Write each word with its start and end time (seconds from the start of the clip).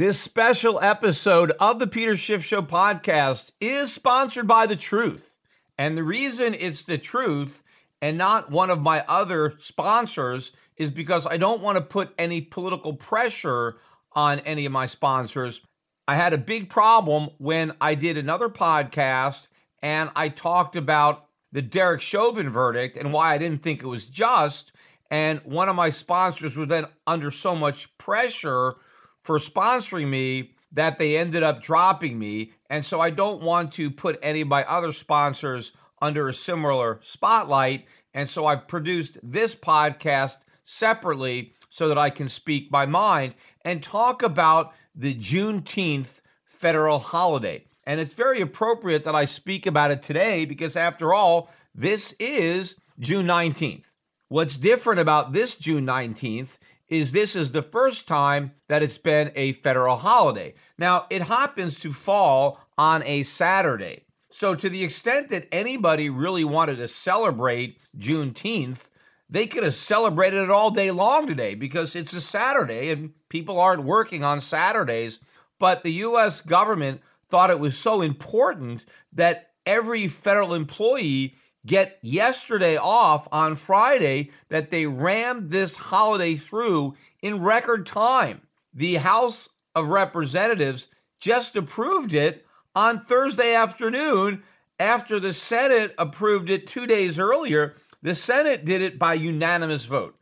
This 0.00 0.18
special 0.18 0.80
episode 0.80 1.52
of 1.60 1.78
the 1.78 1.86
Peter 1.86 2.16
Schiff 2.16 2.42
Show 2.42 2.62
podcast 2.62 3.50
is 3.60 3.92
sponsored 3.92 4.46
by 4.46 4.64
The 4.64 4.74
Truth. 4.74 5.36
And 5.76 5.94
the 5.94 6.02
reason 6.02 6.54
it's 6.54 6.80
The 6.80 6.96
Truth 6.96 7.62
and 8.00 8.16
not 8.16 8.50
one 8.50 8.70
of 8.70 8.80
my 8.80 9.04
other 9.06 9.56
sponsors 9.58 10.52
is 10.78 10.88
because 10.88 11.26
I 11.26 11.36
don't 11.36 11.60
want 11.60 11.76
to 11.76 11.84
put 11.84 12.14
any 12.18 12.40
political 12.40 12.94
pressure 12.94 13.76
on 14.12 14.38
any 14.38 14.64
of 14.64 14.72
my 14.72 14.86
sponsors. 14.86 15.60
I 16.08 16.14
had 16.14 16.32
a 16.32 16.38
big 16.38 16.70
problem 16.70 17.28
when 17.36 17.74
I 17.78 17.94
did 17.94 18.16
another 18.16 18.48
podcast 18.48 19.48
and 19.82 20.08
I 20.16 20.30
talked 20.30 20.76
about 20.76 21.26
the 21.52 21.60
Derek 21.60 22.00
Chauvin 22.00 22.48
verdict 22.48 22.96
and 22.96 23.12
why 23.12 23.34
I 23.34 23.36
didn't 23.36 23.62
think 23.62 23.82
it 23.82 23.86
was 23.86 24.08
just. 24.08 24.72
And 25.10 25.40
one 25.44 25.68
of 25.68 25.76
my 25.76 25.90
sponsors 25.90 26.56
was 26.56 26.70
then 26.70 26.86
under 27.06 27.30
so 27.30 27.54
much 27.54 27.94
pressure 27.98 28.76
for 29.22 29.38
sponsoring 29.38 30.08
me 30.08 30.52
that 30.72 30.98
they 30.98 31.16
ended 31.16 31.42
up 31.42 31.62
dropping 31.62 32.18
me. 32.18 32.52
And 32.68 32.84
so 32.84 33.00
I 33.00 33.10
don't 33.10 33.42
want 33.42 33.72
to 33.74 33.90
put 33.90 34.18
any 34.22 34.42
of 34.42 34.48
my 34.48 34.64
other 34.64 34.92
sponsors 34.92 35.72
under 36.00 36.28
a 36.28 36.34
similar 36.34 37.00
spotlight. 37.02 37.86
And 38.14 38.28
so 38.28 38.46
I've 38.46 38.68
produced 38.68 39.18
this 39.22 39.54
podcast 39.54 40.38
separately 40.64 41.52
so 41.68 41.88
that 41.88 41.98
I 41.98 42.10
can 42.10 42.28
speak 42.28 42.70
my 42.70 42.86
mind 42.86 43.34
and 43.64 43.82
talk 43.82 44.22
about 44.22 44.72
the 44.94 45.14
Juneteenth 45.14 46.20
federal 46.44 46.98
holiday. 46.98 47.64
And 47.84 48.00
it's 48.00 48.14
very 48.14 48.40
appropriate 48.40 49.04
that 49.04 49.14
I 49.14 49.24
speak 49.24 49.66
about 49.66 49.90
it 49.90 50.02
today 50.02 50.44
because, 50.44 50.76
after 50.76 51.14
all, 51.14 51.50
this 51.74 52.12
is 52.18 52.76
June 52.98 53.26
19th. 53.26 53.86
What's 54.28 54.56
different 54.56 55.00
about 55.00 55.32
this 55.32 55.56
June 55.56 55.86
19th 55.86 56.58
is 56.90 57.12
this 57.12 57.36
is 57.36 57.52
the 57.52 57.62
first 57.62 58.06
time 58.06 58.52
that 58.68 58.82
it's 58.82 58.98
been 58.98 59.30
a 59.36 59.52
federal 59.52 59.96
holiday. 59.96 60.54
Now, 60.76 61.06
it 61.08 61.22
happens 61.22 61.78
to 61.80 61.92
fall 61.92 62.60
on 62.76 63.02
a 63.04 63.22
Saturday. 63.22 64.04
So, 64.30 64.54
to 64.54 64.68
the 64.68 64.84
extent 64.84 65.28
that 65.30 65.48
anybody 65.52 66.10
really 66.10 66.44
wanted 66.44 66.76
to 66.76 66.88
celebrate 66.88 67.78
Juneteenth, 67.96 68.88
they 69.28 69.46
could 69.46 69.62
have 69.62 69.74
celebrated 69.74 70.42
it 70.42 70.50
all 70.50 70.70
day 70.70 70.90
long 70.90 71.26
today 71.26 71.54
because 71.54 71.94
it's 71.94 72.12
a 72.12 72.20
Saturday 72.20 72.90
and 72.90 73.12
people 73.28 73.60
aren't 73.60 73.84
working 73.84 74.24
on 74.24 74.40
Saturdays. 74.40 75.20
But 75.58 75.84
the 75.84 75.92
U.S. 75.92 76.40
government 76.40 77.00
thought 77.28 77.50
it 77.50 77.60
was 77.60 77.78
so 77.78 78.02
important 78.02 78.84
that 79.12 79.50
every 79.64 80.08
federal 80.08 80.54
employee 80.54 81.36
get 81.66 81.98
yesterday 82.02 82.76
off 82.76 83.28
on 83.30 83.56
Friday 83.56 84.30
that 84.48 84.70
they 84.70 84.86
rammed 84.86 85.50
this 85.50 85.76
holiday 85.76 86.34
through 86.34 86.94
in 87.22 87.42
record 87.42 87.86
time. 87.86 88.42
The 88.72 88.96
House 88.96 89.48
of 89.74 89.88
Representatives 89.88 90.88
just 91.18 91.56
approved 91.56 92.14
it 92.14 92.46
on 92.74 93.00
Thursday 93.00 93.54
afternoon 93.54 94.42
after 94.78 95.20
the 95.20 95.32
Senate 95.32 95.94
approved 95.98 96.48
it 96.48 96.66
two 96.66 96.86
days 96.86 97.18
earlier. 97.18 97.76
The 98.02 98.14
Senate 98.14 98.64
did 98.64 98.80
it 98.80 98.98
by 98.98 99.14
unanimous 99.14 99.84
vote. 99.84 100.16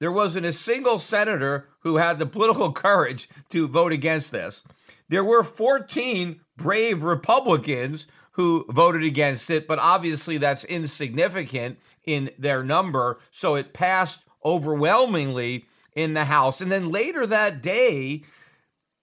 There 0.00 0.10
wasn't 0.10 0.46
a 0.46 0.52
single 0.52 0.98
senator 0.98 1.68
who 1.80 1.98
had 1.98 2.18
the 2.18 2.26
political 2.26 2.72
courage 2.72 3.28
to 3.50 3.68
vote 3.68 3.92
against 3.92 4.32
this. 4.32 4.64
There 5.08 5.24
were 5.24 5.44
14 5.44 6.40
brave 6.56 7.02
Republicans 7.02 8.06
who 8.40 8.64
voted 8.70 9.04
against 9.04 9.50
it, 9.50 9.68
but 9.68 9.78
obviously 9.78 10.38
that's 10.38 10.64
insignificant 10.64 11.78
in 12.04 12.30
their 12.38 12.64
number. 12.64 13.20
So 13.30 13.54
it 13.54 13.74
passed 13.74 14.24
overwhelmingly 14.42 15.66
in 15.94 16.14
the 16.14 16.24
House. 16.24 16.62
And 16.62 16.72
then 16.72 16.90
later 16.90 17.26
that 17.26 17.60
day, 17.60 18.24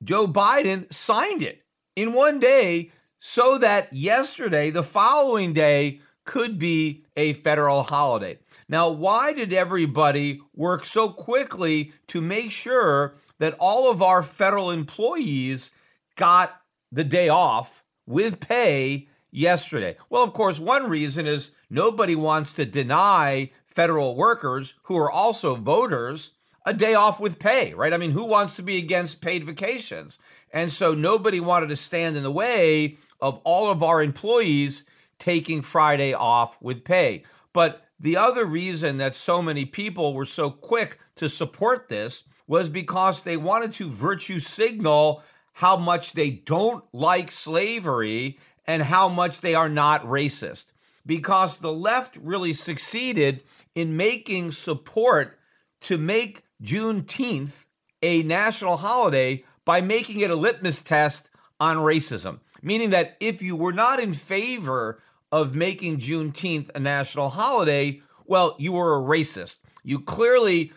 Joe 0.03 0.25
Biden 0.25 0.91
signed 0.91 1.43
it 1.43 1.61
in 1.95 2.13
one 2.13 2.39
day 2.39 2.91
so 3.19 3.59
that 3.59 3.93
yesterday, 3.93 4.71
the 4.71 4.81
following 4.81 5.53
day, 5.53 6.01
could 6.25 6.57
be 6.57 7.05
a 7.15 7.33
federal 7.33 7.83
holiday. 7.83 8.39
Now, 8.67 8.89
why 8.89 9.33
did 9.33 9.53
everybody 9.53 10.41
work 10.55 10.83
so 10.83 11.09
quickly 11.09 11.93
to 12.07 12.21
make 12.21 12.51
sure 12.51 13.17
that 13.37 13.55
all 13.59 13.91
of 13.91 14.01
our 14.01 14.23
federal 14.23 14.71
employees 14.71 15.69
got 16.15 16.59
the 16.91 17.03
day 17.03 17.29
off 17.29 17.83
with 18.07 18.39
pay 18.39 19.07
yesterday? 19.31 19.97
Well, 20.09 20.23
of 20.23 20.33
course, 20.33 20.59
one 20.59 20.89
reason 20.89 21.25
is 21.25 21.51
nobody 21.69 22.15
wants 22.15 22.53
to 22.53 22.65
deny 22.65 23.51
federal 23.65 24.15
workers 24.15 24.75
who 24.83 24.97
are 24.97 25.11
also 25.11 25.55
voters 25.55 26.31
a 26.65 26.73
day 26.73 26.95
off 26.95 27.19
with 27.19 27.39
pay, 27.39 27.73
right? 27.73 27.93
I 27.93 27.97
mean, 27.97 28.11
who 28.11 28.25
wants 28.25 28.55
to 28.57 28.63
be 28.63 28.77
against 28.77 29.21
paid 29.21 29.45
vacations? 29.45 30.17
And 30.51 30.71
so 30.71 30.93
nobody 30.93 31.39
wanted 31.39 31.69
to 31.69 31.75
stand 31.75 32.17
in 32.17 32.23
the 32.23 32.31
way 32.31 32.97
of 33.21 33.39
all 33.43 33.69
of 33.69 33.83
our 33.83 34.01
employees 34.01 34.83
taking 35.19 35.61
Friday 35.61 36.13
off 36.13 36.61
with 36.61 36.83
pay. 36.83 37.23
But 37.53 37.85
the 37.99 38.17
other 38.17 38.45
reason 38.45 38.97
that 38.97 39.15
so 39.15 39.41
many 39.41 39.65
people 39.65 40.13
were 40.13 40.25
so 40.25 40.49
quick 40.49 40.99
to 41.15 41.29
support 41.29 41.89
this 41.89 42.23
was 42.47 42.69
because 42.69 43.21
they 43.21 43.37
wanted 43.37 43.73
to 43.73 43.89
virtue 43.89 44.39
signal 44.39 45.23
how 45.53 45.75
much 45.75 46.13
they 46.13 46.29
don't 46.29 46.83
like 46.93 47.31
slavery 47.31 48.37
and 48.67 48.83
how 48.83 49.07
much 49.07 49.41
they 49.41 49.55
are 49.55 49.69
not 49.69 50.03
racist. 50.05 50.65
Because 51.05 51.57
the 51.57 51.71
left 51.71 52.17
really 52.17 52.53
succeeded 52.53 53.43
in 53.73 53.95
making 53.95 54.51
support 54.51 55.39
to 55.81 55.97
make 55.97 56.43
Juneteenth 56.61 57.65
a 58.01 58.23
national 58.23 58.77
holiday 58.77 59.43
by 59.63 59.81
making 59.81 60.19
it 60.19 60.29
a 60.29 60.35
litmus 60.35 60.81
test 60.81 61.29
on 61.59 61.77
racism. 61.77 62.39
Meaning 62.61 62.89
that 62.89 63.15
if 63.19 63.41
you 63.41 63.55
were 63.55 63.73
not 63.73 63.99
in 63.99 64.13
favor 64.13 65.01
of 65.31 65.55
making 65.55 65.99
Juneteenth 65.99 66.69
a 66.75 66.79
national 66.79 67.29
holiday, 67.29 68.01
well, 68.25 68.55
you 68.59 68.73
were 68.73 68.97
a 68.97 69.01
racist. 69.01 69.57
You 69.83 69.99
clearly 69.99 70.73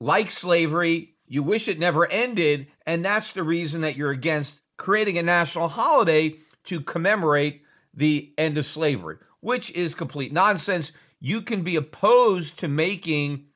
like 0.00 0.30
slavery, 0.30 1.14
you 1.26 1.42
wish 1.42 1.66
it 1.68 1.78
never 1.78 2.10
ended, 2.10 2.66
and 2.86 3.04
that's 3.04 3.32
the 3.32 3.42
reason 3.42 3.80
that 3.80 3.96
you're 3.96 4.10
against 4.10 4.60
creating 4.76 5.18
a 5.18 5.22
national 5.22 5.68
holiday 5.68 6.36
to 6.64 6.80
commemorate 6.80 7.62
the 7.92 8.32
end 8.36 8.58
of 8.58 8.66
slavery, 8.66 9.16
which 9.40 9.70
is 9.72 9.94
complete 9.94 10.32
nonsense. 10.32 10.92
You 11.20 11.42
can 11.42 11.62
be 11.62 11.76
opposed 11.76 12.58
to 12.58 12.68
making 12.68 13.46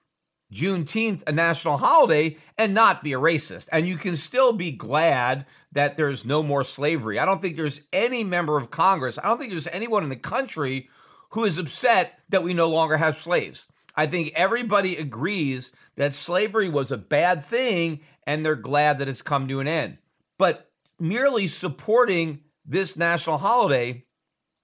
Juneteenth 0.52 1.22
a 1.26 1.32
national 1.32 1.78
holiday 1.78 2.38
and 2.56 2.72
not 2.72 3.02
be 3.02 3.12
a 3.12 3.18
racist. 3.18 3.68
And 3.70 3.86
you 3.86 3.96
can 3.96 4.16
still 4.16 4.52
be 4.52 4.72
glad 4.72 5.44
that 5.72 5.96
there's 5.96 6.24
no 6.24 6.42
more 6.42 6.64
slavery. 6.64 7.18
I 7.18 7.26
don't 7.26 7.40
think 7.40 7.56
there's 7.56 7.82
any 7.92 8.24
member 8.24 8.56
of 8.56 8.70
Congress, 8.70 9.18
I 9.18 9.28
don't 9.28 9.38
think 9.38 9.50
there's 9.50 9.66
anyone 9.68 10.02
in 10.02 10.08
the 10.08 10.16
country 10.16 10.88
who 11.30 11.44
is 11.44 11.58
upset 11.58 12.18
that 12.30 12.42
we 12.42 12.54
no 12.54 12.68
longer 12.68 12.96
have 12.96 13.18
slaves. 13.18 13.68
I 13.94 14.06
think 14.06 14.32
everybody 14.34 14.96
agrees 14.96 15.72
that 15.96 16.14
slavery 16.14 16.68
was 16.68 16.90
a 16.90 16.96
bad 16.96 17.44
thing 17.44 18.00
and 18.26 18.44
they're 18.44 18.56
glad 18.56 18.98
that 18.98 19.08
it's 19.08 19.22
come 19.22 19.48
to 19.48 19.60
an 19.60 19.68
end. 19.68 19.98
But 20.38 20.70
merely 20.98 21.46
supporting 21.46 22.40
this 22.68 22.96
national 22.96 23.38
holiday 23.38 24.04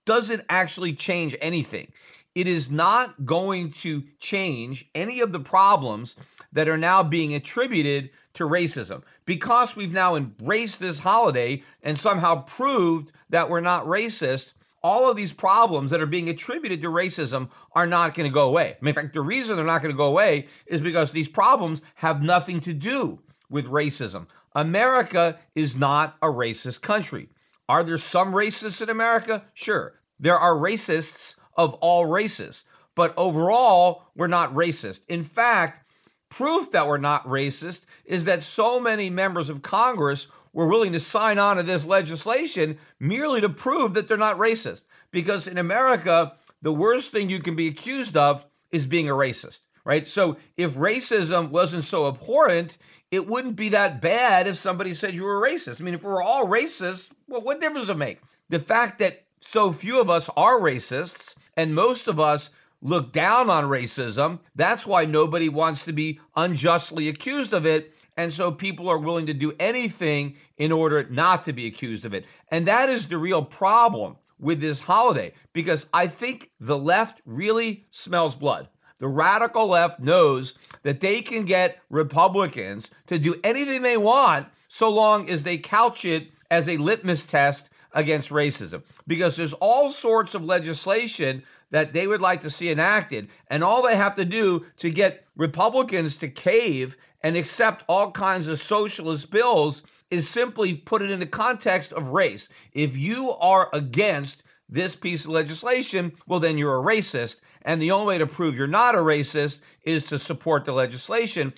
doesn't 0.06 0.44
actually 0.48 0.92
change 0.92 1.34
anything 1.40 1.90
it 2.34 2.48
is 2.48 2.70
not 2.70 3.24
going 3.24 3.70
to 3.70 4.04
change 4.18 4.88
any 4.94 5.20
of 5.20 5.32
the 5.32 5.40
problems 5.40 6.16
that 6.52 6.68
are 6.68 6.78
now 6.78 7.02
being 7.02 7.34
attributed 7.34 8.10
to 8.34 8.44
racism. 8.44 9.02
Because 9.24 9.76
we've 9.76 9.92
now 9.92 10.16
embraced 10.16 10.80
this 10.80 11.00
holiday 11.00 11.62
and 11.82 11.98
somehow 11.98 12.42
proved 12.42 13.12
that 13.30 13.48
we're 13.48 13.60
not 13.60 13.86
racist, 13.86 14.52
all 14.82 15.08
of 15.08 15.16
these 15.16 15.32
problems 15.32 15.90
that 15.90 16.00
are 16.00 16.06
being 16.06 16.28
attributed 16.28 16.82
to 16.82 16.88
racism 16.88 17.48
are 17.72 17.86
not 17.86 18.14
going 18.14 18.28
to 18.28 18.34
go 18.34 18.48
away. 18.48 18.72
I 18.72 18.84
mean, 18.84 18.90
in 18.90 18.94
fact, 18.94 19.14
the 19.14 19.20
reason 19.20 19.56
they're 19.56 19.64
not 19.64 19.80
going 19.80 19.94
to 19.94 19.98
go 19.98 20.08
away 20.08 20.46
is 20.66 20.80
because 20.80 21.12
these 21.12 21.28
problems 21.28 21.80
have 21.96 22.22
nothing 22.22 22.60
to 22.62 22.74
do 22.74 23.20
with 23.48 23.66
racism. 23.66 24.26
America 24.54 25.38
is 25.54 25.76
not 25.76 26.16
a 26.20 26.26
racist 26.26 26.80
country. 26.80 27.28
Are 27.68 27.82
there 27.82 27.98
some 27.98 28.32
racists 28.32 28.82
in 28.82 28.90
America? 28.90 29.44
Sure. 29.54 29.94
There 30.18 30.38
are 30.38 30.54
racists 30.54 31.34
of 31.56 31.74
all 31.74 32.06
races. 32.06 32.64
But 32.94 33.14
overall, 33.16 34.04
we're 34.14 34.26
not 34.26 34.54
racist. 34.54 35.00
In 35.08 35.24
fact, 35.24 35.84
proof 36.28 36.70
that 36.72 36.86
we're 36.86 36.98
not 36.98 37.26
racist 37.26 37.84
is 38.04 38.24
that 38.24 38.42
so 38.42 38.78
many 38.78 39.10
members 39.10 39.48
of 39.48 39.62
Congress 39.62 40.28
were 40.52 40.68
willing 40.68 40.92
to 40.92 41.00
sign 41.00 41.38
on 41.38 41.56
to 41.56 41.62
this 41.62 41.84
legislation 41.84 42.78
merely 43.00 43.40
to 43.40 43.48
prove 43.48 43.94
that 43.94 44.08
they're 44.08 44.16
not 44.16 44.38
racist. 44.38 44.82
Because 45.10 45.46
in 45.46 45.58
America, 45.58 46.34
the 46.62 46.72
worst 46.72 47.10
thing 47.10 47.28
you 47.28 47.40
can 47.40 47.56
be 47.56 47.66
accused 47.66 48.16
of 48.16 48.44
is 48.70 48.86
being 48.86 49.08
a 49.08 49.14
racist, 49.14 49.60
right? 49.84 50.06
So 50.06 50.36
if 50.56 50.74
racism 50.74 51.50
wasn't 51.50 51.84
so 51.84 52.08
abhorrent, 52.08 52.78
it 53.14 53.28
wouldn't 53.28 53.54
be 53.54 53.68
that 53.68 54.00
bad 54.00 54.48
if 54.48 54.56
somebody 54.56 54.92
said 54.92 55.14
you 55.14 55.22
were 55.22 55.40
racist. 55.40 55.80
I 55.80 55.84
mean, 55.84 55.94
if 55.94 56.02
we 56.02 56.10
were 56.10 56.22
all 56.22 56.46
racist, 56.46 57.10
well, 57.28 57.40
what 57.40 57.60
difference 57.60 57.86
does 57.86 57.94
it 57.94 57.98
make? 57.98 58.20
The 58.48 58.58
fact 58.58 58.98
that 58.98 59.24
so 59.40 59.72
few 59.72 60.00
of 60.00 60.10
us 60.10 60.28
are 60.36 60.58
racists 60.60 61.36
and 61.56 61.74
most 61.74 62.08
of 62.08 62.18
us 62.18 62.50
look 62.82 63.12
down 63.12 63.48
on 63.48 63.64
racism. 63.64 64.40
That's 64.56 64.84
why 64.84 65.04
nobody 65.04 65.48
wants 65.48 65.84
to 65.84 65.92
be 65.92 66.18
unjustly 66.34 67.08
accused 67.08 67.52
of 67.52 67.64
it. 67.64 67.94
And 68.16 68.32
so 68.32 68.50
people 68.50 68.88
are 68.88 68.98
willing 68.98 69.26
to 69.26 69.34
do 69.34 69.54
anything 69.60 70.36
in 70.56 70.72
order 70.72 71.06
not 71.08 71.44
to 71.44 71.52
be 71.52 71.66
accused 71.66 72.04
of 72.04 72.14
it. 72.14 72.24
And 72.48 72.66
that 72.66 72.88
is 72.88 73.06
the 73.06 73.18
real 73.18 73.42
problem 73.42 74.16
with 74.40 74.60
this 74.60 74.80
holiday 74.80 75.32
because 75.52 75.86
I 75.94 76.08
think 76.08 76.50
the 76.58 76.76
left 76.76 77.22
really 77.24 77.86
smells 77.90 78.34
blood. 78.34 78.68
The 79.04 79.08
radical 79.08 79.66
left 79.66 80.00
knows 80.00 80.54
that 80.82 81.00
they 81.00 81.20
can 81.20 81.44
get 81.44 81.78
Republicans 81.90 82.90
to 83.06 83.18
do 83.18 83.34
anything 83.44 83.82
they 83.82 83.98
want 83.98 84.48
so 84.66 84.88
long 84.88 85.28
as 85.28 85.42
they 85.42 85.58
couch 85.58 86.06
it 86.06 86.28
as 86.50 86.70
a 86.70 86.78
litmus 86.78 87.26
test 87.26 87.68
against 87.92 88.30
racism 88.30 88.82
because 89.06 89.36
there's 89.36 89.52
all 89.52 89.90
sorts 89.90 90.34
of 90.34 90.42
legislation 90.42 91.42
that 91.68 91.92
they 91.92 92.06
would 92.06 92.22
like 92.22 92.40
to 92.40 92.48
see 92.48 92.70
enacted. 92.70 93.28
And 93.48 93.62
all 93.62 93.82
they 93.82 93.94
have 93.94 94.14
to 94.14 94.24
do 94.24 94.64
to 94.78 94.88
get 94.88 95.26
Republicans 95.36 96.16
to 96.16 96.28
cave 96.28 96.96
and 97.22 97.36
accept 97.36 97.84
all 97.86 98.10
kinds 98.10 98.48
of 98.48 98.58
socialist 98.58 99.30
bills 99.30 99.82
is 100.10 100.30
simply 100.30 100.74
put 100.74 101.02
it 101.02 101.10
in 101.10 101.20
the 101.20 101.26
context 101.26 101.92
of 101.92 102.08
race. 102.08 102.48
If 102.72 102.96
you 102.96 103.32
are 103.32 103.68
against 103.74 104.44
this 104.66 104.96
piece 104.96 105.26
of 105.26 105.30
legislation, 105.30 106.12
well, 106.26 106.40
then 106.40 106.56
you're 106.56 106.80
a 106.80 106.82
racist. 106.82 107.40
And 107.64 107.80
the 107.80 107.90
only 107.90 108.06
way 108.06 108.18
to 108.18 108.26
prove 108.26 108.56
you're 108.56 108.66
not 108.66 108.94
a 108.94 108.98
racist 108.98 109.60
is 109.82 110.04
to 110.06 110.18
support 110.18 110.64
the 110.64 110.72
legislation. 110.72 111.54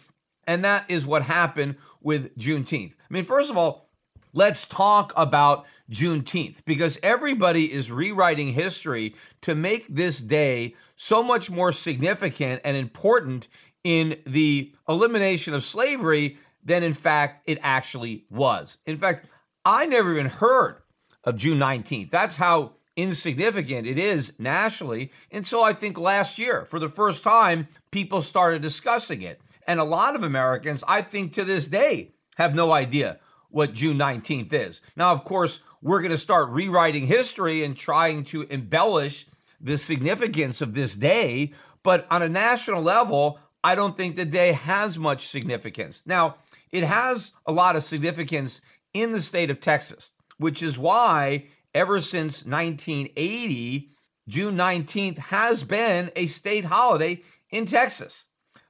And 0.47 0.65
that 0.65 0.85
is 0.89 1.05
what 1.05 1.23
happened 1.23 1.77
with 2.01 2.37
Juneteenth. 2.39 2.93
I 2.93 3.13
mean, 3.13 3.25
first 3.25 3.51
of 3.51 3.57
all, 3.57 3.91
let's 4.33 4.67
talk 4.67 5.13
about 5.17 5.67
Juneteenth 5.91 6.65
because 6.65 6.99
everybody 7.03 7.73
is 7.73 7.91
rewriting 7.91 8.53
history 8.53 9.15
to 9.43 9.55
make 9.55 9.87
this 9.89 10.21
day 10.21 10.75
so 10.95 11.23
much 11.23 11.51
more 11.51 11.73
significant 11.73 12.61
and 12.65 12.77
important 12.77 13.49
in 13.83 14.19
the 14.27 14.73
elimination 14.89 15.55
of 15.55 15.63
slavery 15.63 16.39
than 16.65 16.83
in 16.83 16.95
fact 16.95 17.43
it 17.47 17.59
actually 17.63 18.25
was. 18.31 18.79
In 18.87 18.97
fact, 18.97 19.27
I 19.65 19.87
never 19.87 20.13
even 20.13 20.27
heard 20.27 20.83
of 21.25 21.37
June 21.37 21.59
19th. 21.59 22.11
That's 22.11 22.37
how 22.37 22.76
insignificant 22.97 23.87
it 23.87 23.99
is 23.99 24.33
nationally 24.39 25.13
until 25.31 25.63
I 25.63 25.73
think 25.73 25.99
last 25.99 26.39
year. 26.39 26.65
For 26.65 26.79
the 26.79 26.89
first 26.89 27.23
time, 27.23 27.69
people 27.91 28.23
started 28.23 28.63
discussing 28.63 29.23
it. 29.23 29.41
And 29.67 29.79
a 29.79 29.85
lot 29.85 30.17
of 30.17 30.23
Americans, 30.23 30.83
I 30.89 31.03
think 31.03 31.33
to 31.35 31.45
this 31.45 31.67
day, 31.67 32.13
have 32.37 32.55
no 32.55 32.73
idea 32.73 33.19
what 33.51 33.73
June 33.73 33.99
19th 33.99 34.53
is. 34.53 34.81
Now, 34.97 35.13
of 35.13 35.25
course, 35.25 35.61
we're 35.83 36.01
going 36.01 36.11
to 36.11 36.19
start 36.19 36.51
rewriting 36.51 37.07
history 37.07 37.65
and 37.65 37.77
trying 37.77 38.25
to 38.27 38.43
embellish 38.43 39.27
the 39.61 39.79
significance 39.79 40.61
of 40.61 40.75
this 40.75 40.95
day. 40.95 41.53
But 41.83 42.07
on 42.11 42.23
a 42.23 42.29
national 42.29 42.83
level, 42.83 43.39
I 43.63 43.75
don't 43.75 43.97
think 43.97 44.17
the 44.17 44.25
day 44.25 44.53
has 44.53 44.99
much 44.99 45.27
significance. 45.27 46.03
Now, 46.07 46.37
it 46.71 46.85
has 46.85 47.33
a 47.47 47.53
lot 47.53 47.77
of 47.77 47.83
significance 47.83 48.61
in 48.93 49.13
the 49.13 49.23
state 49.23 49.51
of 49.51 49.61
Texas, 49.61 50.13
which 50.39 50.63
is 50.63 50.79
why 50.79 51.47
ever 51.77 52.01
since 52.01 52.47
1980, 52.47 53.91
June 54.27 54.57
19th 54.57 55.19
has 55.19 55.63
been 55.63 56.11
a 56.17 56.27
state 56.27 56.65
holiday 56.65 57.23
in 57.51 57.67
Texas. 57.67 58.25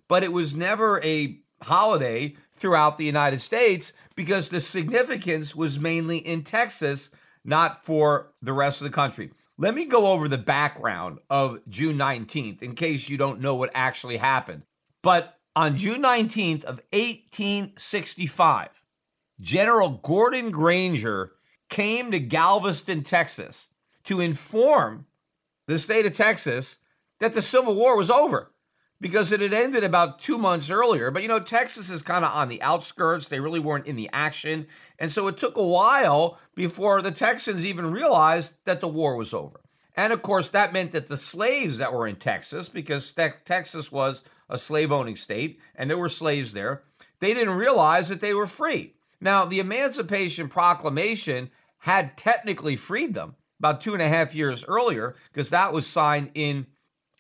But 0.08 0.25
it 0.25 0.32
was 0.32 0.55
never 0.55 1.00
a 1.03 1.38
holiday 1.62 2.37
throughout 2.53 2.99
the 2.99 3.05
United 3.05 3.41
States 3.41 3.93
because 4.17 4.49
the 4.49 4.61
significance 4.61 5.55
was 5.55 5.79
mainly 5.79 6.19
in 6.19 6.43
Texas, 6.43 7.11
not 7.44 7.85
for 7.85 8.32
the 8.43 8.53
rest 8.53 8.81
of 8.81 8.87
the 8.87 8.94
country. 8.94 9.31
Let 9.56 9.75
me 9.75 9.87
go 9.87 10.08
over 10.08 10.29
the 10.29 10.37
background 10.37 11.20
of 11.31 11.60
June 11.69 11.96
19th 11.96 12.60
in 12.60 12.75
case 12.75 13.08
you 13.08 13.17
don't 13.17 13.41
know 13.41 13.55
what 13.55 13.70
actually 13.72 14.17
happened. 14.17 14.63
But 15.03 15.39
on 15.55 15.77
June 15.77 16.03
19th 16.03 16.65
of 16.65 16.81
1865, 16.93 18.69
General 19.41 19.91
Gordon 20.03 20.51
Granger 20.51 21.35
came 21.69 22.11
to 22.11 22.20
Galveston, 22.20 23.03
Texas 23.03 23.69
to 24.05 24.20
inform 24.20 25.06
the 25.67 25.79
state 25.79 26.06
of 26.06 26.15
Texas 26.15 26.79
that 27.19 27.35
the 27.35 27.43
Civil 27.43 27.75
War 27.75 27.96
was 27.96 28.11
over 28.11 28.53
because 29.01 29.32
it 29.32 29.41
had 29.41 29.53
ended 29.53 29.85
about 29.85 30.19
two 30.19 30.39
months 30.39 30.70
earlier. 30.70 31.11
But 31.11 31.23
you 31.23 31.29
know, 31.29 31.41
Texas 31.41 31.91
is 31.91 32.03
kind 32.03 32.25
of 32.25 32.32
on 32.32 32.49
the 32.49 32.63
outskirts. 32.63 33.29
They 33.29 33.41
really 33.41 33.61
weren't 33.61 33.87
in 33.87 33.96
the 33.96 34.08
action. 34.13 34.67
And 34.99 35.13
so 35.13 35.27
it 35.29 35.37
took 35.37 35.56
a 35.56 35.63
while 35.63 36.39
before 36.55 37.03
the 37.03 37.11
Texans 37.11 37.65
even 37.65 37.91
realized 37.91 38.55
that 38.65 38.81
the 38.81 38.89
war 38.89 39.17
was 39.17 39.35
over. 39.35 39.61
And 39.94 40.13
of 40.13 40.23
course, 40.23 40.49
that 40.51 40.73
meant 40.73 40.93
that 40.93 41.08
the 41.08 41.17
slaves 41.17 41.79
that 41.79 41.93
were 41.93 42.06
in 42.06 42.17
Texas, 42.17 42.69
because 42.69 43.13
Texas 43.13 43.91
was 43.91 44.23
a 44.49 44.58
slave 44.58 44.93
owning 44.93 45.17
state 45.17 45.58
and 45.75 45.91
there 45.91 45.99
were 45.99 46.08
slaves 46.08 46.53
there, 46.53 46.82
they 47.19 47.32
didn't 47.32 47.55
realize 47.55 48.08
that 48.08 48.20
they 48.20 48.35
were 48.35 48.46
free. 48.46 48.95
Now, 49.20 49.44
the 49.44 49.61
Emancipation 49.61 50.49
Proclamation 50.49 51.51
had 51.79 52.17
technically 52.17 52.77
freed 52.77 53.15
them 53.15 53.37
about 53.58 53.81
two 53.81 53.94
and 53.94 54.03
a 54.03 54.08
half 54.08 54.35
years 54.35 54.65
earlier, 54.69 55.17
because 55.32 55.51
that 55.51 55.73
was 55.73 55.87
signed 55.87 56.31
in 56.35 56.67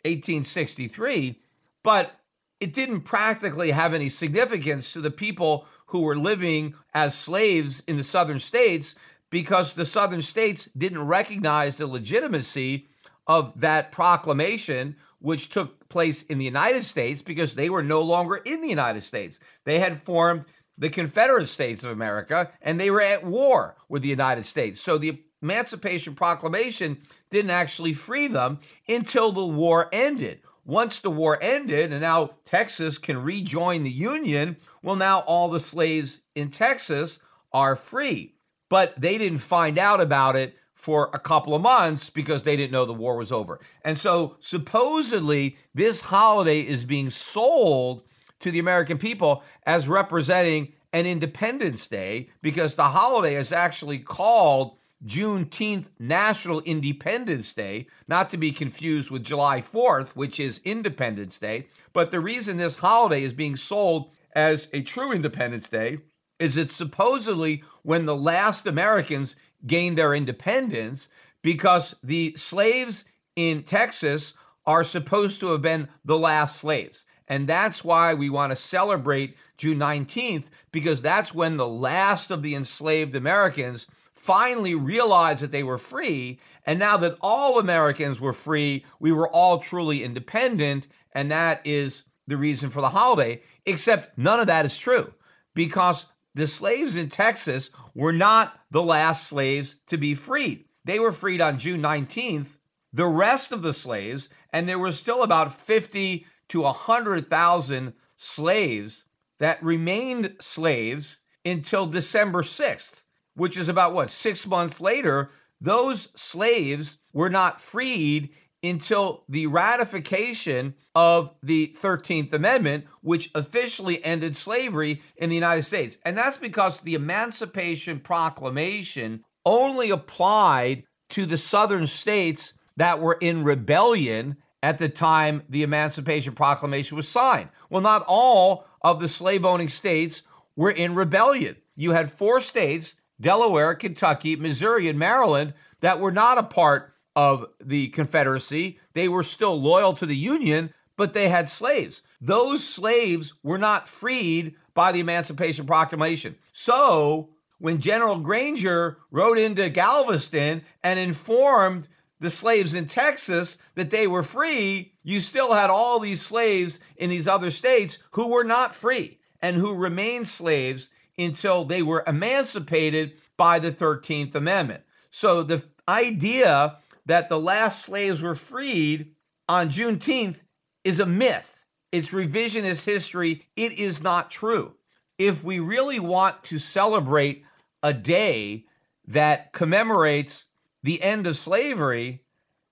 1863 0.04 1.40
but 1.86 2.18
it 2.58 2.72
didn't 2.72 3.02
practically 3.02 3.70
have 3.70 3.94
any 3.94 4.08
significance 4.08 4.92
to 4.92 5.00
the 5.00 5.10
people 5.12 5.66
who 5.86 6.00
were 6.00 6.18
living 6.18 6.74
as 6.92 7.16
slaves 7.16 7.80
in 7.86 7.96
the 7.96 8.02
southern 8.02 8.40
states 8.40 8.96
because 9.30 9.74
the 9.74 9.86
southern 9.86 10.20
states 10.20 10.68
didn't 10.76 11.06
recognize 11.06 11.76
the 11.76 11.86
legitimacy 11.86 12.88
of 13.28 13.60
that 13.60 13.92
proclamation 13.92 14.96
which 15.20 15.48
took 15.48 15.88
place 15.88 16.22
in 16.24 16.38
the 16.38 16.44
United 16.44 16.84
States 16.84 17.22
because 17.22 17.54
they 17.54 17.70
were 17.70 17.84
no 17.84 18.02
longer 18.02 18.34
in 18.34 18.60
the 18.62 18.68
United 18.68 19.04
States. 19.04 19.38
They 19.62 19.78
had 19.78 20.02
formed 20.02 20.44
the 20.78 20.90
Confederate 20.90 21.48
States 21.48 21.84
of 21.84 21.90
America 21.90 22.50
and 22.60 22.80
they 22.80 22.90
were 22.90 23.00
at 23.00 23.24
war 23.24 23.76
with 23.88 24.02
the 24.02 24.08
United 24.08 24.46
States. 24.46 24.80
So 24.80 24.98
the 24.98 25.22
Emancipation 25.42 26.14
Proclamation 26.14 26.98
didn't 27.30 27.50
actually 27.50 27.92
free 27.92 28.26
them 28.26 28.60
until 28.88 29.32
the 29.32 29.46
war 29.46 29.88
ended 29.92 30.40
once 30.66 30.98
the 30.98 31.10
war 31.10 31.38
ended 31.40 31.92
and 31.92 32.00
now 32.00 32.30
Texas 32.44 32.98
can 32.98 33.22
rejoin 33.22 33.84
the 33.84 33.90
Union, 33.90 34.56
well, 34.82 34.96
now 34.96 35.20
all 35.20 35.48
the 35.48 35.60
slaves 35.60 36.20
in 36.34 36.50
Texas 36.50 37.20
are 37.52 37.76
free. 37.76 38.34
But 38.68 39.00
they 39.00 39.16
didn't 39.16 39.38
find 39.38 39.78
out 39.78 40.00
about 40.00 40.34
it 40.34 40.56
for 40.74 41.08
a 41.14 41.20
couple 41.20 41.54
of 41.54 41.62
months 41.62 42.10
because 42.10 42.42
they 42.42 42.56
didn't 42.56 42.72
know 42.72 42.84
the 42.84 42.92
war 42.92 43.16
was 43.16 43.30
over. 43.30 43.60
And 43.82 43.96
so 43.96 44.36
supposedly 44.40 45.56
this 45.72 46.00
holiday 46.02 46.60
is 46.60 46.84
being 46.84 47.10
sold 47.10 48.02
to 48.40 48.50
the 48.50 48.58
American 48.58 48.98
people 48.98 49.42
as 49.64 49.88
representing 49.88 50.72
an 50.92 51.06
Independence 51.06 51.86
Day 51.86 52.30
because 52.42 52.74
the 52.74 52.84
holiday 52.84 53.34
is 53.34 53.52
actually 53.52 53.98
called 53.98 54.76
Juneteenth 55.04 55.90
National 55.98 56.60
Independence 56.62 57.52
Day, 57.52 57.86
not 58.08 58.30
to 58.30 58.36
be 58.36 58.50
confused 58.50 59.10
with 59.10 59.24
July 59.24 59.60
4th, 59.60 60.10
which 60.10 60.40
is 60.40 60.60
Independence 60.64 61.38
Day. 61.38 61.68
But 61.92 62.10
the 62.10 62.20
reason 62.20 62.56
this 62.56 62.76
holiday 62.76 63.22
is 63.22 63.32
being 63.32 63.56
sold 63.56 64.10
as 64.34 64.68
a 64.72 64.82
true 64.82 65.12
Independence 65.12 65.68
Day 65.68 65.98
is 66.38 66.56
it's 66.56 66.74
supposedly 66.74 67.62
when 67.82 68.06
the 68.06 68.16
last 68.16 68.66
Americans 68.66 69.36
gained 69.66 69.96
their 69.96 70.14
independence 70.14 71.08
because 71.42 71.94
the 72.02 72.34
slaves 72.36 73.04
in 73.34 73.62
Texas 73.62 74.34
are 74.66 74.84
supposed 74.84 75.40
to 75.40 75.48
have 75.52 75.62
been 75.62 75.88
the 76.04 76.18
last 76.18 76.56
slaves. 76.56 77.04
And 77.28 77.48
that's 77.48 77.84
why 77.84 78.14
we 78.14 78.30
want 78.30 78.50
to 78.50 78.56
celebrate 78.56 79.36
June 79.56 79.78
19th, 79.78 80.48
because 80.70 81.02
that's 81.02 81.34
when 81.34 81.56
the 81.56 81.66
last 81.66 82.30
of 82.30 82.42
the 82.42 82.54
enslaved 82.54 83.14
Americans 83.14 83.86
finally 84.12 84.74
realized 84.74 85.40
that 85.40 85.52
they 85.52 85.62
were 85.62 85.78
free. 85.78 86.38
And 86.64 86.78
now 86.78 86.96
that 86.98 87.16
all 87.20 87.58
Americans 87.58 88.20
were 88.20 88.32
free, 88.32 88.84
we 89.00 89.12
were 89.12 89.28
all 89.28 89.58
truly 89.58 90.02
independent. 90.04 90.86
And 91.12 91.30
that 91.30 91.60
is 91.64 92.04
the 92.26 92.36
reason 92.36 92.70
for 92.70 92.80
the 92.80 92.90
holiday, 92.90 93.42
except 93.64 94.18
none 94.18 94.40
of 94.40 94.46
that 94.46 94.66
is 94.66 94.78
true 94.78 95.14
because 95.54 96.06
the 96.34 96.46
slaves 96.46 96.96
in 96.96 97.08
Texas 97.08 97.70
were 97.94 98.12
not 98.12 98.60
the 98.70 98.82
last 98.82 99.26
slaves 99.26 99.76
to 99.86 99.96
be 99.96 100.14
freed. 100.14 100.64
They 100.84 100.98
were 100.98 101.12
freed 101.12 101.40
on 101.40 101.58
June 101.58 101.82
19th. 101.82 102.58
The 102.92 103.06
rest 103.06 103.52
of 103.52 103.62
the 103.62 103.72
slaves, 103.72 104.28
and 104.52 104.68
there 104.68 104.78
were 104.78 104.92
still 104.92 105.22
about 105.22 105.52
50 105.52 106.26
to 106.48 106.62
100,000 106.62 107.92
slaves 108.16 109.04
that 109.38 109.62
remained 109.62 110.36
slaves 110.40 111.18
until 111.44 111.86
December 111.86 112.42
6th, 112.42 113.02
which 113.34 113.56
is 113.56 113.68
about 113.68 113.92
what, 113.92 114.10
six 114.10 114.46
months 114.46 114.80
later, 114.80 115.30
those 115.60 116.08
slaves 116.16 116.98
were 117.12 117.30
not 117.30 117.60
freed 117.60 118.30
until 118.62 119.24
the 119.28 119.46
ratification 119.46 120.74
of 120.94 121.32
the 121.42 121.74
13th 121.76 122.32
Amendment, 122.32 122.84
which 123.00 123.30
officially 123.34 124.02
ended 124.04 124.34
slavery 124.34 125.02
in 125.16 125.28
the 125.28 125.34
United 125.34 125.62
States. 125.62 125.98
And 126.04 126.16
that's 126.16 126.36
because 126.36 126.80
the 126.80 126.94
Emancipation 126.94 128.00
Proclamation 128.00 129.22
only 129.44 129.90
applied 129.90 130.84
to 131.10 131.26
the 131.26 131.38
southern 131.38 131.86
states 131.86 132.54
that 132.76 133.00
were 133.00 133.18
in 133.20 133.44
rebellion 133.44 134.36
at 134.66 134.78
the 134.78 134.88
time 134.88 135.44
the 135.48 135.62
Emancipation 135.62 136.34
Proclamation 136.34 136.96
was 136.96 137.06
signed. 137.06 137.50
Well, 137.70 137.82
not 137.82 138.04
all 138.08 138.66
of 138.82 138.98
the 138.98 139.06
slave 139.06 139.44
owning 139.44 139.68
states 139.68 140.22
were 140.56 140.72
in 140.72 140.96
rebellion. 140.96 141.54
You 141.76 141.92
had 141.92 142.10
four 142.10 142.40
states 142.40 142.96
Delaware, 143.20 143.76
Kentucky, 143.76 144.34
Missouri, 144.34 144.88
and 144.88 144.98
Maryland 144.98 145.54
that 145.82 146.00
were 146.00 146.10
not 146.10 146.36
a 146.36 146.42
part 146.42 146.94
of 147.14 147.46
the 147.64 147.86
Confederacy. 147.90 148.80
They 148.92 149.08
were 149.08 149.22
still 149.22 149.58
loyal 149.58 149.92
to 149.94 150.04
the 150.04 150.16
Union, 150.16 150.74
but 150.96 151.14
they 151.14 151.28
had 151.28 151.48
slaves. 151.48 152.02
Those 152.20 152.66
slaves 152.66 153.34
were 153.44 153.58
not 153.58 153.88
freed 153.88 154.56
by 154.74 154.90
the 154.90 155.00
Emancipation 155.00 155.64
Proclamation. 155.64 156.34
So, 156.50 157.30
when 157.58 157.80
General 157.80 158.18
Granger 158.18 158.98
rode 159.12 159.38
into 159.38 159.68
Galveston 159.68 160.62
and 160.82 160.98
informed 160.98 161.86
the 162.20 162.30
slaves 162.30 162.74
in 162.74 162.86
Texas 162.86 163.58
that 163.74 163.90
they 163.90 164.06
were 164.06 164.22
free, 164.22 164.94
you 165.02 165.20
still 165.20 165.54
had 165.54 165.70
all 165.70 165.98
these 165.98 166.22
slaves 166.22 166.80
in 166.96 167.10
these 167.10 167.28
other 167.28 167.50
states 167.50 167.98
who 168.12 168.28
were 168.28 168.44
not 168.44 168.74
free 168.74 169.18
and 169.40 169.56
who 169.56 169.76
remained 169.76 170.28
slaves 170.28 170.88
until 171.18 171.64
they 171.64 171.82
were 171.82 172.04
emancipated 172.06 173.12
by 173.36 173.58
the 173.58 173.70
13th 173.70 174.34
Amendment. 174.34 174.82
So 175.10 175.42
the 175.42 175.64
idea 175.88 176.78
that 177.04 177.28
the 177.28 177.38
last 177.38 177.84
slaves 177.84 178.22
were 178.22 178.34
freed 178.34 179.12
on 179.48 179.68
Juneteenth 179.68 180.42
is 180.84 180.98
a 180.98 181.06
myth. 181.06 181.64
It's 181.92 182.08
revisionist 182.08 182.84
history. 182.84 183.46
It 183.56 183.78
is 183.78 184.02
not 184.02 184.30
true. 184.30 184.74
If 185.18 185.44
we 185.44 185.60
really 185.60 186.00
want 186.00 186.44
to 186.44 186.58
celebrate 186.58 187.44
a 187.82 187.94
day 187.94 188.66
that 189.06 189.52
commemorates 189.52 190.46
the 190.86 191.02
end 191.02 191.26
of 191.26 191.36
slavery, 191.36 192.22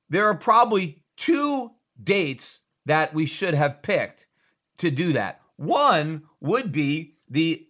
there 0.08 0.26
are 0.26 0.36
probably 0.36 1.02
two 1.16 1.72
dates 2.00 2.60
that 2.86 3.12
we 3.12 3.26
should 3.26 3.54
have 3.54 3.82
picked 3.82 4.28
to 4.78 4.88
do 4.88 5.12
that. 5.12 5.40
One 5.56 6.22
would 6.40 6.70
be 6.70 7.16
the 7.28 7.66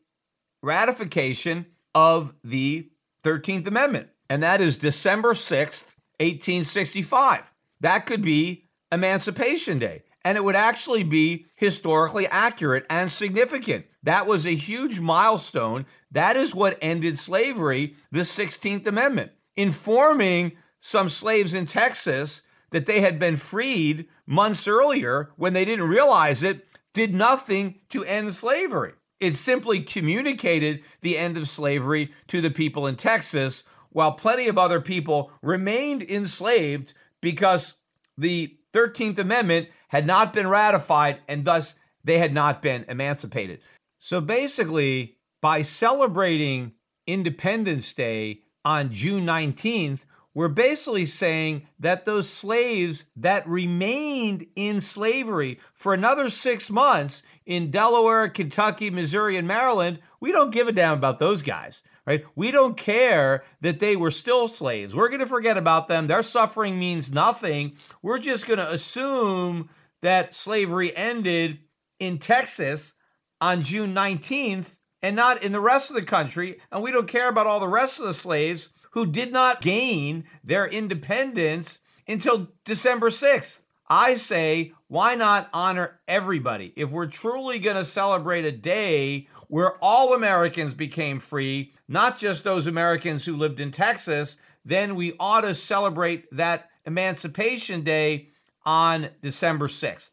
ratification 0.62 1.64
of 1.94 2.34
the 2.44 2.90
13th 3.22 3.66
Amendment, 3.66 4.08
and 4.28 4.42
that 4.42 4.60
is 4.60 4.76
December 4.76 5.32
6th, 5.32 5.94
1865. 6.20 7.50
That 7.80 8.04
could 8.04 8.20
be 8.20 8.66
Emancipation 8.92 9.78
Day, 9.78 10.02
and 10.26 10.36
it 10.36 10.44
would 10.44 10.56
actually 10.56 11.04
be 11.04 11.46
historically 11.54 12.26
accurate 12.26 12.84
and 12.90 13.10
significant. 13.10 13.86
That 14.02 14.26
was 14.26 14.44
a 14.44 14.54
huge 14.54 15.00
milestone. 15.00 15.86
That 16.10 16.36
is 16.36 16.54
what 16.54 16.76
ended 16.82 17.18
slavery, 17.18 17.96
the 18.10 18.20
16th 18.20 18.86
Amendment 18.86 19.32
informing 19.56 20.52
some 20.80 21.08
slaves 21.08 21.54
in 21.54 21.66
Texas 21.66 22.42
that 22.70 22.86
they 22.86 23.00
had 23.00 23.18
been 23.18 23.36
freed 23.36 24.06
months 24.26 24.66
earlier 24.66 25.30
when 25.36 25.52
they 25.52 25.64
didn't 25.64 25.88
realize 25.88 26.42
it, 26.42 26.66
did 26.92 27.14
nothing 27.14 27.80
to 27.88 28.04
end 28.04 28.34
slavery. 28.34 28.92
It 29.20 29.36
simply 29.36 29.80
communicated 29.80 30.82
the 31.00 31.16
end 31.16 31.36
of 31.36 31.48
slavery 31.48 32.12
to 32.28 32.40
the 32.40 32.50
people 32.50 32.86
in 32.86 32.96
Texas, 32.96 33.64
while 33.90 34.12
plenty 34.12 34.48
of 34.48 34.58
other 34.58 34.80
people 34.80 35.30
remained 35.40 36.02
enslaved 36.02 36.94
because 37.20 37.74
the 38.18 38.56
13th 38.72 39.18
Amendment 39.18 39.68
had 39.88 40.06
not 40.06 40.32
been 40.32 40.48
ratified 40.48 41.20
and 41.28 41.44
thus 41.44 41.76
they 42.02 42.18
had 42.18 42.34
not 42.34 42.60
been 42.60 42.84
emancipated. 42.88 43.60
So 43.98 44.20
basically, 44.20 45.16
by 45.40 45.62
celebrating 45.62 46.72
Independence 47.06 47.94
Day 47.94 48.40
on 48.64 48.90
June 48.90 49.26
19th, 49.26 50.04
we're 50.34 50.48
basically 50.48 51.06
saying 51.06 51.66
that 51.78 52.04
those 52.04 52.28
slaves 52.28 53.04
that 53.16 53.48
remained 53.48 54.46
in 54.56 54.80
slavery 54.80 55.60
for 55.72 55.94
another 55.94 56.28
six 56.28 56.70
months 56.70 57.22
in 57.46 57.70
Delaware, 57.70 58.28
Kentucky, 58.28 58.90
Missouri, 58.90 59.36
and 59.36 59.46
Maryland, 59.46 60.00
we 60.20 60.32
don't 60.32 60.50
give 60.50 60.66
a 60.66 60.72
damn 60.72 60.98
about 60.98 61.20
those 61.20 61.40
guys, 61.40 61.84
right? 62.04 62.24
We 62.34 62.50
don't 62.50 62.76
care 62.76 63.44
that 63.60 63.78
they 63.78 63.94
were 63.94 64.10
still 64.10 64.48
slaves. 64.48 64.94
We're 64.94 65.08
going 65.08 65.20
to 65.20 65.26
forget 65.26 65.56
about 65.56 65.86
them. 65.86 66.08
Their 66.08 66.24
suffering 66.24 66.80
means 66.80 67.12
nothing. 67.12 67.76
We're 68.02 68.18
just 68.18 68.46
going 68.46 68.58
to 68.58 68.70
assume 68.70 69.68
that 70.02 70.34
slavery 70.34 70.94
ended 70.96 71.60
in 72.00 72.18
Texas 72.18 72.94
on 73.40 73.62
June 73.62 73.94
19th 73.94 74.76
and 75.04 75.14
not 75.14 75.44
in 75.44 75.52
the 75.52 75.60
rest 75.60 75.90
of 75.90 75.96
the 75.96 76.02
country. 76.02 76.58
And 76.72 76.82
we 76.82 76.90
don't 76.90 77.06
care 77.06 77.28
about 77.28 77.46
all 77.46 77.60
the 77.60 77.68
rest 77.68 77.98
of 77.98 78.06
the 78.06 78.14
slaves 78.14 78.70
who 78.92 79.04
did 79.04 79.32
not 79.32 79.60
gain 79.60 80.24
their 80.42 80.66
independence 80.66 81.78
until 82.08 82.48
December 82.64 83.10
6th. 83.10 83.60
I 83.86 84.14
say, 84.14 84.72
why 84.88 85.14
not 85.14 85.50
honor 85.52 86.00
everybody? 86.08 86.72
If 86.74 86.90
we're 86.90 87.04
truly 87.08 87.58
going 87.58 87.76
to 87.76 87.84
celebrate 87.84 88.46
a 88.46 88.50
day 88.50 89.28
where 89.48 89.76
all 89.82 90.14
Americans 90.14 90.72
became 90.72 91.20
free, 91.20 91.74
not 91.86 92.18
just 92.18 92.42
those 92.42 92.66
Americans 92.66 93.26
who 93.26 93.36
lived 93.36 93.60
in 93.60 93.72
Texas, 93.72 94.38
then 94.64 94.94
we 94.94 95.12
ought 95.20 95.42
to 95.42 95.54
celebrate 95.54 96.30
that 96.30 96.70
Emancipation 96.86 97.82
Day 97.82 98.30
on 98.64 99.10
December 99.20 99.68
6th. 99.68 100.12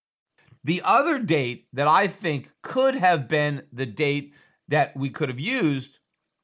The 0.63 0.81
other 0.83 1.19
date 1.19 1.67
that 1.73 1.87
I 1.87 2.07
think 2.07 2.51
could 2.61 2.95
have 2.95 3.27
been 3.27 3.63
the 3.71 3.85
date 3.85 4.33
that 4.67 4.95
we 4.95 5.09
could 5.09 5.29
have 5.29 5.39
used 5.39 5.99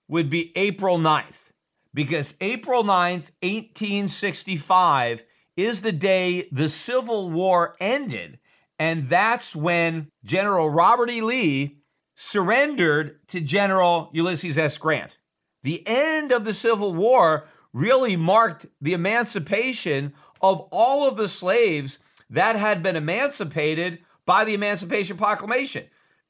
would 0.08 0.30
be 0.30 0.52
April 0.58 0.98
9th, 0.98 1.52
because 1.94 2.34
April 2.42 2.84
9th, 2.84 3.32
1865, 3.42 5.24
is 5.56 5.82
the 5.82 5.92
day 5.92 6.48
the 6.52 6.70
Civil 6.70 7.30
War 7.30 7.76
ended. 7.80 8.40
And 8.80 9.10
that's 9.10 9.56
when 9.56 10.12
General 10.24 10.70
Robert 10.70 11.10
E. 11.10 11.22
Lee 11.22 11.80
surrendered 12.16 13.20
to 13.28 13.42
General 13.42 14.10
Ulysses 14.14 14.58
S. 14.58 14.78
Grant. 14.78 15.18
The 15.64 15.84
end 15.88 16.32
of 16.32 16.46
the 16.46 16.54
Civil 16.54 16.94
War 16.94 17.48
really 17.74 18.16
marked 18.16 18.68
the 18.82 18.94
emancipation 18.94 20.14
of 20.42 20.62
all 20.72 21.08
of 21.08 21.18
the 21.18 21.28
slaves 21.28 22.00
that 22.30 22.56
had 22.56 22.84
been 22.84 22.96
emancipated 22.96 24.00
by 24.28 24.44
the 24.46 24.54
Emancipation 24.54 25.18
Proclamation. 25.18 25.86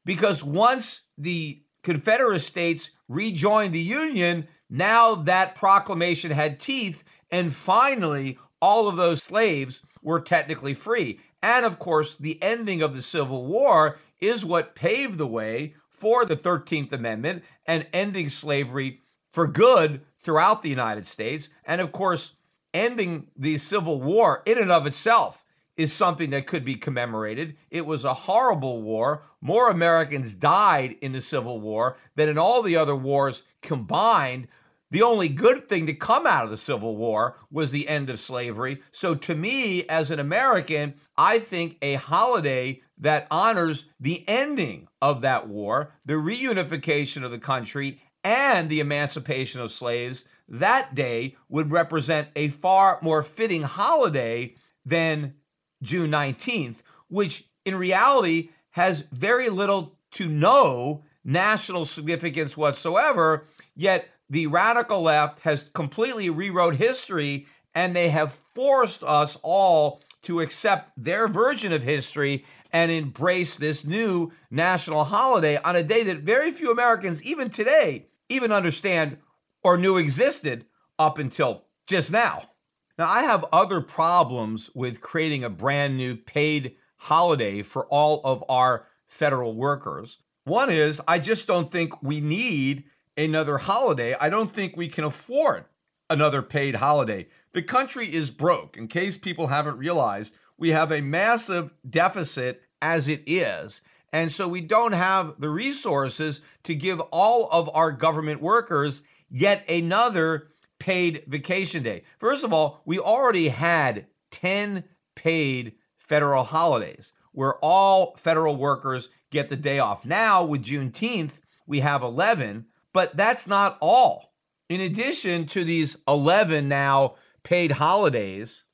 Because 0.05 0.41
once 0.41 1.01
the 1.17 1.61
Confederate 1.83 2.39
states 2.39 2.91
rejoined 3.09 3.73
the 3.73 3.79
Union, 3.79 4.47
now 4.69 5.15
that 5.15 5.55
proclamation 5.55 6.31
had 6.31 6.61
teeth, 6.61 7.03
and 7.29 7.53
finally, 7.53 8.37
all 8.61 8.87
of 8.87 8.95
those 8.95 9.21
slaves 9.21 9.81
were 10.01 10.21
technically 10.21 10.73
free. 10.73 11.19
And 11.43 11.65
of 11.65 11.79
course, 11.79 12.15
the 12.15 12.41
ending 12.41 12.81
of 12.81 12.95
the 12.95 13.01
Civil 13.01 13.45
War 13.45 13.99
is 14.21 14.45
what 14.45 14.75
paved 14.75 15.17
the 15.17 15.27
way 15.27 15.75
for 15.89 16.25
the 16.25 16.35
13th 16.35 16.91
Amendment 16.91 17.43
and 17.65 17.87
ending 17.91 18.29
slavery 18.29 19.01
for 19.29 19.47
good 19.47 20.01
throughout 20.19 20.61
the 20.61 20.69
United 20.69 21.05
States. 21.05 21.49
And 21.65 21.81
of 21.81 21.91
course, 21.91 22.31
ending 22.73 23.27
the 23.35 23.57
Civil 23.57 24.01
War 24.01 24.43
in 24.45 24.57
and 24.57 24.71
of 24.71 24.85
itself 24.85 25.43
is 25.77 25.93
something 25.93 26.31
that 26.31 26.47
could 26.47 26.65
be 26.65 26.75
commemorated. 26.75 27.55
It 27.69 27.85
was 27.85 28.03
a 28.03 28.13
horrible 28.13 28.81
war. 28.81 29.23
More 29.39 29.69
Americans 29.69 30.33
died 30.33 30.95
in 31.01 31.11
the 31.11 31.21
Civil 31.21 31.61
War 31.61 31.97
than 32.15 32.27
in 32.27 32.37
all 32.37 32.63
the 32.63 32.75
other 32.75 32.95
wars 32.95 33.43
combined. 33.61 34.47
The 34.89 35.03
only 35.03 35.29
good 35.29 35.69
thing 35.69 35.85
to 35.85 35.93
come 35.93 36.25
out 36.25 36.45
of 36.45 36.49
the 36.49 36.57
Civil 36.57 36.95
War 36.95 37.37
was 37.51 37.71
the 37.71 37.87
end 37.87 38.09
of 38.09 38.19
slavery. 38.19 38.81
So, 38.91 39.15
to 39.15 39.35
me, 39.35 39.83
as 39.87 40.11
an 40.11 40.19
American, 40.19 40.95
I 41.17 41.39
think 41.39 41.77
a 41.81 41.95
holiday 41.95 42.81
that 42.97 43.27
honors 43.29 43.85
the 43.99 44.23
ending 44.27 44.87
of 45.01 45.21
that 45.21 45.47
war, 45.47 45.93
the 46.05 46.13
reunification 46.13 47.23
of 47.23 47.31
the 47.31 47.39
country, 47.39 48.01
and 48.23 48.69
the 48.69 48.79
emancipation 48.79 49.61
of 49.61 49.71
slaves, 49.71 50.23
that 50.47 50.95
day 50.95 51.35
would 51.49 51.71
represent 51.71 52.29
a 52.35 52.47
far 52.47 52.99
more 53.01 53.23
fitting 53.23 53.63
holiday 53.63 54.55
than 54.85 55.33
June 55.81 56.11
19th, 56.11 56.81
which 57.07 57.45
in 57.65 57.75
reality 57.75 58.49
has 58.71 59.03
very 59.11 59.49
little 59.49 59.97
to 60.11 60.27
no 60.29 61.03
national 61.23 61.85
significance 61.85 62.55
whatsoever. 62.55 63.45
Yet 63.75 64.09
the 64.29 64.47
radical 64.47 65.01
left 65.01 65.41
has 65.41 65.69
completely 65.73 66.29
rewrote 66.29 66.75
history 66.75 67.47
and 67.75 67.95
they 67.95 68.09
have 68.09 68.31
forced 68.31 69.03
us 69.03 69.37
all 69.43 70.01
to 70.23 70.41
accept 70.41 70.91
their 70.97 71.27
version 71.27 71.71
of 71.71 71.83
history 71.83 72.43
and 72.71 72.91
embrace 72.91 73.55
this 73.55 73.85
new 73.85 74.31
national 74.49 75.05
holiday 75.05 75.57
on 75.57 75.75
a 75.75 75.83
day 75.83 76.03
that 76.03 76.17
very 76.17 76.51
few 76.51 76.71
Americans, 76.71 77.23
even 77.23 77.49
today, 77.49 78.07
even 78.29 78.51
understand 78.51 79.17
or 79.63 79.77
knew 79.77 79.97
existed 79.97 80.65
up 80.99 81.17
until 81.17 81.63
just 81.85 82.11
now. 82.11 82.49
Now, 82.97 83.05
I 83.05 83.21
have 83.23 83.45
other 83.51 83.79
problems 83.79 84.71
with 84.73 85.01
creating 85.01 85.43
a 85.43 85.51
brand 85.51 85.97
new 85.97 86.15
paid 86.15 86.75
holiday 86.97 87.61
for 87.61 87.85
all 87.87 88.21
of 88.23 88.43
our 88.49 88.87
federal 89.05 89.55
workers. 89.55 90.17
One 90.45 90.71
is, 90.71 90.99
I 91.07 91.19
just 91.19 91.45
don't 91.45 91.71
think 91.71 92.01
we 92.01 92.21
need 92.21 92.85
another 93.15 93.59
holiday. 93.59 94.15
I 94.19 94.29
don't 94.29 94.49
think 94.49 94.75
we 94.75 94.87
can 94.87 95.03
afford 95.03 95.65
another 96.09 96.41
paid 96.41 96.75
holiday. 96.75 97.27
The 97.53 97.61
country 97.61 98.11
is 98.11 98.31
broke. 98.31 98.77
In 98.77 98.87
case 98.87 99.17
people 99.17 99.47
haven't 99.47 99.77
realized, 99.77 100.33
we 100.57 100.69
have 100.69 100.91
a 100.91 101.01
massive 101.01 101.69
deficit 101.87 102.63
as 102.81 103.07
it 103.07 103.21
is. 103.27 103.81
And 104.11 104.31
so 104.31 104.47
we 104.47 104.61
don't 104.61 104.93
have 104.93 105.35
the 105.39 105.49
resources 105.49 106.41
to 106.63 106.73
give 106.73 106.99
all 107.11 107.47
of 107.51 107.69
our 107.75 107.91
government 107.91 108.41
workers 108.41 109.03
yet 109.29 109.69
another 109.69 110.47
paid 110.79 111.23
vacation 111.27 111.83
day. 111.83 112.03
First 112.17 112.43
of 112.43 112.53
all, 112.53 112.81
we 112.85 112.99
already 112.99 113.49
had 113.49 114.07
10 114.31 114.83
paid 115.15 115.73
federal 115.97 116.43
holidays 116.43 117.13
where 117.31 117.55
all 117.61 118.15
federal 118.17 118.55
workers 118.55 119.09
get 119.31 119.49
the 119.49 119.55
day 119.55 119.79
off. 119.79 120.05
Now, 120.05 120.43
with 120.43 120.63
Juneteenth, 120.63 121.39
we 121.65 121.81
have 121.81 122.01
11, 122.01 122.65
but 122.93 123.15
that's 123.15 123.47
not 123.47 123.77
all. 123.81 124.33
In 124.69 124.81
addition 124.81 125.45
to 125.47 125.63
these 125.63 125.97
11 126.07 126.67
now 126.67 127.15
paid 127.43 127.73
holidays, 127.73 128.65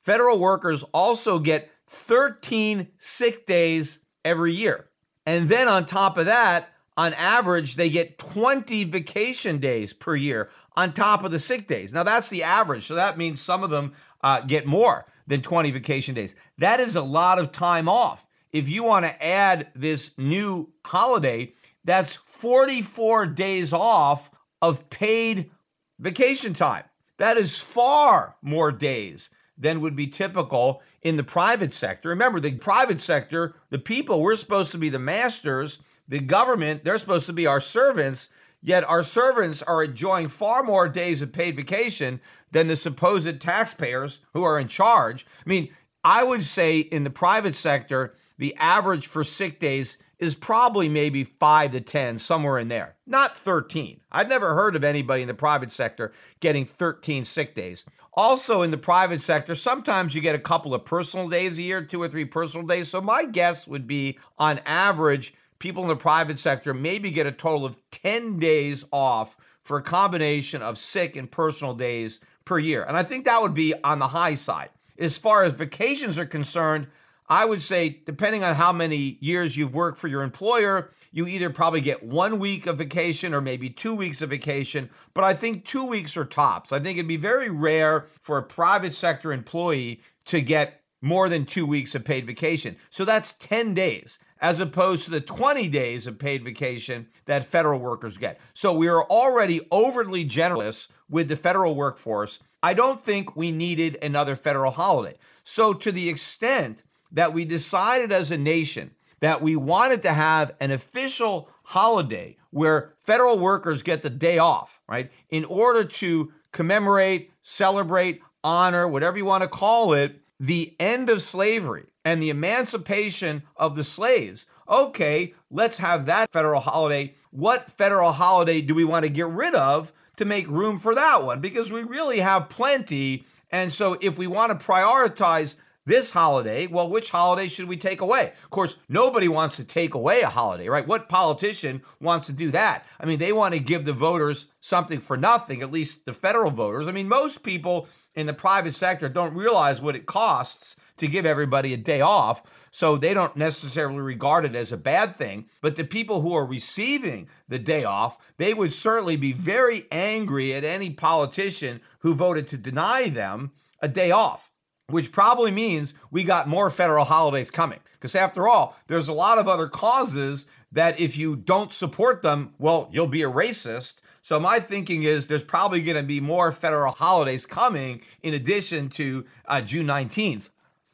federal 0.00 0.38
workers 0.38 0.84
also 0.94 1.38
get 1.38 1.70
13 1.88 2.88
sick 2.98 3.46
days 3.46 3.98
every 4.24 4.54
year. 4.54 4.88
And 5.26 5.48
then 5.48 5.68
on 5.68 5.86
top 5.86 6.16
of 6.16 6.26
that, 6.26 6.68
on 6.96 7.14
average, 7.14 7.76
they 7.76 7.88
get 7.88 8.18
20 8.18 8.84
vacation 8.84 9.58
days 9.58 9.92
per 9.92 10.14
year 10.14 10.50
on 10.76 10.92
top 10.92 11.24
of 11.24 11.30
the 11.30 11.38
sick 11.38 11.66
days. 11.66 11.92
Now, 11.92 12.02
that's 12.02 12.28
the 12.28 12.42
average. 12.42 12.86
So 12.86 12.94
that 12.94 13.18
means 13.18 13.40
some 13.40 13.62
of 13.62 13.70
them 13.70 13.92
uh, 14.22 14.40
get 14.40 14.66
more 14.66 15.06
than 15.26 15.42
20 15.42 15.70
vacation 15.70 16.14
days. 16.14 16.34
That 16.58 16.80
is 16.80 16.96
a 16.96 17.02
lot 17.02 17.38
of 17.38 17.52
time 17.52 17.88
off. 17.88 18.26
If 18.52 18.68
you 18.68 18.82
want 18.82 19.04
to 19.04 19.24
add 19.24 19.68
this 19.74 20.10
new 20.18 20.70
holiday, 20.84 21.54
that's 21.84 22.16
44 22.16 23.26
days 23.26 23.72
off 23.72 24.30
of 24.60 24.88
paid 24.90 25.50
vacation 25.98 26.54
time. 26.54 26.84
That 27.18 27.36
is 27.36 27.58
far 27.58 28.36
more 28.42 28.72
days 28.72 29.30
than 29.56 29.80
would 29.80 29.96
be 29.96 30.06
typical 30.06 30.82
in 31.02 31.16
the 31.16 31.24
private 31.24 31.72
sector. 31.72 32.08
Remember, 32.08 32.40
the 32.40 32.56
private 32.56 33.00
sector, 33.00 33.54
the 33.70 33.78
people, 33.78 34.20
we're 34.20 34.36
supposed 34.36 34.72
to 34.72 34.78
be 34.78 34.88
the 34.88 34.98
masters. 34.98 35.78
The 36.08 36.18
government, 36.18 36.84
they're 36.84 36.98
supposed 36.98 37.26
to 37.26 37.32
be 37.32 37.46
our 37.46 37.60
servants. 37.60 38.28
Yet 38.62 38.88
our 38.88 39.02
servants 39.02 39.60
are 39.62 39.82
enjoying 39.82 40.28
far 40.28 40.62
more 40.62 40.88
days 40.88 41.20
of 41.20 41.32
paid 41.32 41.56
vacation 41.56 42.20
than 42.52 42.68
the 42.68 42.76
supposed 42.76 43.40
taxpayers 43.40 44.20
who 44.32 44.44
are 44.44 44.58
in 44.58 44.68
charge. 44.68 45.26
I 45.44 45.48
mean, 45.48 45.68
I 46.04 46.22
would 46.22 46.44
say 46.44 46.78
in 46.78 47.04
the 47.04 47.10
private 47.10 47.56
sector, 47.56 48.14
the 48.38 48.54
average 48.56 49.06
for 49.06 49.24
sick 49.24 49.58
days 49.60 49.98
is 50.18 50.36
probably 50.36 50.88
maybe 50.88 51.24
five 51.24 51.72
to 51.72 51.80
10, 51.80 52.18
somewhere 52.18 52.58
in 52.58 52.68
there, 52.68 52.94
not 53.06 53.36
13. 53.36 54.00
I've 54.12 54.28
never 54.28 54.54
heard 54.54 54.76
of 54.76 54.84
anybody 54.84 55.22
in 55.22 55.28
the 55.28 55.34
private 55.34 55.72
sector 55.72 56.12
getting 56.38 56.64
13 56.64 57.24
sick 57.24 57.56
days. 57.56 57.84
Also, 58.14 58.62
in 58.62 58.70
the 58.70 58.78
private 58.78 59.22
sector, 59.22 59.54
sometimes 59.54 60.14
you 60.14 60.20
get 60.20 60.34
a 60.34 60.40
couple 60.40 60.74
of 60.74 60.84
personal 60.84 61.28
days 61.28 61.58
a 61.58 61.62
year, 61.62 61.82
two 61.82 62.00
or 62.00 62.08
three 62.08 62.24
personal 62.24 62.66
days. 62.66 62.88
So, 62.88 63.00
my 63.00 63.24
guess 63.24 63.66
would 63.66 63.86
be 63.86 64.18
on 64.38 64.60
average, 64.66 65.34
people 65.62 65.84
in 65.84 65.88
the 65.88 65.96
private 65.96 66.40
sector 66.40 66.74
maybe 66.74 67.10
get 67.10 67.24
a 67.24 67.32
total 67.32 67.64
of 67.64 67.78
10 67.92 68.40
days 68.40 68.84
off 68.92 69.36
for 69.62 69.78
a 69.78 69.82
combination 69.82 70.60
of 70.60 70.76
sick 70.76 71.14
and 71.16 71.30
personal 71.30 71.72
days 71.72 72.18
per 72.44 72.58
year. 72.58 72.82
And 72.82 72.96
I 72.96 73.04
think 73.04 73.24
that 73.24 73.40
would 73.40 73.54
be 73.54 73.72
on 73.84 74.00
the 74.00 74.08
high 74.08 74.34
side. 74.34 74.70
As 74.98 75.16
far 75.16 75.44
as 75.44 75.52
vacations 75.52 76.18
are 76.18 76.26
concerned, 76.26 76.88
I 77.28 77.44
would 77.44 77.62
say, 77.62 78.00
depending 78.04 78.42
on 78.42 78.56
how 78.56 78.72
many 78.72 79.18
years 79.20 79.56
you've 79.56 79.72
worked 79.72 79.98
for 79.98 80.08
your 80.08 80.22
employer, 80.22 80.90
you 81.12 81.28
either 81.28 81.48
probably 81.48 81.80
get 81.80 82.02
one 82.02 82.40
week 82.40 82.66
of 82.66 82.78
vacation 82.78 83.32
or 83.32 83.40
maybe 83.40 83.70
two 83.70 83.94
weeks 83.94 84.20
of 84.20 84.30
vacation. 84.30 84.90
But 85.14 85.22
I 85.22 85.32
think 85.32 85.64
two 85.64 85.86
weeks 85.86 86.16
are 86.16 86.24
tops. 86.24 86.72
I 86.72 86.80
think 86.80 86.98
it'd 86.98 87.06
be 87.06 87.16
very 87.16 87.50
rare 87.50 88.08
for 88.20 88.36
a 88.36 88.42
private 88.42 88.94
sector 88.94 89.32
employee 89.32 90.02
to 90.24 90.40
get 90.40 90.80
more 91.00 91.28
than 91.28 91.46
two 91.46 91.66
weeks 91.66 91.94
of 91.94 92.04
paid 92.04 92.26
vacation. 92.26 92.76
So 92.90 93.04
that's 93.04 93.34
10 93.34 93.74
days 93.74 94.18
as 94.42 94.58
opposed 94.58 95.04
to 95.04 95.10
the 95.10 95.20
20 95.20 95.68
days 95.68 96.06
of 96.06 96.18
paid 96.18 96.44
vacation 96.44 97.06
that 97.26 97.44
federal 97.44 97.78
workers 97.78 98.18
get. 98.18 98.40
So 98.52 98.74
we 98.74 98.88
are 98.88 99.04
already 99.04 99.60
overly 99.70 100.24
generous 100.24 100.88
with 101.08 101.28
the 101.28 101.36
federal 101.36 101.76
workforce. 101.76 102.40
I 102.60 102.74
don't 102.74 103.00
think 103.00 103.36
we 103.36 103.52
needed 103.52 103.96
another 104.02 104.34
federal 104.34 104.72
holiday. 104.72 105.16
So, 105.44 105.72
to 105.74 105.90
the 105.90 106.08
extent 106.08 106.82
that 107.10 107.32
we 107.32 107.44
decided 107.44 108.12
as 108.12 108.30
a 108.30 108.38
nation 108.38 108.92
that 109.20 109.42
we 109.42 109.54
wanted 109.56 110.02
to 110.02 110.12
have 110.12 110.52
an 110.60 110.70
official 110.70 111.48
holiday 111.64 112.36
where 112.50 112.94
federal 112.98 113.38
workers 113.38 113.82
get 113.82 114.02
the 114.02 114.10
day 114.10 114.38
off, 114.38 114.80
right, 114.88 115.10
in 115.30 115.44
order 115.44 115.84
to 115.84 116.32
commemorate, 116.52 117.30
celebrate, 117.42 118.20
honor, 118.44 118.86
whatever 118.86 119.16
you 119.16 119.24
want 119.24 119.42
to 119.42 119.48
call 119.48 119.92
it, 119.92 120.20
the 120.38 120.74
end 120.80 121.08
of 121.08 121.22
slavery 121.22 121.91
and 122.04 122.22
the 122.22 122.30
emancipation 122.30 123.42
of 123.56 123.76
the 123.76 123.84
slaves. 123.84 124.46
Okay, 124.68 125.34
let's 125.50 125.78
have 125.78 126.06
that 126.06 126.30
federal 126.30 126.60
holiday. 126.60 127.14
What 127.30 127.70
federal 127.70 128.12
holiday 128.12 128.60
do 128.60 128.74
we 128.74 128.84
want 128.84 129.04
to 129.04 129.10
get 129.10 129.28
rid 129.28 129.54
of 129.54 129.92
to 130.16 130.24
make 130.24 130.48
room 130.48 130.78
for 130.78 130.94
that 130.94 131.24
one? 131.24 131.40
Because 131.40 131.70
we 131.70 131.82
really 131.82 132.20
have 132.20 132.48
plenty. 132.48 133.24
And 133.50 133.72
so 133.72 133.98
if 134.00 134.18
we 134.18 134.26
want 134.26 134.58
to 134.58 134.66
prioritize 134.66 135.56
this 135.84 136.10
holiday, 136.10 136.66
well, 136.66 136.88
which 136.88 137.10
holiday 137.10 137.48
should 137.48 137.68
we 137.68 137.76
take 137.76 138.00
away? 138.00 138.32
Of 138.44 138.50
course, 138.50 138.76
nobody 138.88 139.26
wants 139.28 139.56
to 139.56 139.64
take 139.64 139.94
away 139.94 140.20
a 140.20 140.28
holiday, 140.28 140.68
right? 140.68 140.86
What 140.86 141.08
politician 141.08 141.82
wants 142.00 142.26
to 142.26 142.32
do 142.32 142.50
that? 142.52 142.86
I 143.00 143.06
mean, 143.06 143.18
they 143.18 143.32
want 143.32 143.54
to 143.54 143.60
give 143.60 143.84
the 143.84 143.92
voters 143.92 144.46
something 144.60 145.00
for 145.00 145.16
nothing, 145.16 145.60
at 145.60 145.72
least 145.72 146.04
the 146.04 146.12
federal 146.12 146.52
voters. 146.52 146.86
I 146.86 146.92
mean, 146.92 147.08
most 147.08 147.42
people 147.42 147.88
in 148.14 148.26
the 148.26 148.34
private 148.34 148.74
sector 148.74 149.08
don't 149.08 149.34
realize 149.34 149.80
what 149.80 149.96
it 149.96 150.06
costs 150.06 150.76
to 150.96 151.08
give 151.08 151.26
everybody 151.26 151.72
a 151.74 151.76
day 151.76 152.00
off. 152.00 152.42
So 152.70 152.96
they 152.96 153.12
don't 153.12 153.36
necessarily 153.36 154.00
regard 154.00 154.44
it 154.44 154.54
as 154.54 154.72
a 154.72 154.76
bad 154.76 155.14
thing. 155.14 155.46
But 155.60 155.76
the 155.76 155.84
people 155.84 156.22
who 156.22 156.34
are 156.34 156.46
receiving 156.46 157.28
the 157.48 157.58
day 157.58 157.84
off, 157.84 158.16
they 158.38 158.54
would 158.54 158.72
certainly 158.72 159.16
be 159.16 159.32
very 159.32 159.84
angry 159.90 160.54
at 160.54 160.64
any 160.64 160.90
politician 160.90 161.80
who 162.00 162.14
voted 162.14 162.48
to 162.48 162.56
deny 162.56 163.08
them 163.08 163.52
a 163.80 163.88
day 163.88 164.10
off, 164.10 164.50
which 164.88 165.12
probably 165.12 165.50
means 165.50 165.94
we 166.10 166.24
got 166.24 166.48
more 166.48 166.70
federal 166.70 167.04
holidays 167.04 167.50
coming. 167.50 167.80
Because 167.94 168.14
after 168.14 168.48
all, 168.48 168.76
there's 168.88 169.08
a 169.08 169.12
lot 169.12 169.38
of 169.38 169.48
other 169.48 169.68
causes 169.68 170.46
that 170.72 170.98
if 170.98 171.16
you 171.16 171.36
don't 171.36 171.72
support 171.72 172.22
them, 172.22 172.54
well, 172.58 172.88
you'll 172.90 173.06
be 173.06 173.22
a 173.22 173.30
racist. 173.30 173.96
So 174.22 174.40
my 174.40 174.60
thinking 174.60 175.02
is 175.02 175.26
there's 175.26 175.42
probably 175.42 175.82
going 175.82 175.96
to 175.96 176.02
be 176.02 176.20
more 176.20 176.52
federal 176.52 176.92
holidays 176.92 177.44
coming 177.44 178.00
in 178.22 178.34
addition 178.34 178.88
to 178.90 179.24
uh, 179.46 179.60
June 179.60 179.86
19th. 179.86 180.50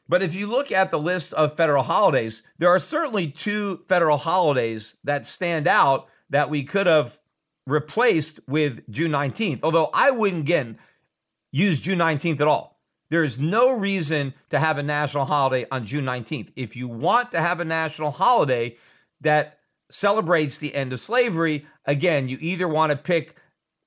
But 0.09 0.23
if 0.23 0.33
you 0.33 0.47
look 0.47 0.71
at 0.71 0.89
the 0.89 0.99
list 0.99 1.33
of 1.33 1.55
federal 1.55 1.83
holidays, 1.83 2.41
there 2.57 2.69
are 2.69 2.79
certainly 2.79 3.27
two 3.27 3.83
federal 3.87 4.17
holidays 4.17 4.95
that 5.03 5.27
stand 5.27 5.67
out 5.67 6.09
that 6.31 6.49
we 6.49 6.63
could 6.63 6.87
have 6.87 7.19
replaced 7.67 8.39
with 8.47 8.81
June 8.89 9.11
19th. 9.11 9.59
Although 9.61 9.91
I 9.93 10.09
wouldn't 10.09 10.41
again 10.41 10.79
use 11.51 11.79
June 11.79 11.99
19th 11.99 12.41
at 12.41 12.47
all. 12.47 12.79
There 13.11 13.23
is 13.23 13.39
no 13.39 13.71
reason 13.71 14.33
to 14.49 14.59
have 14.59 14.79
a 14.79 14.83
national 14.83 15.25
holiday 15.25 15.67
on 15.71 15.85
June 15.85 16.05
19th. 16.05 16.51
If 16.55 16.75
you 16.75 16.87
want 16.87 17.31
to 17.31 17.39
have 17.39 17.59
a 17.59 17.65
national 17.65 18.11
holiday 18.11 18.77
that 19.21 19.59
celebrates 19.91 20.57
the 20.57 20.73
end 20.73 20.91
of 20.91 20.99
slavery, 20.99 21.65
again, 21.85 22.29
you 22.29 22.37
either 22.41 22.67
want 22.67 22.91
to 22.91 22.97
pick 22.97 23.35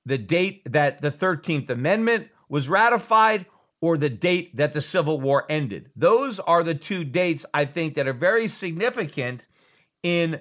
the 0.05 0.17
date 0.17 0.71
that 0.71 1.01
the 1.01 1.11
13th 1.11 1.69
Amendment 1.69 2.29
was 2.49 2.69
ratified 2.69 3.45
or 3.83 3.97
the 3.97 4.09
date 4.09 4.55
that 4.55 4.71
the 4.71 4.79
Civil 4.79 5.19
War 5.19 5.45
ended. 5.49 5.89
Those 5.93 6.39
are 6.39 6.63
the 6.63 6.73
two 6.73 7.03
dates 7.03 7.45
I 7.53 7.65
think 7.65 7.95
that 7.95 8.07
are 8.07 8.13
very 8.13 8.47
significant 8.47 9.45
in 10.01 10.39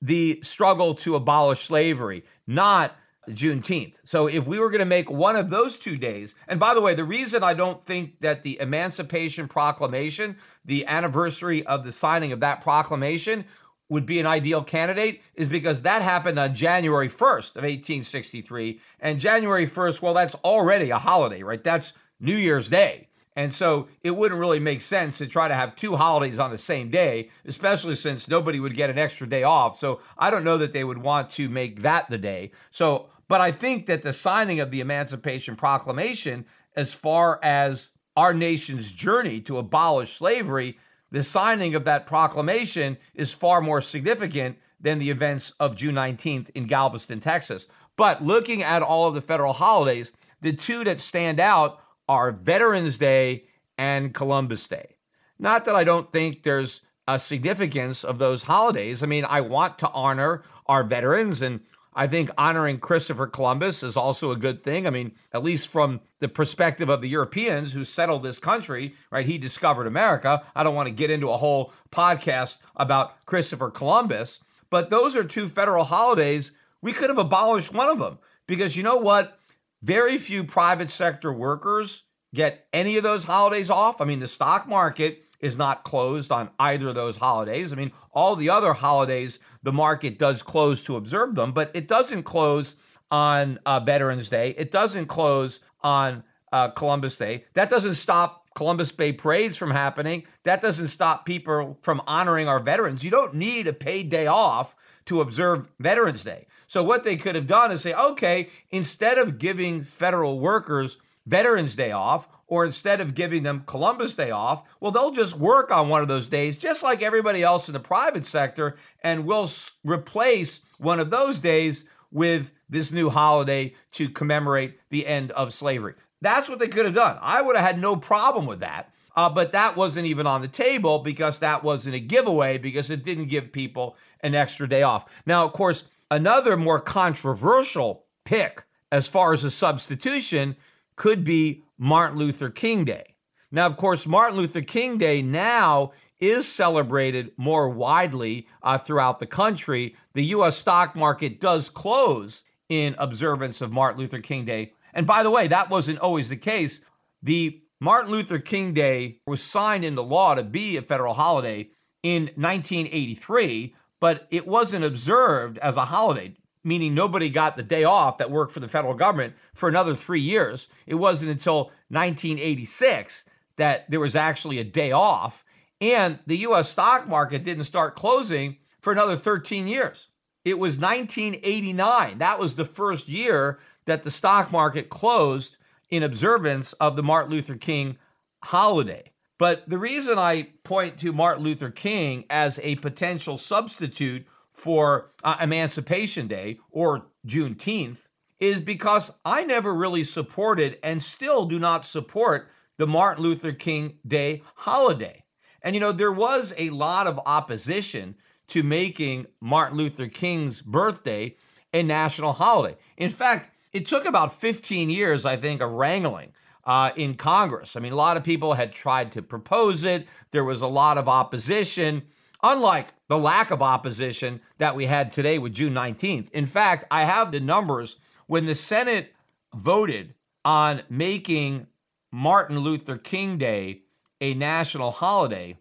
the 0.00 0.40
struggle 0.42 0.92
to 0.96 1.14
abolish 1.14 1.60
slavery, 1.60 2.24
not 2.44 2.96
Juneteenth. 3.28 3.98
So 4.02 4.26
if 4.26 4.48
we 4.48 4.58
were 4.58 4.68
going 4.68 4.80
to 4.80 4.84
make 4.84 5.08
one 5.08 5.36
of 5.36 5.48
those 5.48 5.76
two 5.76 5.96
days, 5.96 6.34
and 6.48 6.58
by 6.58 6.74
the 6.74 6.80
way, 6.80 6.92
the 6.92 7.04
reason 7.04 7.44
I 7.44 7.54
don't 7.54 7.80
think 7.80 8.18
that 8.18 8.42
the 8.42 8.58
Emancipation 8.60 9.46
Proclamation, 9.46 10.36
the 10.64 10.84
anniversary 10.86 11.64
of 11.64 11.84
the 11.84 11.92
signing 11.92 12.32
of 12.32 12.40
that 12.40 12.62
proclamation, 12.62 13.44
would 13.90 14.06
be 14.06 14.18
an 14.18 14.26
ideal 14.26 14.64
candidate 14.64 15.22
is 15.34 15.48
because 15.48 15.82
that 15.82 16.02
happened 16.02 16.38
on 16.38 16.52
January 16.52 17.08
1st 17.08 17.54
of 17.54 17.62
1863. 17.62 18.80
And 18.98 19.20
January 19.20 19.68
1st, 19.68 20.02
well, 20.02 20.14
that's 20.14 20.34
already 20.36 20.90
a 20.90 20.98
holiday, 20.98 21.44
right? 21.44 21.62
That's 21.62 21.92
New 22.22 22.36
Year's 22.36 22.68
Day. 22.68 23.08
And 23.34 23.52
so 23.52 23.88
it 24.02 24.14
wouldn't 24.14 24.40
really 24.40 24.60
make 24.60 24.82
sense 24.82 25.18
to 25.18 25.26
try 25.26 25.48
to 25.48 25.54
have 25.54 25.74
two 25.74 25.96
holidays 25.96 26.38
on 26.38 26.50
the 26.50 26.58
same 26.58 26.90
day, 26.90 27.30
especially 27.46 27.94
since 27.94 28.28
nobody 28.28 28.60
would 28.60 28.76
get 28.76 28.90
an 28.90 28.98
extra 28.98 29.26
day 29.26 29.42
off. 29.42 29.76
So 29.76 30.00
I 30.18 30.30
don't 30.30 30.44
know 30.44 30.58
that 30.58 30.72
they 30.72 30.84
would 30.84 30.98
want 30.98 31.30
to 31.32 31.48
make 31.48 31.80
that 31.80 32.10
the 32.10 32.18
day. 32.18 32.52
So, 32.70 33.08
but 33.28 33.40
I 33.40 33.50
think 33.50 33.86
that 33.86 34.02
the 34.02 34.12
signing 34.12 34.60
of 34.60 34.70
the 34.70 34.80
Emancipation 34.80 35.56
Proclamation, 35.56 36.44
as 36.76 36.92
far 36.92 37.40
as 37.42 37.90
our 38.16 38.34
nation's 38.34 38.92
journey 38.92 39.40
to 39.42 39.56
abolish 39.56 40.16
slavery, 40.16 40.78
the 41.10 41.24
signing 41.24 41.74
of 41.74 41.84
that 41.84 42.06
proclamation 42.06 42.98
is 43.14 43.32
far 43.32 43.62
more 43.62 43.80
significant 43.80 44.58
than 44.78 44.98
the 44.98 45.10
events 45.10 45.52
of 45.58 45.76
June 45.76 45.94
19th 45.94 46.50
in 46.50 46.66
Galveston, 46.66 47.20
Texas. 47.20 47.66
But 47.96 48.22
looking 48.22 48.62
at 48.62 48.82
all 48.82 49.08
of 49.08 49.14
the 49.14 49.20
federal 49.20 49.52
holidays, 49.54 50.12
the 50.40 50.52
two 50.52 50.84
that 50.84 51.00
stand 51.00 51.40
out 51.40 51.80
are 52.08 52.30
Veterans 52.32 52.98
Day 52.98 53.44
and 53.78 54.14
Columbus 54.14 54.68
Day. 54.68 54.96
Not 55.38 55.64
that 55.64 55.74
I 55.74 55.84
don't 55.84 56.12
think 56.12 56.42
there's 56.42 56.82
a 57.08 57.18
significance 57.18 58.04
of 58.04 58.18
those 58.18 58.44
holidays. 58.44 59.02
I 59.02 59.06
mean, 59.06 59.24
I 59.24 59.40
want 59.40 59.78
to 59.80 59.90
honor 59.90 60.44
our 60.66 60.84
veterans 60.84 61.42
and 61.42 61.60
I 61.94 62.06
think 62.06 62.30
honoring 62.38 62.78
Christopher 62.78 63.26
Columbus 63.26 63.82
is 63.82 63.96
also 63.96 64.30
a 64.30 64.36
good 64.36 64.62
thing. 64.62 64.86
I 64.86 64.90
mean, 64.90 65.12
at 65.32 65.42
least 65.42 65.68
from 65.68 66.00
the 66.20 66.28
perspective 66.28 66.88
of 66.88 67.02
the 67.02 67.08
Europeans 67.08 67.72
who 67.72 67.84
settled 67.84 68.22
this 68.22 68.38
country, 68.38 68.94
right? 69.10 69.26
He 69.26 69.36
discovered 69.36 69.86
America. 69.86 70.42
I 70.54 70.62
don't 70.64 70.74
want 70.74 70.86
to 70.86 70.94
get 70.94 71.10
into 71.10 71.30
a 71.30 71.36
whole 71.36 71.72
podcast 71.90 72.56
about 72.76 73.26
Christopher 73.26 73.70
Columbus, 73.70 74.38
but 74.70 74.88
those 74.88 75.14
are 75.14 75.24
two 75.24 75.48
federal 75.48 75.84
holidays. 75.84 76.52
We 76.80 76.92
could 76.92 77.10
have 77.10 77.18
abolished 77.18 77.74
one 77.74 77.90
of 77.90 77.98
them 77.98 78.18
because 78.46 78.76
you 78.76 78.82
know 78.82 78.96
what? 78.96 79.38
Very 79.82 80.16
few 80.18 80.44
private 80.44 80.90
sector 80.90 81.32
workers 81.32 82.04
get 82.34 82.66
any 82.72 82.96
of 82.96 83.02
those 83.02 83.24
holidays 83.24 83.68
off. 83.68 84.00
I 84.00 84.04
mean, 84.04 84.20
the 84.20 84.28
stock 84.28 84.68
market 84.68 85.24
is 85.40 85.56
not 85.56 85.82
closed 85.82 86.30
on 86.30 86.50
either 86.58 86.88
of 86.88 86.94
those 86.94 87.16
holidays. 87.16 87.72
I 87.72 87.76
mean, 87.76 87.92
all 88.12 88.36
the 88.36 88.48
other 88.48 88.72
holidays, 88.72 89.40
the 89.62 89.72
market 89.72 90.18
does 90.18 90.42
close 90.42 90.82
to 90.84 90.96
observe 90.96 91.34
them, 91.34 91.52
but 91.52 91.70
it 91.74 91.88
doesn't 91.88 92.22
close 92.22 92.76
on 93.10 93.58
uh, 93.66 93.80
Veterans 93.80 94.28
Day. 94.28 94.54
It 94.56 94.70
doesn't 94.70 95.06
close 95.06 95.60
on 95.82 96.22
uh, 96.52 96.68
Columbus 96.68 97.16
Day. 97.16 97.44
That 97.54 97.68
doesn't 97.68 97.94
stop 97.94 98.41
Columbus 98.54 98.90
Day 98.90 99.12
parades 99.12 99.56
from 99.56 99.70
happening. 99.70 100.24
That 100.44 100.62
doesn't 100.62 100.88
stop 100.88 101.26
people 101.26 101.78
from 101.80 102.02
honoring 102.06 102.48
our 102.48 102.60
veterans. 102.60 103.04
You 103.04 103.10
don't 103.10 103.34
need 103.34 103.66
a 103.66 103.72
paid 103.72 104.10
day 104.10 104.26
off 104.26 104.74
to 105.06 105.20
observe 105.20 105.68
Veterans 105.78 106.24
Day. 106.24 106.46
So, 106.66 106.82
what 106.82 107.04
they 107.04 107.16
could 107.16 107.34
have 107.34 107.46
done 107.46 107.70
is 107.70 107.82
say, 107.82 107.92
okay, 107.92 108.48
instead 108.70 109.18
of 109.18 109.38
giving 109.38 109.82
federal 109.82 110.38
workers 110.38 110.98
Veterans 111.26 111.76
Day 111.76 111.92
off, 111.92 112.28
or 112.46 112.64
instead 112.64 113.00
of 113.00 113.14
giving 113.14 113.42
them 113.42 113.64
Columbus 113.66 114.14
Day 114.14 114.30
off, 114.30 114.62
well, 114.80 114.90
they'll 114.90 115.12
just 115.12 115.38
work 115.38 115.70
on 115.70 115.88
one 115.88 116.02
of 116.02 116.08
those 116.08 116.26
days, 116.26 116.58
just 116.58 116.82
like 116.82 117.02
everybody 117.02 117.42
else 117.42 117.68
in 117.68 117.72
the 117.72 117.80
private 117.80 118.26
sector, 118.26 118.76
and 119.02 119.24
we'll 119.24 119.48
replace 119.84 120.60
one 120.78 121.00
of 121.00 121.10
those 121.10 121.38
days 121.38 121.84
with 122.10 122.52
this 122.68 122.92
new 122.92 123.08
holiday 123.08 123.74
to 123.92 124.08
commemorate 124.08 124.78
the 124.90 125.06
end 125.06 125.30
of 125.32 125.52
slavery. 125.52 125.94
That's 126.22 126.48
what 126.48 126.58
they 126.58 126.68
could 126.68 126.86
have 126.86 126.94
done. 126.94 127.18
I 127.20 127.42
would 127.42 127.56
have 127.56 127.64
had 127.66 127.78
no 127.78 127.96
problem 127.96 128.46
with 128.46 128.60
that. 128.60 128.92
Uh, 129.14 129.28
but 129.28 129.52
that 129.52 129.76
wasn't 129.76 130.06
even 130.06 130.26
on 130.26 130.40
the 130.40 130.48
table 130.48 131.00
because 131.00 131.38
that 131.38 131.62
wasn't 131.62 131.94
a 131.94 132.00
giveaway 132.00 132.56
because 132.56 132.88
it 132.88 133.04
didn't 133.04 133.26
give 133.26 133.52
people 133.52 133.96
an 134.20 134.34
extra 134.34 134.66
day 134.66 134.82
off. 134.82 135.04
Now, 135.26 135.44
of 135.44 135.52
course, 135.52 135.84
another 136.10 136.56
more 136.56 136.80
controversial 136.80 138.06
pick 138.24 138.64
as 138.90 139.08
far 139.08 139.34
as 139.34 139.44
a 139.44 139.50
substitution 139.50 140.56
could 140.96 141.24
be 141.24 141.64
Martin 141.76 142.18
Luther 142.18 142.48
King 142.48 142.84
Day. 142.84 143.16
Now, 143.50 143.66
of 143.66 143.76
course, 143.76 144.06
Martin 144.06 144.38
Luther 144.38 144.62
King 144.62 144.96
Day 144.96 145.20
now 145.20 145.92
is 146.18 146.48
celebrated 146.48 147.32
more 147.36 147.68
widely 147.68 148.46
uh, 148.62 148.78
throughout 148.78 149.18
the 149.18 149.26
country. 149.26 149.96
The 150.14 150.24
U.S. 150.26 150.56
stock 150.56 150.94
market 150.94 151.40
does 151.40 151.68
close 151.68 152.42
in 152.68 152.94
observance 152.96 153.60
of 153.60 153.72
Martin 153.72 154.00
Luther 154.00 154.20
King 154.20 154.46
Day. 154.46 154.72
And 154.92 155.06
by 155.06 155.22
the 155.22 155.30
way, 155.30 155.48
that 155.48 155.70
wasn't 155.70 155.98
always 155.98 156.28
the 156.28 156.36
case. 156.36 156.80
The 157.22 157.62
Martin 157.80 158.12
Luther 158.12 158.38
King 158.38 158.74
Day 158.74 159.20
was 159.26 159.42
signed 159.42 159.84
into 159.84 160.02
law 160.02 160.34
to 160.34 160.44
be 160.44 160.76
a 160.76 160.82
federal 160.82 161.14
holiday 161.14 161.70
in 162.02 162.24
1983, 162.36 163.74
but 164.00 164.26
it 164.30 164.46
wasn't 164.46 164.84
observed 164.84 165.58
as 165.58 165.76
a 165.76 165.86
holiday, 165.86 166.34
meaning 166.64 166.94
nobody 166.94 167.30
got 167.30 167.56
the 167.56 167.62
day 167.62 167.84
off 167.84 168.18
that 168.18 168.30
worked 168.30 168.52
for 168.52 168.60
the 168.60 168.68
federal 168.68 168.94
government 168.94 169.34
for 169.54 169.68
another 169.68 169.94
three 169.94 170.20
years. 170.20 170.68
It 170.86 170.96
wasn't 170.96 171.32
until 171.32 171.72
1986 171.88 173.24
that 173.56 173.90
there 173.90 174.00
was 174.00 174.16
actually 174.16 174.58
a 174.58 174.64
day 174.64 174.92
off. 174.92 175.44
And 175.80 176.20
the 176.26 176.38
US 176.38 176.68
stock 176.68 177.08
market 177.08 177.44
didn't 177.44 177.64
start 177.64 177.96
closing 177.96 178.58
for 178.80 178.92
another 178.92 179.16
13 179.16 179.66
years. 179.66 180.08
It 180.44 180.58
was 180.58 180.78
1989. 180.78 182.18
That 182.18 182.38
was 182.38 182.54
the 182.54 182.64
first 182.64 183.08
year 183.08 183.60
that 183.84 184.02
the 184.02 184.10
stock 184.10 184.52
market 184.52 184.88
closed 184.88 185.56
in 185.90 186.02
observance 186.02 186.72
of 186.74 186.96
the 186.96 187.02
Martin 187.02 187.32
Luther 187.32 187.56
King 187.56 187.96
holiday. 188.44 189.12
But 189.38 189.68
the 189.68 189.78
reason 189.78 190.18
I 190.18 190.50
point 190.62 190.98
to 191.00 191.12
Martin 191.12 191.44
Luther 191.44 191.70
King 191.70 192.24
as 192.30 192.60
a 192.62 192.76
potential 192.76 193.38
substitute 193.38 194.26
for 194.52 195.10
uh, 195.24 195.36
Emancipation 195.40 196.28
Day 196.28 196.58
or 196.70 197.06
Juneteenth 197.26 198.06
is 198.38 198.60
because 198.60 199.12
I 199.24 199.44
never 199.44 199.72
really 199.74 200.04
supported 200.04 200.78
and 200.82 201.02
still 201.02 201.46
do 201.46 201.58
not 201.58 201.84
support 201.84 202.50
the 202.76 202.86
Martin 202.86 203.22
Luther 203.22 203.52
King 203.52 203.98
Day 204.06 204.42
holiday. 204.56 205.24
And 205.62 205.74
you 205.74 205.80
know, 205.80 205.92
there 205.92 206.12
was 206.12 206.52
a 206.58 206.70
lot 206.70 207.06
of 207.06 207.20
opposition 207.24 208.16
to 208.48 208.62
making 208.62 209.26
Martin 209.40 209.78
Luther 209.78 210.08
King's 210.08 210.60
birthday 210.60 211.36
a 211.72 211.82
national 211.82 212.32
holiday. 212.32 212.76
In 212.96 213.10
fact, 213.10 213.50
it 213.72 213.86
took 213.86 214.04
about 214.04 214.34
15 214.34 214.90
years, 214.90 215.24
I 215.24 215.36
think, 215.36 215.60
of 215.60 215.70
wrangling 215.72 216.32
uh, 216.64 216.90
in 216.96 217.14
Congress. 217.14 217.76
I 217.76 217.80
mean, 217.80 217.92
a 217.92 217.96
lot 217.96 218.16
of 218.16 218.24
people 218.24 218.54
had 218.54 218.72
tried 218.72 219.12
to 219.12 219.22
propose 219.22 219.84
it, 219.84 220.06
there 220.30 220.44
was 220.44 220.60
a 220.60 220.66
lot 220.66 220.98
of 220.98 221.08
opposition, 221.08 222.02
unlike 222.42 222.88
the 223.08 223.18
lack 223.18 223.50
of 223.50 223.62
opposition 223.62 224.40
that 224.58 224.76
we 224.76 224.86
had 224.86 225.12
today 225.12 225.38
with 225.38 225.54
June 225.54 225.74
19th. 225.74 226.30
In 226.30 226.46
fact, 226.46 226.84
I 226.90 227.04
have 227.04 227.32
the 227.32 227.40
numbers 227.40 227.96
when 228.26 228.46
the 228.46 228.54
Senate 228.54 229.12
voted 229.54 230.14
on 230.44 230.82
making 230.88 231.66
Martin 232.10 232.58
Luther 232.58 232.96
King 232.96 233.38
Day 233.38 233.82
a 234.20 234.34
national 234.34 234.92
holiday. 234.92 235.56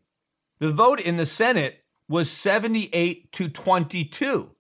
The 0.60 0.72
vote 0.72 1.00
in 1.00 1.18
the 1.18 1.26
Senate 1.26 1.84
was 2.08 2.30
78 2.30 3.32
to 3.32 3.50
22. 3.50 4.52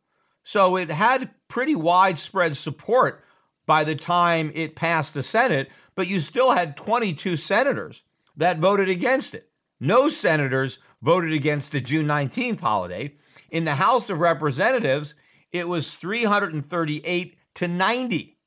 So 0.43 0.77
it 0.77 0.89
had 0.89 1.31
pretty 1.47 1.75
widespread 1.75 2.57
support 2.57 3.23
by 3.71 3.85
the 3.85 3.95
time 3.95 4.51
it 4.53 4.75
passed 4.75 5.13
the 5.13 5.23
Senate, 5.23 5.71
but 5.95 6.05
you 6.05 6.19
still 6.19 6.51
had 6.51 6.75
22 6.75 7.37
senators 7.37 8.03
that 8.35 8.59
voted 8.59 8.89
against 8.89 9.33
it. 9.33 9.49
No 9.79 10.09
senators 10.09 10.79
voted 11.01 11.31
against 11.31 11.71
the 11.71 11.79
June 11.79 12.05
19th 12.05 12.59
holiday. 12.59 13.15
In 13.49 13.63
the 13.63 13.75
House 13.75 14.09
of 14.09 14.19
Representatives, 14.19 15.15
it 15.53 15.69
was 15.69 15.95
338 15.95 17.37
to 17.55 17.67
90. 17.69 18.37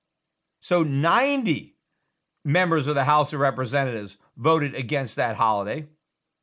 So 0.61 0.83
90 0.83 1.75
members 2.45 2.87
of 2.87 2.95
the 2.95 3.05
House 3.05 3.33
of 3.33 3.41
Representatives 3.41 4.19
voted 4.37 4.75
against 4.75 5.17
that 5.17 5.37
holiday, 5.37 5.87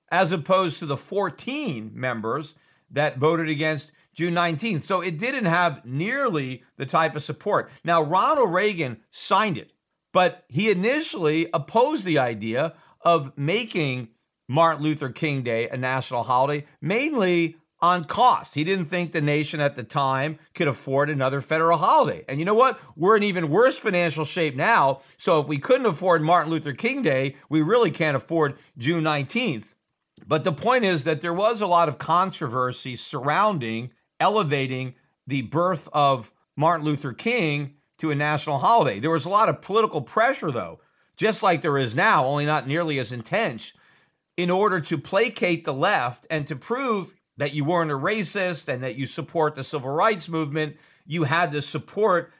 as 0.09 0.31
opposed 0.31 0.79
to 0.79 0.87
the 0.87 0.97
14 0.97 1.91
members 1.93 2.55
that 2.89 3.19
voted 3.19 3.47
against 3.47 3.91
June 4.13 4.35
19th. 4.35 4.81
So 4.83 5.01
it 5.01 5.17
didn't 5.17 5.45
have 5.45 5.85
nearly 5.85 6.63
the 6.77 6.85
type 6.85 7.15
of 7.15 7.23
support. 7.23 7.69
Now, 7.83 8.01
Ronald 8.01 8.53
Reagan 8.53 8.97
signed 9.09 9.57
it, 9.57 9.71
but 10.13 10.43
he 10.47 10.69
initially 10.69 11.47
opposed 11.53 12.05
the 12.05 12.19
idea 12.19 12.73
of 13.01 13.37
making 13.37 14.09
Martin 14.47 14.83
Luther 14.83 15.09
King 15.09 15.43
Day 15.43 15.69
a 15.69 15.77
national 15.77 16.23
holiday, 16.23 16.65
mainly 16.81 17.55
on 17.81 18.03
cost. 18.03 18.53
He 18.53 18.63
didn't 18.63 18.85
think 18.85 19.11
the 19.11 19.21
nation 19.21 19.59
at 19.59 19.75
the 19.75 19.83
time 19.83 20.37
could 20.53 20.67
afford 20.67 21.09
another 21.09 21.41
federal 21.41 21.79
holiday. 21.79 22.23
And 22.29 22.37
you 22.37 22.45
know 22.45 22.53
what? 22.53 22.79
We're 22.95 23.17
in 23.17 23.23
even 23.23 23.49
worse 23.49 23.79
financial 23.79 24.23
shape 24.23 24.55
now. 24.55 25.01
So 25.17 25.39
if 25.39 25.47
we 25.47 25.57
couldn't 25.57 25.87
afford 25.87 26.21
Martin 26.21 26.51
Luther 26.51 26.73
King 26.73 27.01
Day, 27.01 27.35
we 27.49 27.61
really 27.61 27.89
can't 27.89 28.15
afford 28.15 28.57
June 28.77 29.03
19th. 29.03 29.73
But 30.27 30.43
the 30.43 30.51
point 30.51 30.85
is 30.85 31.03
that 31.05 31.21
there 31.21 31.33
was 31.33 31.61
a 31.61 31.67
lot 31.67 31.89
of 31.89 31.97
controversy 31.97 32.95
surrounding 32.95 33.91
elevating 34.21 34.93
the 35.27 35.41
birth 35.41 35.89
of 35.91 36.31
Martin 36.55 36.85
Luther 36.85 37.11
King 37.11 37.73
to 37.97 38.11
a 38.11 38.15
national 38.15 38.59
holiday. 38.59 38.99
There 38.99 39.11
was 39.11 39.25
a 39.25 39.29
lot 39.29 39.49
of 39.49 39.61
political 39.61 40.01
pressure, 40.01 40.51
though, 40.51 40.79
just 41.17 41.43
like 41.43 41.61
there 41.61 41.77
is 41.77 41.93
now, 41.93 42.25
only 42.25 42.45
not 42.45 42.67
nearly 42.67 42.99
as 42.99 43.11
intense, 43.11 43.73
in 44.37 44.49
order 44.49 44.79
to 44.79 44.97
placate 44.97 45.65
the 45.65 45.73
left 45.73 46.25
and 46.29 46.47
to 46.47 46.55
prove 46.55 47.15
that 47.37 47.53
you 47.53 47.65
weren't 47.65 47.91
a 47.91 47.95
racist 47.95 48.67
and 48.67 48.83
that 48.83 48.95
you 48.95 49.05
support 49.05 49.55
the 49.55 49.63
civil 49.63 49.89
rights 49.89 50.29
movement. 50.29 50.77
You 51.05 51.23
had 51.23 51.51
to 51.51 51.61
support 51.61 52.31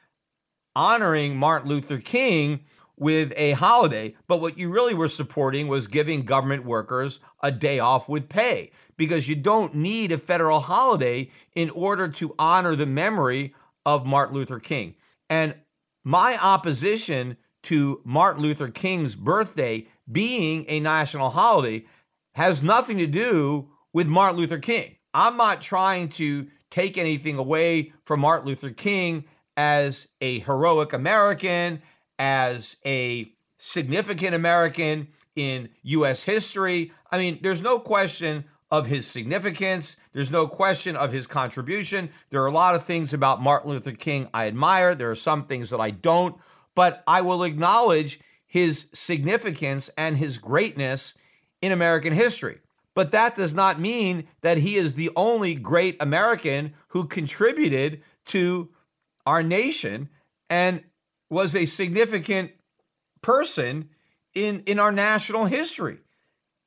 honoring 0.76 1.36
Martin 1.36 1.70
Luther 1.70 1.98
King 1.98 2.62
with 2.96 3.34
a 3.36 3.54
holiday. 3.54 4.16
But 4.28 4.42
what 4.42 4.58
you 4.58 4.70
really 4.70 4.94
were 4.94 5.08
supporting 5.08 5.68
was 5.68 5.88
giving 5.88 6.24
government 6.24 6.66
workers 6.66 7.20
a 7.42 7.52
day 7.52 7.80
off 7.80 8.08
with 8.08 8.30
pay 8.30 8.72
because 8.98 9.28
you 9.28 9.36
don't 9.36 9.76
need 9.76 10.12
a 10.12 10.18
federal 10.18 10.60
holiday 10.60 11.30
in 11.56 11.70
order 11.72 12.08
to 12.08 12.36
honor 12.38 12.76
the 12.76 12.86
memory 12.86 13.54
of 13.86 14.06
Martin 14.06 14.36
Luther 14.36 14.60
King. 14.60 14.96
And 15.30 15.56
my 16.04 16.38
opposition 16.42 17.38
to 17.64 18.02
Martin 18.04 18.42
Luther 18.42 18.70
King's 18.70 19.16
birthday 19.16 19.88
being 20.12 20.66
a 20.68 20.80
national 20.80 21.30
holiday 21.30 21.86
has 22.34 22.64
nothing 22.64 22.98
to 22.98 23.08
do 23.08 23.70
with 23.94 24.08
Martin 24.08 24.40
Luther 24.40 24.58
King. 24.58 24.96
I'm 25.14 25.38
not 25.38 25.62
trying 25.62 26.10
to 26.10 26.48
take 26.70 26.98
anything 26.98 27.38
away 27.38 27.94
from 28.06 28.22
Martin 28.22 28.48
Luther 28.48 28.72
King 28.72 29.26
as 29.58 30.08
a 30.22 30.40
heroic 30.40 30.94
American, 30.94 31.82
as 32.18 32.78
a 32.86 33.32
significant 33.58 34.34
American 34.34 35.10
in 35.36 35.70
U.S. 35.84 36.24
history. 36.24 36.92
I 37.12 37.18
mean, 37.18 37.40
there's 37.42 37.62
no 37.62 37.80
question 37.80 38.46
of 38.72 38.88
his 38.88 39.06
significance. 39.06 39.98
There's 40.14 40.32
no 40.32 40.48
question 40.48 40.96
of 40.96 41.12
his 41.12 41.28
contribution. 41.28 42.10
There 42.30 42.42
are 42.42 42.48
a 42.48 42.54
lot 42.54 42.74
of 42.74 42.86
things 42.86 43.14
about 43.14 43.42
Martin 43.42 43.72
Luther 43.72 43.92
King 43.92 44.30
I 44.34 44.48
admire. 44.48 44.96
There 44.96 45.12
are 45.12 45.16
some 45.16 45.46
things 45.46 45.70
that 45.70 45.82
I 45.82 45.92
don't, 45.92 46.38
but 46.74 47.04
I 47.06 47.22
will 47.22 47.44
acknowledge 47.44 48.20
his 48.48 48.86
significance 48.94 49.90
and 49.98 50.18
his 50.18 50.38
greatness 50.38 51.14
in 51.62 51.72
American 51.72 52.14
history. 52.14 52.60
But 52.94 53.12
that 53.12 53.36
does 53.36 53.54
not 53.54 53.80
mean 53.80 54.28
that 54.42 54.58
he 54.58 54.76
is 54.76 54.94
the 54.94 55.12
only 55.16 55.54
great 55.54 55.98
American 56.02 56.74
who 56.90 57.08
contributed 57.08 58.02
to 58.26 58.70
our 59.26 59.44
nation 59.44 60.10
and 60.50 60.84
was 61.30 61.56
a 61.56 61.66
significant 61.66 62.52
person 63.22 63.90
in, 64.34 64.62
in 64.62 64.80
our 64.80 64.92
national 64.92 65.46
history. 65.46 66.00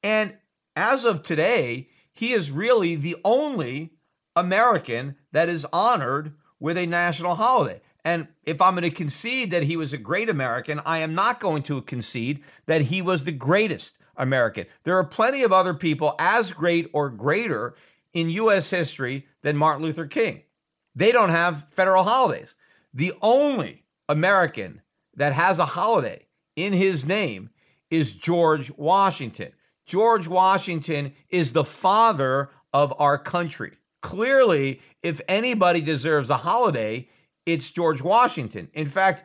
And 0.02 0.34
as 0.76 1.04
of 1.04 1.22
today, 1.22 1.88
he 2.14 2.32
is 2.32 2.50
really 2.50 2.94
the 2.94 3.16
only 3.24 3.92
American 4.36 5.16
that 5.32 5.48
is 5.48 5.66
honored 5.72 6.34
with 6.58 6.78
a 6.78 6.86
national 6.86 7.34
holiday. 7.34 7.80
And 8.04 8.28
if 8.44 8.60
I'm 8.60 8.74
going 8.74 8.88
to 8.88 8.94
concede 8.94 9.50
that 9.50 9.64
he 9.64 9.76
was 9.76 9.92
a 9.92 9.98
great 9.98 10.28
American, 10.28 10.80
I 10.84 10.98
am 10.98 11.14
not 11.14 11.40
going 11.40 11.62
to 11.64 11.82
concede 11.82 12.42
that 12.66 12.82
he 12.82 13.00
was 13.00 13.24
the 13.24 13.32
greatest 13.32 13.96
American. 14.16 14.66
There 14.84 14.98
are 14.98 15.04
plenty 15.04 15.42
of 15.42 15.52
other 15.52 15.74
people 15.74 16.14
as 16.18 16.52
great 16.52 16.90
or 16.92 17.08
greater 17.10 17.74
in 18.12 18.30
U.S. 18.30 18.70
history 18.70 19.26
than 19.42 19.56
Martin 19.56 19.84
Luther 19.84 20.06
King. 20.06 20.42
They 20.94 21.12
don't 21.12 21.30
have 21.30 21.68
federal 21.68 22.04
holidays. 22.04 22.56
The 22.92 23.12
only 23.22 23.84
American 24.08 24.82
that 25.16 25.32
has 25.32 25.58
a 25.58 25.64
holiday 25.64 26.26
in 26.54 26.72
his 26.72 27.06
name 27.06 27.50
is 27.90 28.14
George 28.14 28.70
Washington. 28.76 29.52
George 29.86 30.28
Washington 30.28 31.14
is 31.28 31.52
the 31.52 31.64
father 31.64 32.50
of 32.72 32.92
our 32.98 33.18
country. 33.18 33.78
Clearly, 34.02 34.80
if 35.02 35.20
anybody 35.28 35.80
deserves 35.80 36.30
a 36.30 36.38
holiday, 36.38 37.08
it's 37.46 37.70
George 37.70 38.02
Washington. 38.02 38.68
In 38.72 38.86
fact, 38.86 39.24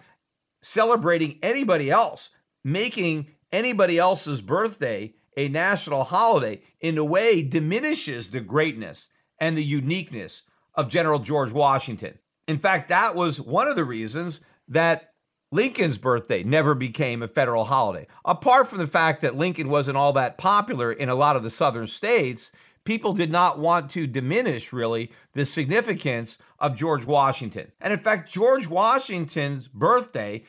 celebrating 0.62 1.40
anybody 1.42 1.90
else, 1.90 2.30
making 2.64 3.28
anybody 3.52 3.98
else's 3.98 4.42
birthday 4.42 5.14
a 5.38 5.48
national 5.48 6.04
holiday, 6.04 6.62
in 6.82 6.98
a 6.98 7.04
way 7.04 7.42
diminishes 7.42 8.30
the 8.30 8.42
greatness 8.42 9.08
and 9.40 9.56
the 9.56 9.64
uniqueness 9.64 10.44
of 10.76 10.90
General 10.90 11.20
George 11.20 11.52
Washington. 11.54 12.20
In 12.48 12.58
fact, 12.58 12.90
that 12.90 13.16
was 13.16 13.40
one 13.40 13.68
of 13.68 13.76
the 13.76 13.86
reasons 13.86 14.42
that 14.68 15.09
Lincoln's 15.52 15.98
birthday 15.98 16.44
never 16.44 16.76
became 16.76 17.24
a 17.24 17.28
federal 17.28 17.66
holiday. 17.66 18.08
Apart 18.24 18.68
from 18.68 18.78
the 18.78 18.88
fact 18.88 19.22
that 19.22 19.36
Lincoln 19.36 19.70
wasn't 19.70 19.98
all 19.98 20.14
that 20.14 20.38
popular 20.38 20.92
in 20.92 21.10
a 21.10 21.16
lot 21.16 21.36
of 21.36 21.44
the 21.44 21.50
southern 21.50 21.88
states, 21.88 22.52
people 22.84 23.14
did 23.14 23.32
not 23.32 23.58
want 23.58 23.90
to 23.92 24.06
diminish 24.06 24.72
really 24.72 25.12
the 25.34 25.46
significance 25.46 26.38
of 26.60 26.76
George 26.76 27.06
Washington. 27.06 27.72
And 27.82 27.94
in 27.94 28.00
fact, 28.00 28.32
George 28.32 28.68
Washington's 28.68 29.68
birthday 29.68 30.44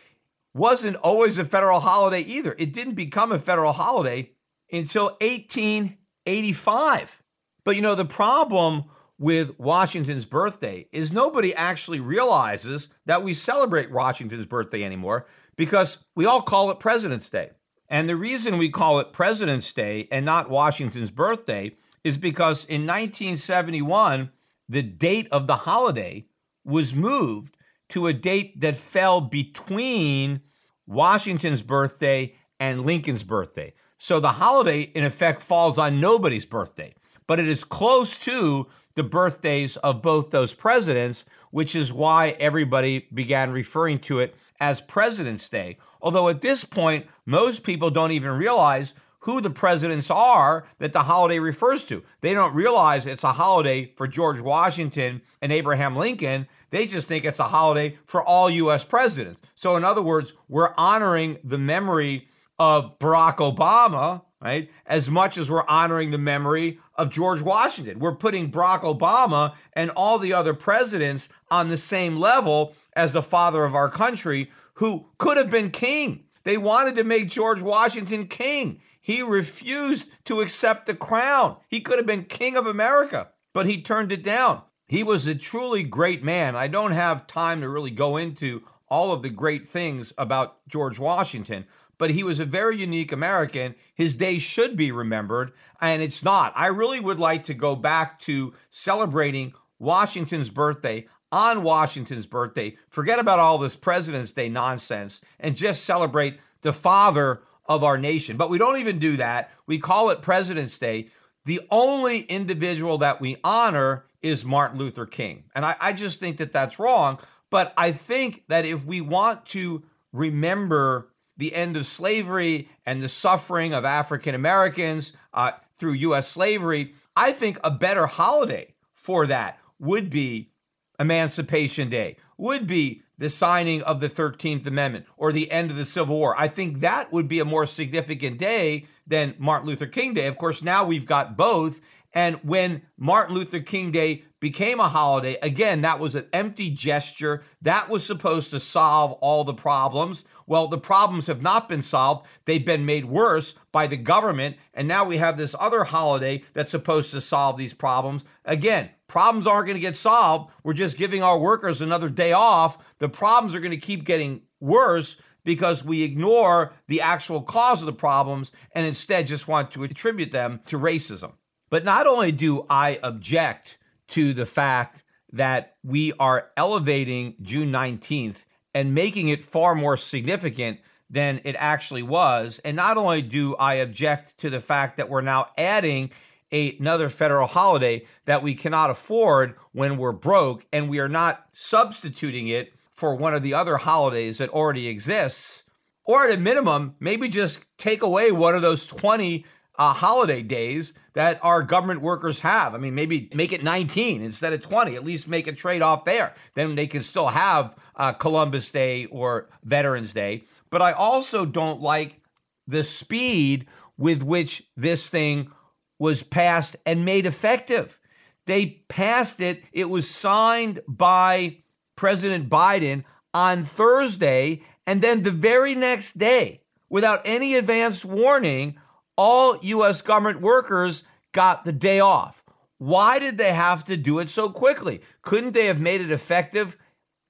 wasn't 0.52 0.96
always 0.96 1.38
a 1.38 1.44
federal 1.44 1.80
holiday 1.80 2.20
either. 2.20 2.54
It 2.58 2.72
didn't 2.72 2.94
become 2.94 3.32
a 3.32 3.38
federal 3.38 3.72
holiday 3.72 4.32
until 4.70 5.16
1885. 5.20 7.22
But 7.64 7.76
you 7.76 7.82
know, 7.82 7.94
the 7.94 8.04
problem 8.04 8.84
with 9.20 9.60
Washington's 9.60 10.24
birthday 10.24 10.88
is 10.92 11.12
nobody 11.12 11.54
actually 11.54 12.00
realizes 12.00 12.88
that 13.04 13.22
we 13.22 13.34
celebrate 13.34 13.92
Washington's 13.92 14.46
birthday 14.46 14.82
anymore 14.82 15.26
because 15.56 15.98
we 16.16 16.24
all 16.24 16.40
call 16.40 16.70
it 16.70 16.80
President's 16.80 17.28
Day. 17.28 17.50
And 17.86 18.08
the 18.08 18.16
reason 18.16 18.56
we 18.56 18.70
call 18.70 18.98
it 18.98 19.12
President's 19.12 19.70
Day 19.74 20.08
and 20.10 20.24
not 20.24 20.48
Washington's 20.48 21.10
birthday 21.10 21.76
is 22.02 22.16
because 22.16 22.64
in 22.64 22.86
1971, 22.86 24.30
the 24.70 24.82
date 24.82 25.28
of 25.30 25.46
the 25.46 25.56
holiday 25.56 26.24
was 26.64 26.94
moved 26.94 27.58
to 27.90 28.06
a 28.06 28.14
date 28.14 28.58
that 28.62 28.78
fell 28.78 29.20
between 29.20 30.40
Washington's 30.86 31.60
birthday 31.60 32.34
and 32.58 32.86
Lincoln's 32.86 33.24
birthday. 33.24 33.74
So 33.98 34.18
the 34.18 34.32
holiday, 34.32 34.80
in 34.80 35.04
effect, 35.04 35.42
falls 35.42 35.76
on 35.76 36.00
nobody's 36.00 36.46
birthday, 36.46 36.94
but 37.26 37.38
it 37.38 37.48
is 37.48 37.64
close 37.64 38.18
to 38.20 38.68
the 38.94 39.02
birthdays 39.02 39.76
of 39.78 40.02
both 40.02 40.30
those 40.30 40.54
presidents, 40.54 41.24
which 41.50 41.74
is 41.74 41.92
why 41.92 42.30
everybody 42.40 43.08
began 43.12 43.50
referring 43.50 43.98
to 44.00 44.18
it 44.18 44.34
as 44.60 44.80
President's 44.80 45.48
Day. 45.48 45.78
Although 46.02 46.28
at 46.28 46.40
this 46.40 46.64
point, 46.64 47.06
most 47.26 47.62
people 47.62 47.90
don't 47.90 48.12
even 48.12 48.32
realize 48.32 48.94
who 49.20 49.40
the 49.40 49.50
presidents 49.50 50.10
are 50.10 50.66
that 50.78 50.92
the 50.92 51.02
holiday 51.02 51.38
refers 51.38 51.84
to. 51.84 52.02
They 52.22 52.32
don't 52.32 52.54
realize 52.54 53.04
it's 53.04 53.24
a 53.24 53.32
holiday 53.32 53.92
for 53.96 54.08
George 54.08 54.40
Washington 54.40 55.20
and 55.42 55.52
Abraham 55.52 55.94
Lincoln. 55.94 56.46
They 56.70 56.86
just 56.86 57.06
think 57.06 57.24
it's 57.24 57.38
a 57.38 57.44
holiday 57.44 57.98
for 58.06 58.22
all 58.22 58.48
U.S. 58.48 58.84
presidents. 58.84 59.42
So, 59.54 59.76
in 59.76 59.84
other 59.84 60.02
words, 60.02 60.32
we're 60.48 60.72
honoring 60.76 61.38
the 61.44 61.58
memory 61.58 62.28
of 62.58 62.98
Barack 62.98 63.36
Obama, 63.36 64.22
right, 64.40 64.70
as 64.86 65.10
much 65.10 65.36
as 65.36 65.50
we're 65.50 65.66
honoring 65.66 66.10
the 66.10 66.18
memory 66.18 66.78
of 66.94 67.10
George 67.10 67.42
Washington. 67.42 67.98
We're 67.98 68.14
putting 68.14 68.50
Barack 68.50 68.82
Obama 68.82 69.54
and 69.74 69.90
all 69.90 70.18
the 70.18 70.32
other 70.32 70.54
presidents 70.54 71.28
on 71.50 71.68
the 71.68 71.76
same 71.76 72.16
level 72.16 72.74
as 72.94 73.12
the 73.12 73.22
father 73.22 73.64
of 73.64 73.74
our 73.74 73.90
country 73.90 74.50
who 74.74 75.06
could 75.18 75.36
have 75.36 75.50
been 75.50 75.70
king. 75.70 76.24
They 76.44 76.56
wanted 76.56 76.96
to 76.96 77.04
make 77.04 77.28
George 77.28 77.62
Washington 77.62 78.26
king. 78.26 78.80
He 79.00 79.22
refused 79.22 80.06
to 80.24 80.40
accept 80.40 80.86
the 80.86 80.94
crown. 80.94 81.56
He 81.68 81.80
could 81.80 81.98
have 81.98 82.06
been 82.06 82.24
king 82.24 82.56
of 82.56 82.66
America, 82.66 83.28
but 83.52 83.66
he 83.66 83.82
turned 83.82 84.12
it 84.12 84.22
down. 84.22 84.62
He 84.86 85.02
was 85.02 85.26
a 85.26 85.34
truly 85.34 85.82
great 85.82 86.24
man. 86.24 86.56
I 86.56 86.66
don't 86.66 86.92
have 86.92 87.26
time 87.26 87.60
to 87.60 87.68
really 87.68 87.90
go 87.90 88.16
into 88.16 88.62
all 88.88 89.12
of 89.12 89.22
the 89.22 89.30
great 89.30 89.68
things 89.68 90.12
about 90.18 90.58
George 90.66 90.98
Washington, 90.98 91.64
but 92.00 92.12
he 92.12 92.24
was 92.24 92.40
a 92.40 92.46
very 92.46 92.78
unique 92.78 93.12
American. 93.12 93.74
His 93.94 94.16
day 94.16 94.38
should 94.38 94.74
be 94.74 94.90
remembered, 94.90 95.52
and 95.82 96.00
it's 96.00 96.24
not. 96.24 96.50
I 96.56 96.68
really 96.68 96.98
would 96.98 97.20
like 97.20 97.44
to 97.44 97.54
go 97.54 97.76
back 97.76 98.18
to 98.20 98.54
celebrating 98.70 99.52
Washington's 99.78 100.48
birthday 100.48 101.06
on 101.30 101.62
Washington's 101.62 102.24
birthday. 102.24 102.78
Forget 102.88 103.18
about 103.18 103.38
all 103.38 103.58
this 103.58 103.76
President's 103.76 104.32
Day 104.32 104.48
nonsense 104.48 105.20
and 105.38 105.54
just 105.54 105.84
celebrate 105.84 106.40
the 106.62 106.72
father 106.72 107.42
of 107.66 107.84
our 107.84 107.98
nation. 107.98 108.38
But 108.38 108.48
we 108.48 108.56
don't 108.56 108.78
even 108.78 108.98
do 108.98 109.18
that. 109.18 109.50
We 109.66 109.78
call 109.78 110.08
it 110.08 110.22
President's 110.22 110.78
Day. 110.78 111.10
The 111.44 111.60
only 111.70 112.20
individual 112.22 112.96
that 112.96 113.20
we 113.20 113.36
honor 113.44 114.06
is 114.22 114.42
Martin 114.42 114.78
Luther 114.78 115.04
King. 115.04 115.44
And 115.54 115.66
I, 115.66 115.76
I 115.78 115.92
just 115.92 116.18
think 116.18 116.38
that 116.38 116.50
that's 116.50 116.78
wrong. 116.78 117.18
But 117.50 117.74
I 117.76 117.92
think 117.92 118.44
that 118.48 118.64
if 118.64 118.86
we 118.86 119.02
want 119.02 119.44
to 119.46 119.82
remember 120.14 121.10
the 121.40 121.54
end 121.54 121.76
of 121.76 121.86
slavery 121.86 122.68
and 122.86 123.02
the 123.02 123.08
suffering 123.08 123.74
of 123.74 123.84
African 123.84 124.34
Americans 124.34 125.12
uh, 125.34 125.52
through 125.74 125.92
U.S. 125.92 126.28
slavery, 126.28 126.94
I 127.16 127.32
think 127.32 127.58
a 127.64 127.70
better 127.70 128.06
holiday 128.06 128.74
for 128.92 129.26
that 129.26 129.58
would 129.78 130.10
be 130.10 130.52
Emancipation 131.00 131.88
Day, 131.88 132.16
would 132.36 132.66
be 132.66 133.02
the 133.18 133.30
signing 133.30 133.82
of 133.82 134.00
the 134.00 134.08
13th 134.08 134.66
Amendment 134.66 135.06
or 135.16 135.32
the 135.32 135.50
end 135.50 135.70
of 135.70 135.76
the 135.76 135.84
Civil 135.84 136.16
War. 136.16 136.38
I 136.38 136.48
think 136.48 136.80
that 136.80 137.12
would 137.12 137.28
be 137.28 137.40
a 137.40 137.44
more 137.44 137.66
significant 137.66 138.38
day 138.38 138.86
than 139.06 139.34
Martin 139.38 139.68
Luther 139.68 139.86
King 139.86 140.14
Day. 140.14 140.26
Of 140.26 140.38
course, 140.38 140.62
now 140.62 140.84
we've 140.84 141.06
got 141.06 141.36
both. 141.36 141.80
And 142.12 142.36
when 142.36 142.82
Martin 142.98 143.34
Luther 143.34 143.60
King 143.60 143.92
Day 143.92 144.24
became 144.40 144.80
a 144.80 144.88
holiday, 144.88 145.36
again, 145.42 145.82
that 145.82 146.00
was 146.00 146.14
an 146.14 146.26
empty 146.32 146.70
gesture. 146.70 147.42
That 147.62 147.88
was 147.88 148.04
supposed 148.04 148.50
to 148.50 148.60
solve 148.60 149.12
all 149.20 149.44
the 149.44 149.54
problems. 149.54 150.24
Well, 150.50 150.66
the 150.66 150.78
problems 150.78 151.28
have 151.28 151.42
not 151.42 151.68
been 151.68 151.80
solved. 151.80 152.26
They've 152.44 152.66
been 152.66 152.84
made 152.84 153.04
worse 153.04 153.54
by 153.70 153.86
the 153.86 153.96
government. 153.96 154.56
And 154.74 154.88
now 154.88 155.04
we 155.04 155.18
have 155.18 155.38
this 155.38 155.54
other 155.60 155.84
holiday 155.84 156.42
that's 156.54 156.72
supposed 156.72 157.12
to 157.12 157.20
solve 157.20 157.56
these 157.56 157.72
problems. 157.72 158.24
Again, 158.44 158.90
problems 159.06 159.46
aren't 159.46 159.66
going 159.66 159.76
to 159.76 159.80
get 159.80 159.94
solved. 159.94 160.50
We're 160.64 160.72
just 160.72 160.96
giving 160.96 161.22
our 161.22 161.38
workers 161.38 161.80
another 161.80 162.08
day 162.08 162.32
off. 162.32 162.78
The 162.98 163.08
problems 163.08 163.54
are 163.54 163.60
going 163.60 163.70
to 163.70 163.76
keep 163.76 164.04
getting 164.04 164.42
worse 164.58 165.18
because 165.44 165.84
we 165.84 166.02
ignore 166.02 166.72
the 166.88 167.00
actual 167.00 167.42
cause 167.42 167.80
of 167.80 167.86
the 167.86 167.92
problems 167.92 168.50
and 168.72 168.84
instead 168.84 169.28
just 169.28 169.46
want 169.46 169.70
to 169.70 169.84
attribute 169.84 170.32
them 170.32 170.62
to 170.66 170.80
racism. 170.80 171.34
But 171.70 171.84
not 171.84 172.08
only 172.08 172.32
do 172.32 172.66
I 172.68 172.98
object 173.04 173.78
to 174.08 174.34
the 174.34 174.46
fact 174.46 175.04
that 175.32 175.76
we 175.84 176.12
are 176.18 176.50
elevating 176.56 177.36
June 177.40 177.70
19th 177.70 178.46
and 178.74 178.94
making 178.94 179.28
it 179.28 179.44
far 179.44 179.74
more 179.74 179.96
significant 179.96 180.80
than 181.08 181.40
it 181.44 181.56
actually 181.58 182.02
was, 182.02 182.60
and 182.64 182.76
not 182.76 182.96
only 182.96 183.20
do 183.20 183.56
I 183.56 183.74
object 183.74 184.38
to 184.38 184.50
the 184.50 184.60
fact 184.60 184.96
that 184.96 185.08
we're 185.08 185.22
now 185.22 185.46
adding 185.58 186.10
a, 186.52 186.76
another 186.78 187.08
federal 187.08 187.48
holiday 187.48 188.06
that 188.26 188.42
we 188.42 188.54
cannot 188.54 188.90
afford 188.90 189.56
when 189.72 189.96
we're 189.96 190.12
broke, 190.12 190.66
and 190.72 190.88
we 190.88 191.00
are 191.00 191.08
not 191.08 191.46
substituting 191.52 192.48
it 192.48 192.72
for 192.90 193.14
one 193.14 193.34
of 193.34 193.42
the 193.42 193.54
other 193.54 193.78
holidays 193.78 194.38
that 194.38 194.50
already 194.50 194.86
exists, 194.86 195.64
or 196.04 196.24
at 196.24 196.36
a 196.36 196.40
minimum, 196.40 196.94
maybe 197.00 197.28
just 197.28 197.60
take 197.78 198.02
away 198.02 198.30
one 198.30 198.54
of 198.54 198.62
those 198.62 198.86
20 198.86 199.44
uh, 199.80 199.94
holiday 199.94 200.42
days 200.42 200.92
that 201.14 201.40
our 201.42 201.62
government 201.62 202.02
workers 202.02 202.40
have. 202.40 202.74
I 202.74 202.78
mean, 202.78 202.94
maybe 202.94 203.30
make 203.32 203.50
it 203.50 203.64
19 203.64 204.20
instead 204.20 204.52
of 204.52 204.60
20, 204.60 204.94
at 204.94 205.04
least 205.06 205.26
make 205.26 205.46
a 205.46 205.52
trade 205.52 205.80
off 205.80 206.04
there. 206.04 206.34
Then 206.54 206.74
they 206.74 206.86
can 206.86 207.02
still 207.02 207.28
have 207.28 207.74
uh, 207.96 208.12
Columbus 208.12 208.70
Day 208.70 209.06
or 209.06 209.48
Veterans 209.64 210.12
Day. 210.12 210.44
But 210.68 210.82
I 210.82 210.92
also 210.92 211.46
don't 211.46 211.80
like 211.80 212.20
the 212.68 212.84
speed 212.84 213.66
with 213.96 214.22
which 214.22 214.64
this 214.76 215.08
thing 215.08 215.50
was 215.98 216.22
passed 216.22 216.76
and 216.84 217.06
made 217.06 217.24
effective. 217.24 217.98
They 218.44 218.82
passed 218.88 219.40
it, 219.40 219.62
it 219.72 219.88
was 219.88 220.10
signed 220.10 220.80
by 220.86 221.62
President 221.96 222.50
Biden 222.50 223.04
on 223.32 223.64
Thursday, 223.64 224.62
and 224.86 225.00
then 225.00 225.22
the 225.22 225.30
very 225.30 225.74
next 225.74 226.18
day, 226.18 226.60
without 226.90 227.22
any 227.24 227.54
advance 227.54 228.04
warning, 228.04 228.78
all 229.22 229.58
U.S. 229.60 230.00
government 230.00 230.40
workers 230.40 231.04
got 231.32 231.66
the 231.66 231.72
day 231.72 232.00
off. 232.00 232.42
Why 232.78 233.18
did 233.18 233.36
they 233.36 233.52
have 233.52 233.84
to 233.84 233.98
do 233.98 234.18
it 234.18 234.30
so 234.30 234.48
quickly? 234.48 235.02
Couldn't 235.20 235.52
they 235.52 235.66
have 235.66 235.78
made 235.78 236.00
it 236.00 236.10
effective 236.10 236.78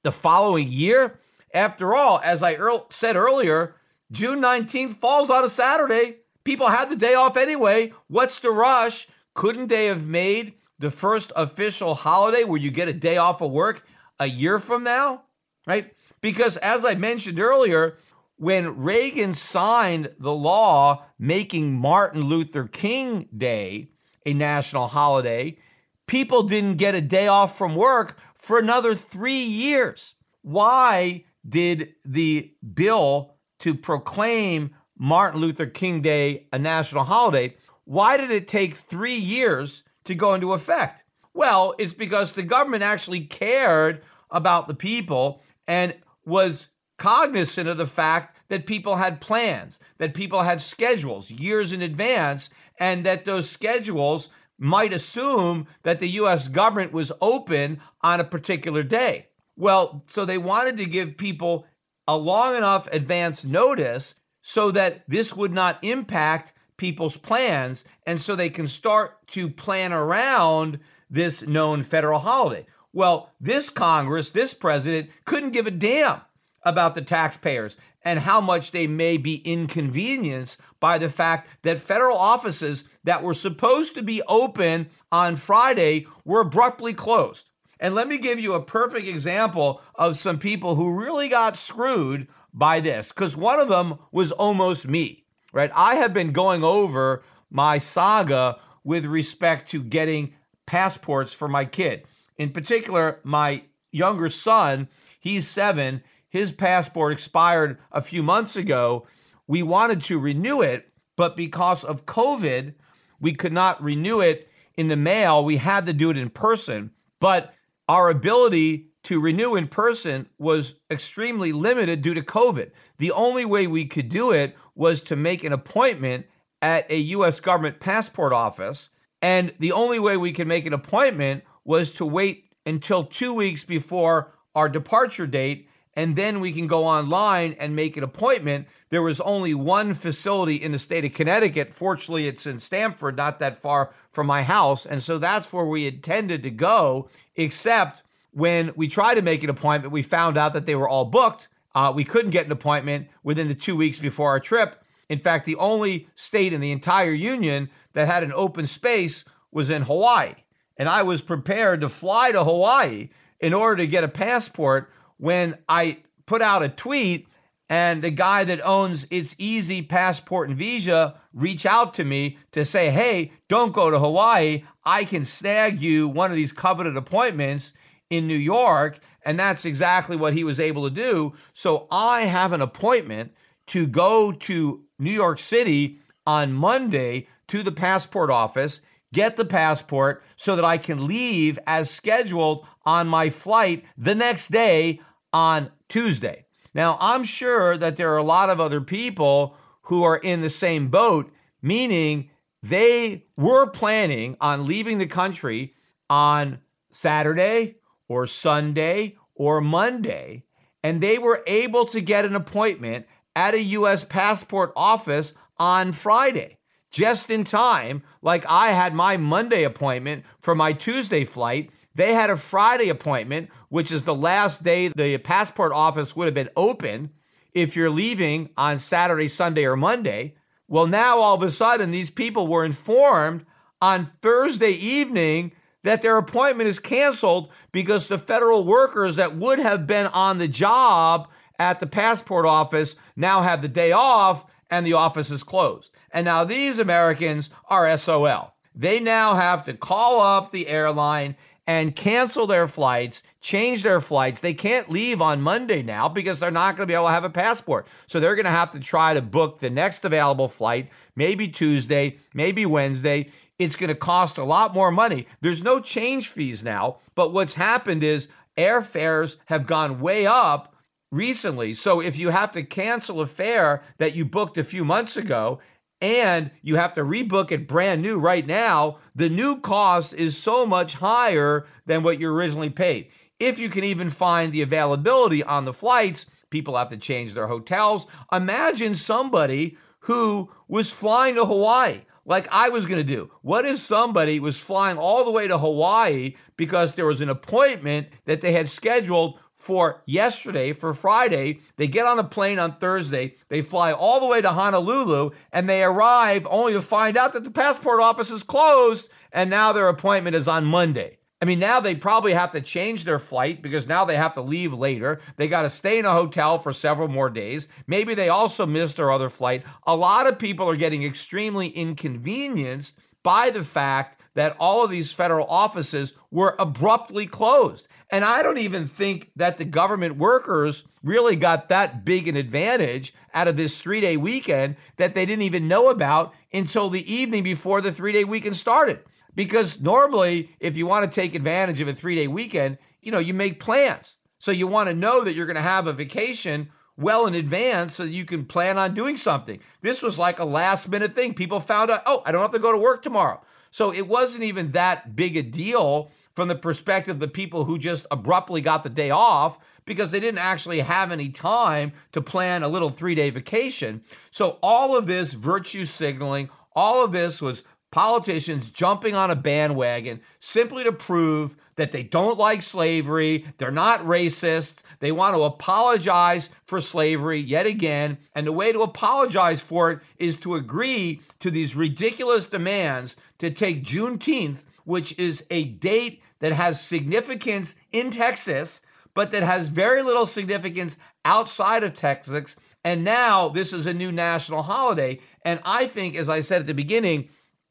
the 0.04 0.12
following 0.12 0.68
year? 0.68 1.18
After 1.52 1.96
all, 1.96 2.20
as 2.22 2.44
I 2.44 2.56
said 2.90 3.16
earlier, 3.16 3.74
June 4.12 4.40
19th 4.40 4.92
falls 4.92 5.30
on 5.30 5.44
a 5.44 5.48
Saturday. 5.48 6.18
People 6.44 6.68
had 6.68 6.90
the 6.90 6.96
day 6.96 7.14
off 7.14 7.36
anyway. 7.36 7.92
What's 8.06 8.38
the 8.38 8.52
rush? 8.52 9.08
Couldn't 9.34 9.66
they 9.66 9.86
have 9.86 10.06
made 10.06 10.54
the 10.78 10.92
first 10.92 11.32
official 11.34 11.96
holiday 11.96 12.44
where 12.44 12.60
you 12.60 12.70
get 12.70 12.86
a 12.86 12.92
day 12.92 13.16
off 13.16 13.40
of 13.40 13.50
work 13.50 13.84
a 14.20 14.26
year 14.26 14.60
from 14.60 14.84
now? 14.84 15.22
Right? 15.66 15.92
Because 16.20 16.56
as 16.58 16.84
I 16.84 16.94
mentioned 16.94 17.40
earlier, 17.40 17.98
when 18.40 18.74
Reagan 18.78 19.34
signed 19.34 20.14
the 20.18 20.32
law 20.32 21.04
making 21.18 21.74
Martin 21.74 22.22
Luther 22.22 22.66
King 22.66 23.28
Day 23.36 23.90
a 24.24 24.32
national 24.32 24.86
holiday, 24.86 25.58
people 26.06 26.44
didn't 26.44 26.78
get 26.78 26.94
a 26.94 27.02
day 27.02 27.26
off 27.26 27.58
from 27.58 27.74
work 27.74 28.16
for 28.34 28.58
another 28.58 28.94
three 28.94 29.42
years. 29.44 30.14
Why 30.40 31.26
did 31.46 31.92
the 32.02 32.54
bill 32.72 33.34
to 33.58 33.74
proclaim 33.74 34.70
Martin 34.96 35.42
Luther 35.42 35.66
King 35.66 36.00
Day 36.00 36.46
a 36.50 36.58
national 36.58 37.04
holiday, 37.04 37.56
why 37.84 38.16
did 38.16 38.30
it 38.30 38.48
take 38.48 38.74
three 38.74 39.16
years 39.16 39.82
to 40.04 40.14
go 40.14 40.32
into 40.32 40.54
effect? 40.54 41.04
Well, 41.34 41.74
it's 41.78 41.92
because 41.92 42.32
the 42.32 42.42
government 42.42 42.84
actually 42.84 43.20
cared 43.20 44.02
about 44.30 44.66
the 44.66 44.74
people 44.74 45.42
and 45.68 45.94
was 46.24 46.68
cognizant 47.00 47.66
of 47.66 47.78
the 47.78 47.86
fact 47.86 48.36
that 48.48 48.66
people 48.66 48.96
had 48.96 49.22
plans, 49.22 49.80
that 49.96 50.12
people 50.12 50.42
had 50.42 50.60
schedules 50.60 51.30
years 51.30 51.72
in 51.72 51.80
advance, 51.80 52.50
and 52.78 53.06
that 53.06 53.24
those 53.24 53.48
schedules 53.48 54.28
might 54.58 54.92
assume 54.92 55.66
that 55.82 55.98
the 55.98 56.10
US 56.10 56.46
government 56.46 56.92
was 56.92 57.10
open 57.22 57.80
on 58.02 58.20
a 58.20 58.24
particular 58.24 58.82
day. 58.82 59.28
Well, 59.56 60.04
so 60.08 60.26
they 60.26 60.36
wanted 60.36 60.76
to 60.76 60.84
give 60.84 61.16
people 61.16 61.66
a 62.06 62.18
long 62.18 62.54
enough 62.54 62.86
advance 62.92 63.46
notice 63.46 64.14
so 64.42 64.70
that 64.70 65.02
this 65.08 65.34
would 65.34 65.52
not 65.52 65.82
impact 65.82 66.52
people's 66.76 67.16
plans 67.16 67.82
and 68.06 68.20
so 68.20 68.36
they 68.36 68.50
can 68.50 68.68
start 68.68 69.26
to 69.28 69.48
plan 69.48 69.94
around 69.94 70.78
this 71.08 71.40
known 71.46 71.82
federal 71.82 72.20
holiday. 72.20 72.66
Well, 72.92 73.30
this 73.40 73.70
Congress, 73.70 74.28
this 74.28 74.52
president 74.52 75.08
couldn't 75.24 75.52
give 75.52 75.66
a 75.66 75.70
damn 75.70 76.20
about 76.62 76.94
the 76.94 77.02
taxpayers 77.02 77.76
and 78.02 78.20
how 78.20 78.40
much 78.40 78.70
they 78.70 78.86
may 78.86 79.16
be 79.16 79.36
inconvenienced 79.36 80.58
by 80.78 80.98
the 80.98 81.10
fact 81.10 81.48
that 81.62 81.80
federal 81.80 82.16
offices 82.16 82.84
that 83.04 83.22
were 83.22 83.34
supposed 83.34 83.94
to 83.94 84.02
be 84.02 84.22
open 84.28 84.88
on 85.12 85.36
Friday 85.36 86.06
were 86.24 86.40
abruptly 86.40 86.94
closed. 86.94 87.50
And 87.78 87.94
let 87.94 88.08
me 88.08 88.18
give 88.18 88.38
you 88.38 88.54
a 88.54 88.62
perfect 88.62 89.06
example 89.06 89.80
of 89.94 90.16
some 90.16 90.38
people 90.38 90.74
who 90.74 90.98
really 90.98 91.28
got 91.28 91.56
screwed 91.56 92.28
by 92.52 92.80
this, 92.80 93.08
because 93.08 93.36
one 93.36 93.60
of 93.60 93.68
them 93.68 93.98
was 94.12 94.32
almost 94.32 94.88
me, 94.88 95.24
right? 95.52 95.70
I 95.74 95.94
have 95.96 96.12
been 96.12 96.32
going 96.32 96.64
over 96.64 97.22
my 97.50 97.78
saga 97.78 98.58
with 98.84 99.06
respect 99.06 99.70
to 99.70 99.82
getting 99.82 100.34
passports 100.66 101.32
for 101.32 101.48
my 101.48 101.64
kid. 101.64 102.04
In 102.36 102.50
particular, 102.50 103.20
my 103.22 103.64
younger 103.92 104.28
son, 104.28 104.88
he's 105.18 105.46
seven. 105.46 106.02
His 106.30 106.52
passport 106.52 107.12
expired 107.12 107.78
a 107.92 108.00
few 108.00 108.22
months 108.22 108.56
ago. 108.56 109.06
We 109.46 109.62
wanted 109.62 110.00
to 110.04 110.18
renew 110.18 110.62
it, 110.62 110.88
but 111.16 111.36
because 111.36 111.84
of 111.84 112.06
COVID, 112.06 112.74
we 113.20 113.32
could 113.32 113.52
not 113.52 113.82
renew 113.82 114.20
it 114.20 114.48
in 114.76 114.86
the 114.86 114.96
mail. 114.96 115.44
We 115.44 115.58
had 115.58 115.86
to 115.86 115.92
do 115.92 116.08
it 116.10 116.16
in 116.16 116.30
person. 116.30 116.92
But 117.20 117.52
our 117.88 118.08
ability 118.08 118.86
to 119.02 119.20
renew 119.20 119.56
in 119.56 119.66
person 119.66 120.28
was 120.38 120.76
extremely 120.90 121.52
limited 121.52 122.00
due 122.00 122.14
to 122.14 122.22
COVID. 122.22 122.70
The 122.98 123.10
only 123.10 123.44
way 123.44 123.66
we 123.66 123.84
could 123.86 124.08
do 124.08 124.30
it 124.30 124.56
was 124.76 125.02
to 125.02 125.16
make 125.16 125.42
an 125.42 125.52
appointment 125.52 126.26
at 126.62 126.88
a 126.90 126.96
US 126.98 127.40
government 127.40 127.80
passport 127.80 128.32
office. 128.32 128.90
And 129.20 129.52
the 129.58 129.72
only 129.72 129.98
way 129.98 130.16
we 130.16 130.32
could 130.32 130.46
make 130.46 130.64
an 130.64 130.72
appointment 130.72 131.42
was 131.64 131.90
to 131.92 132.06
wait 132.06 132.44
until 132.64 133.04
two 133.04 133.34
weeks 133.34 133.64
before 133.64 134.32
our 134.54 134.68
departure 134.68 135.26
date 135.26 135.68
and 136.00 136.16
then 136.16 136.40
we 136.40 136.50
can 136.50 136.66
go 136.66 136.86
online 136.86 137.54
and 137.58 137.76
make 137.76 137.94
an 137.94 138.02
appointment. 138.02 138.66
There 138.88 139.02
was 139.02 139.20
only 139.20 139.52
one 139.52 139.92
facility 139.92 140.56
in 140.56 140.72
the 140.72 140.78
state 140.78 141.04
of 141.04 141.12
Connecticut. 141.12 141.74
Fortunately, 141.74 142.26
it's 142.26 142.46
in 142.46 142.58
Stamford, 142.58 143.18
not 143.18 143.38
that 143.40 143.58
far 143.58 143.92
from 144.10 144.26
my 144.26 144.42
house. 144.42 144.86
And 144.86 145.02
so 145.02 145.18
that's 145.18 145.52
where 145.52 145.66
we 145.66 145.86
intended 145.86 146.42
to 146.44 146.50
go, 146.50 147.10
except 147.36 148.02
when 148.30 148.72
we 148.76 148.88
tried 148.88 149.16
to 149.16 149.22
make 149.22 149.44
an 149.44 149.50
appointment, 149.50 149.92
we 149.92 150.00
found 150.00 150.38
out 150.38 150.54
that 150.54 150.64
they 150.64 150.74
were 150.74 150.88
all 150.88 151.04
booked. 151.04 151.48
Uh, 151.74 151.92
we 151.94 152.04
couldn't 152.04 152.30
get 152.30 152.46
an 152.46 152.52
appointment 152.52 153.08
within 153.22 153.48
the 153.48 153.54
two 153.54 153.76
weeks 153.76 153.98
before 153.98 154.30
our 154.30 154.40
trip. 154.40 154.82
In 155.10 155.18
fact, 155.18 155.44
the 155.44 155.56
only 155.56 156.08
state 156.14 156.54
in 156.54 156.62
the 156.62 156.72
entire 156.72 157.12
union 157.12 157.68
that 157.92 158.08
had 158.08 158.22
an 158.22 158.32
open 158.32 158.66
space 158.66 159.22
was 159.52 159.68
in 159.68 159.82
Hawaii. 159.82 160.32
And 160.78 160.88
I 160.88 161.02
was 161.02 161.20
prepared 161.20 161.82
to 161.82 161.90
fly 161.90 162.32
to 162.32 162.42
Hawaii 162.42 163.10
in 163.38 163.52
order 163.52 163.76
to 163.76 163.86
get 163.86 164.02
a 164.02 164.08
passport 164.08 164.90
when 165.20 165.58
I 165.68 165.98
put 166.26 166.42
out 166.42 166.62
a 166.62 166.68
tweet 166.68 167.28
and 167.68 168.02
the 168.02 168.10
guy 168.10 168.42
that 168.42 168.66
owns 168.66 169.06
It's 169.10 169.36
Easy 169.38 169.80
Passport 169.82 170.48
and 170.48 170.58
Visa 170.58 171.20
reach 171.32 171.64
out 171.64 171.94
to 171.94 172.04
me 172.04 172.38
to 172.50 172.64
say, 172.64 172.90
hey, 172.90 173.32
don't 173.46 173.72
go 173.72 173.90
to 173.90 173.98
Hawaii. 173.98 174.64
I 174.84 175.04
can 175.04 175.24
snag 175.24 175.78
you 175.78 176.08
one 176.08 176.30
of 176.30 176.36
these 176.36 176.52
coveted 176.52 176.96
appointments 176.96 177.72
in 178.08 178.26
New 178.26 178.34
York. 178.34 178.98
And 179.24 179.38
that's 179.38 179.64
exactly 179.64 180.16
what 180.16 180.32
he 180.32 180.42
was 180.42 180.58
able 180.58 180.88
to 180.88 180.94
do. 180.94 181.34
So 181.52 181.86
I 181.92 182.22
have 182.22 182.52
an 182.52 182.62
appointment 182.62 183.32
to 183.68 183.86
go 183.86 184.32
to 184.32 184.84
New 184.98 185.12
York 185.12 185.38
City 185.38 186.00
on 186.26 186.52
Monday 186.52 187.28
to 187.48 187.62
the 187.62 187.72
passport 187.72 188.30
office, 188.30 188.80
get 189.12 189.36
the 189.36 189.44
passport 189.44 190.24
so 190.34 190.56
that 190.56 190.64
I 190.64 190.78
can 190.78 191.06
leave 191.06 191.58
as 191.66 191.90
scheduled 191.90 192.66
on 192.84 193.06
my 193.06 193.30
flight 193.30 193.84
the 193.96 194.14
next 194.14 194.48
day 194.48 195.00
on 195.32 195.70
Tuesday. 195.88 196.44
Now, 196.74 196.98
I'm 197.00 197.24
sure 197.24 197.76
that 197.76 197.96
there 197.96 198.12
are 198.12 198.18
a 198.18 198.22
lot 198.22 198.50
of 198.50 198.60
other 198.60 198.80
people 198.80 199.56
who 199.82 200.04
are 200.04 200.16
in 200.16 200.40
the 200.40 200.50
same 200.50 200.88
boat, 200.88 201.32
meaning 201.60 202.30
they 202.62 203.26
were 203.36 203.66
planning 203.66 204.36
on 204.40 204.66
leaving 204.66 204.98
the 204.98 205.06
country 205.06 205.74
on 206.08 206.58
Saturday 206.92 207.76
or 208.08 208.26
Sunday 208.26 209.16
or 209.34 209.60
Monday, 209.60 210.44
and 210.82 211.00
they 211.00 211.18
were 211.18 211.42
able 211.46 211.84
to 211.86 212.00
get 212.00 212.24
an 212.24 212.36
appointment 212.36 213.06
at 213.34 213.54
a 213.54 213.62
U.S. 213.62 214.04
passport 214.04 214.72
office 214.76 215.32
on 215.58 215.92
Friday, 215.92 216.58
just 216.90 217.30
in 217.30 217.44
time, 217.44 218.02
like 218.22 218.44
I 218.48 218.68
had 218.68 218.94
my 218.94 219.16
Monday 219.16 219.62
appointment 219.62 220.24
for 220.40 220.54
my 220.54 220.72
Tuesday 220.72 221.24
flight 221.24 221.70
they 221.94 222.14
had 222.14 222.30
a 222.30 222.36
Friday 222.36 222.88
appointment, 222.88 223.50
which 223.68 223.90
is 223.90 224.04
the 224.04 224.14
last 224.14 224.62
day 224.62 224.88
the 224.88 225.18
passport 225.18 225.72
office 225.72 226.14
would 226.14 226.26
have 226.26 226.34
been 226.34 226.50
open 226.56 227.10
if 227.52 227.74
you're 227.74 227.90
leaving 227.90 228.50
on 228.56 228.78
Saturday, 228.78 229.28
Sunday, 229.28 229.64
or 229.64 229.76
Monday. 229.76 230.34
Well, 230.68 230.86
now 230.86 231.18
all 231.18 231.34
of 231.34 231.42
a 231.42 231.50
sudden, 231.50 231.90
these 231.90 232.10
people 232.10 232.46
were 232.46 232.64
informed 232.64 233.44
on 233.82 234.04
Thursday 234.04 234.72
evening 234.72 235.52
that 235.82 236.02
their 236.02 236.16
appointment 236.16 236.68
is 236.68 236.78
canceled 236.78 237.50
because 237.72 238.06
the 238.06 238.18
federal 238.18 238.64
workers 238.64 239.16
that 239.16 239.36
would 239.36 239.58
have 239.58 239.86
been 239.86 240.06
on 240.08 240.38
the 240.38 240.48
job 240.48 241.28
at 241.58 241.80
the 241.80 241.86
passport 241.86 242.46
office 242.46 242.96
now 243.16 243.42
have 243.42 243.62
the 243.62 243.68
day 243.68 243.92
off 243.92 244.44
and 244.70 244.86
the 244.86 244.92
office 244.92 245.30
is 245.30 245.42
closed. 245.42 245.92
And 246.12 246.24
now 246.24 246.44
these 246.44 246.78
Americans 246.78 247.50
are 247.68 247.96
SOL. 247.96 248.54
They 248.74 249.00
now 249.00 249.34
have 249.34 249.64
to 249.64 249.74
call 249.74 250.20
up 250.20 250.52
the 250.52 250.68
airline 250.68 251.36
and 251.70 251.94
cancel 251.94 252.48
their 252.48 252.66
flights, 252.66 253.22
change 253.40 253.84
their 253.84 254.00
flights. 254.00 254.40
They 254.40 254.54
can't 254.54 254.90
leave 254.90 255.22
on 255.22 255.40
Monday 255.40 255.84
now 255.84 256.08
because 256.08 256.40
they're 256.40 256.50
not 256.50 256.76
going 256.76 256.82
to 256.82 256.90
be 256.90 256.94
able 256.94 257.06
to 257.06 257.12
have 257.12 257.22
a 257.22 257.30
passport. 257.30 257.86
So 258.08 258.18
they're 258.18 258.34
going 258.34 258.44
to 258.44 258.50
have 258.50 258.70
to 258.70 258.80
try 258.80 259.14
to 259.14 259.22
book 259.22 259.60
the 259.60 259.70
next 259.70 260.04
available 260.04 260.48
flight, 260.48 260.90
maybe 261.14 261.46
Tuesday, 261.46 262.18
maybe 262.34 262.66
Wednesday. 262.66 263.30
It's 263.60 263.76
going 263.76 263.86
to 263.86 263.94
cost 263.94 264.36
a 264.36 264.42
lot 264.42 264.74
more 264.74 264.90
money. 264.90 265.28
There's 265.42 265.62
no 265.62 265.78
change 265.78 266.26
fees 266.26 266.64
now, 266.64 266.96
but 267.14 267.32
what's 267.32 267.54
happened 267.54 268.02
is 268.02 268.26
airfares 268.58 269.36
have 269.44 269.68
gone 269.68 270.00
way 270.00 270.26
up 270.26 270.74
recently. 271.12 271.74
So 271.74 272.00
if 272.00 272.18
you 272.18 272.30
have 272.30 272.50
to 272.50 272.64
cancel 272.64 273.20
a 273.20 273.28
fare 273.28 273.84
that 273.98 274.16
you 274.16 274.24
booked 274.24 274.58
a 274.58 274.64
few 274.64 274.84
months 274.84 275.16
ago 275.16 275.60
and 276.00 276.50
you 276.62 276.76
have 276.76 276.92
to 276.94 277.02
rebook 277.02 277.50
it 277.52 277.68
brand 277.68 278.02
new 278.02 278.18
right 278.18 278.46
now, 278.46 278.98
the 279.14 279.28
new 279.28 279.60
cost 279.60 280.14
is 280.14 280.36
so 280.36 280.64
much 280.64 280.94
higher 280.94 281.66
than 281.86 282.02
what 282.02 282.18
you 282.18 282.32
originally 282.32 282.70
paid. 282.70 283.08
If 283.38 283.58
you 283.58 283.68
can 283.68 283.84
even 283.84 284.10
find 284.10 284.52
the 284.52 284.62
availability 284.62 285.42
on 285.42 285.64
the 285.64 285.72
flights, 285.72 286.26
people 286.50 286.76
have 286.76 286.88
to 286.88 286.96
change 286.96 287.34
their 287.34 287.46
hotels. 287.46 288.06
Imagine 288.32 288.94
somebody 288.94 289.76
who 290.00 290.50
was 290.68 290.90
flying 290.92 291.34
to 291.36 291.44
Hawaii 291.44 292.02
like 292.24 292.48
I 292.50 292.68
was 292.68 292.86
going 292.86 292.98
to 292.98 293.04
do. 293.04 293.30
What 293.42 293.66
if 293.66 293.78
somebody 293.78 294.40
was 294.40 294.60
flying 294.60 294.98
all 294.98 295.24
the 295.24 295.30
way 295.30 295.48
to 295.48 295.58
Hawaii 295.58 296.36
because 296.56 296.92
there 296.92 297.06
was 297.06 297.20
an 297.20 297.28
appointment 297.28 298.08
that 298.26 298.40
they 298.40 298.52
had 298.52 298.68
scheduled 298.68 299.38
for 299.60 300.02
yesterday, 300.06 300.72
for 300.72 300.94
Friday. 300.94 301.60
They 301.76 301.86
get 301.86 302.06
on 302.06 302.18
a 302.18 302.24
plane 302.24 302.58
on 302.58 302.72
Thursday. 302.72 303.36
They 303.48 303.62
fly 303.62 303.92
all 303.92 304.18
the 304.18 304.26
way 304.26 304.40
to 304.40 304.50
Honolulu 304.50 305.30
and 305.52 305.68
they 305.68 305.84
arrive 305.84 306.46
only 306.50 306.72
to 306.72 306.82
find 306.82 307.16
out 307.16 307.34
that 307.34 307.44
the 307.44 307.50
passport 307.50 308.00
office 308.00 308.30
is 308.30 308.42
closed 308.42 309.08
and 309.32 309.50
now 309.50 309.72
their 309.72 309.88
appointment 309.88 310.34
is 310.34 310.48
on 310.48 310.64
Monday. 310.64 311.18
I 311.42 311.46
mean, 311.46 311.58
now 311.58 311.80
they 311.80 311.94
probably 311.94 312.34
have 312.34 312.50
to 312.52 312.60
change 312.60 313.04
their 313.04 313.18
flight 313.18 313.62
because 313.62 313.86
now 313.86 314.04
they 314.04 314.16
have 314.16 314.34
to 314.34 314.42
leave 314.42 314.74
later. 314.74 315.20
They 315.36 315.48
got 315.48 315.62
to 315.62 315.70
stay 315.70 315.98
in 315.98 316.04
a 316.04 316.12
hotel 316.12 316.58
for 316.58 316.72
several 316.72 317.08
more 317.08 317.30
days. 317.30 317.66
Maybe 317.86 318.14
they 318.14 318.28
also 318.28 318.66
missed 318.66 318.98
their 318.98 319.10
other 319.10 319.30
flight. 319.30 319.62
A 319.86 319.96
lot 319.96 320.26
of 320.26 320.38
people 320.38 320.68
are 320.68 320.76
getting 320.76 321.02
extremely 321.02 321.68
inconvenienced 321.68 322.98
by 323.22 323.48
the 323.50 323.64
fact 323.64 324.20
that 324.34 324.56
all 324.60 324.84
of 324.84 324.90
these 324.90 325.12
federal 325.12 325.46
offices 325.46 326.14
were 326.30 326.56
abruptly 326.58 327.26
closed. 327.26 327.88
And 328.10 328.24
I 328.24 328.42
don't 328.42 328.58
even 328.58 328.86
think 328.86 329.30
that 329.36 329.58
the 329.58 329.64
government 329.64 330.16
workers 330.16 330.82
really 331.02 331.36
got 331.36 331.68
that 331.68 332.04
big 332.04 332.26
an 332.26 332.36
advantage 332.36 333.14
out 333.32 333.48
of 333.48 333.56
this 333.56 333.80
three 333.80 334.00
day 334.00 334.16
weekend 334.16 334.76
that 334.96 335.14
they 335.14 335.24
didn't 335.24 335.42
even 335.42 335.68
know 335.68 335.90
about 335.90 336.34
until 336.52 336.90
the 336.90 337.12
evening 337.12 337.42
before 337.42 337.80
the 337.80 337.92
three 337.92 338.12
day 338.12 338.24
weekend 338.24 338.56
started. 338.56 339.00
Because 339.34 339.80
normally, 339.80 340.50
if 340.58 340.76
you 340.76 340.86
want 340.86 341.04
to 341.04 341.20
take 341.20 341.34
advantage 341.34 341.80
of 341.80 341.88
a 341.88 341.94
three 341.94 342.16
day 342.16 342.26
weekend, 342.26 342.78
you 343.00 343.12
know, 343.12 343.18
you 343.18 343.32
make 343.32 343.60
plans. 343.60 344.16
So 344.38 344.50
you 344.50 344.66
want 344.66 344.88
to 344.88 344.94
know 344.94 345.22
that 345.24 345.34
you're 345.34 345.46
going 345.46 345.54
to 345.56 345.62
have 345.62 345.86
a 345.86 345.92
vacation 345.92 346.70
well 346.96 347.26
in 347.26 347.34
advance 347.34 347.94
so 347.94 348.04
that 348.04 348.10
you 348.10 348.24
can 348.24 348.44
plan 348.44 348.76
on 348.76 348.94
doing 348.94 349.16
something. 349.16 349.60
This 349.82 350.02
was 350.02 350.18
like 350.18 350.38
a 350.38 350.44
last 350.44 350.88
minute 350.88 351.14
thing. 351.14 351.34
People 351.34 351.60
found 351.60 351.90
out, 351.90 352.02
oh, 352.06 352.22
I 352.26 352.32
don't 352.32 352.42
have 352.42 352.50
to 352.52 352.58
go 352.58 352.72
to 352.72 352.78
work 352.78 353.02
tomorrow. 353.02 353.40
So 353.70 353.92
it 353.92 354.08
wasn't 354.08 354.44
even 354.44 354.72
that 354.72 355.14
big 355.14 355.36
a 355.36 355.42
deal 355.42 356.10
from 356.34 356.48
the 356.48 356.54
perspective 356.54 357.16
of 357.16 357.20
the 357.20 357.28
people 357.28 357.64
who 357.64 357.78
just 357.78 358.06
abruptly 358.10 358.60
got 358.60 358.82
the 358.82 358.90
day 358.90 359.10
off 359.10 359.58
because 359.84 360.10
they 360.10 360.20
didn't 360.20 360.38
actually 360.38 360.80
have 360.80 361.10
any 361.10 361.28
time 361.28 361.92
to 362.12 362.20
plan 362.20 362.62
a 362.62 362.68
little 362.68 362.90
three 362.90 363.14
day 363.14 363.30
vacation. 363.30 364.02
So, 364.30 364.58
all 364.62 364.96
of 364.96 365.06
this 365.06 365.32
virtue 365.32 365.84
signaling, 365.84 366.50
all 366.74 367.04
of 367.04 367.12
this 367.12 367.42
was 367.42 367.62
politicians 367.90 368.70
jumping 368.70 369.14
on 369.14 369.30
a 369.30 369.36
bandwagon 369.36 370.20
simply 370.38 370.84
to 370.84 370.92
prove 370.92 371.56
that 371.76 371.92
they 371.92 372.02
don't 372.02 372.38
like 372.38 372.62
slavery, 372.62 373.44
they're 373.58 373.70
not 373.70 374.00
racist, 374.04 374.82
they 375.00 375.10
want 375.10 375.34
to 375.34 375.42
apologize 375.42 376.50
for 376.66 376.80
slavery 376.80 377.40
yet 377.40 377.66
again. 377.66 378.18
And 378.34 378.46
the 378.46 378.52
way 378.52 378.70
to 378.72 378.82
apologize 378.82 379.60
for 379.62 379.90
it 379.90 380.00
is 380.18 380.36
to 380.36 380.54
agree 380.54 381.20
to 381.40 381.50
these 381.50 381.74
ridiculous 381.74 382.46
demands 382.46 383.16
to 383.38 383.50
take 383.50 383.82
Juneteenth, 383.82 384.64
which 384.84 385.16
is 385.18 385.44
a 385.50 385.64
date 385.64 386.22
that 386.40 386.52
has 386.52 386.80
significance 386.80 387.76
in 387.92 388.10
Texas, 388.10 388.80
but 389.14 389.30
that 389.30 389.42
has 389.42 389.68
very 389.68 390.02
little 390.02 390.26
significance 390.26 390.98
outside 391.24 391.84
of 391.84 391.94
Texas. 391.94 392.56
And 392.84 393.04
now 393.04 393.48
this 393.48 393.72
is 393.72 393.86
a 393.86 393.94
new 393.94 394.10
national 394.10 394.62
holiday. 394.62 395.20
And 395.44 395.60
I 395.64 395.86
think, 395.86 396.16
as 396.16 396.28
I 396.28 396.40
said 396.40 396.62
at 396.62 396.66
the 396.66 396.74
beginning, 396.74 397.28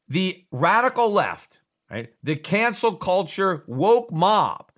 the 0.08 0.44
radical 0.50 1.10
left, 1.10 1.60
right, 1.90 2.12
the 2.22 2.36
cancel 2.36 2.94
culture 2.96 3.64
woke 3.66 4.12
mob, 4.12 4.70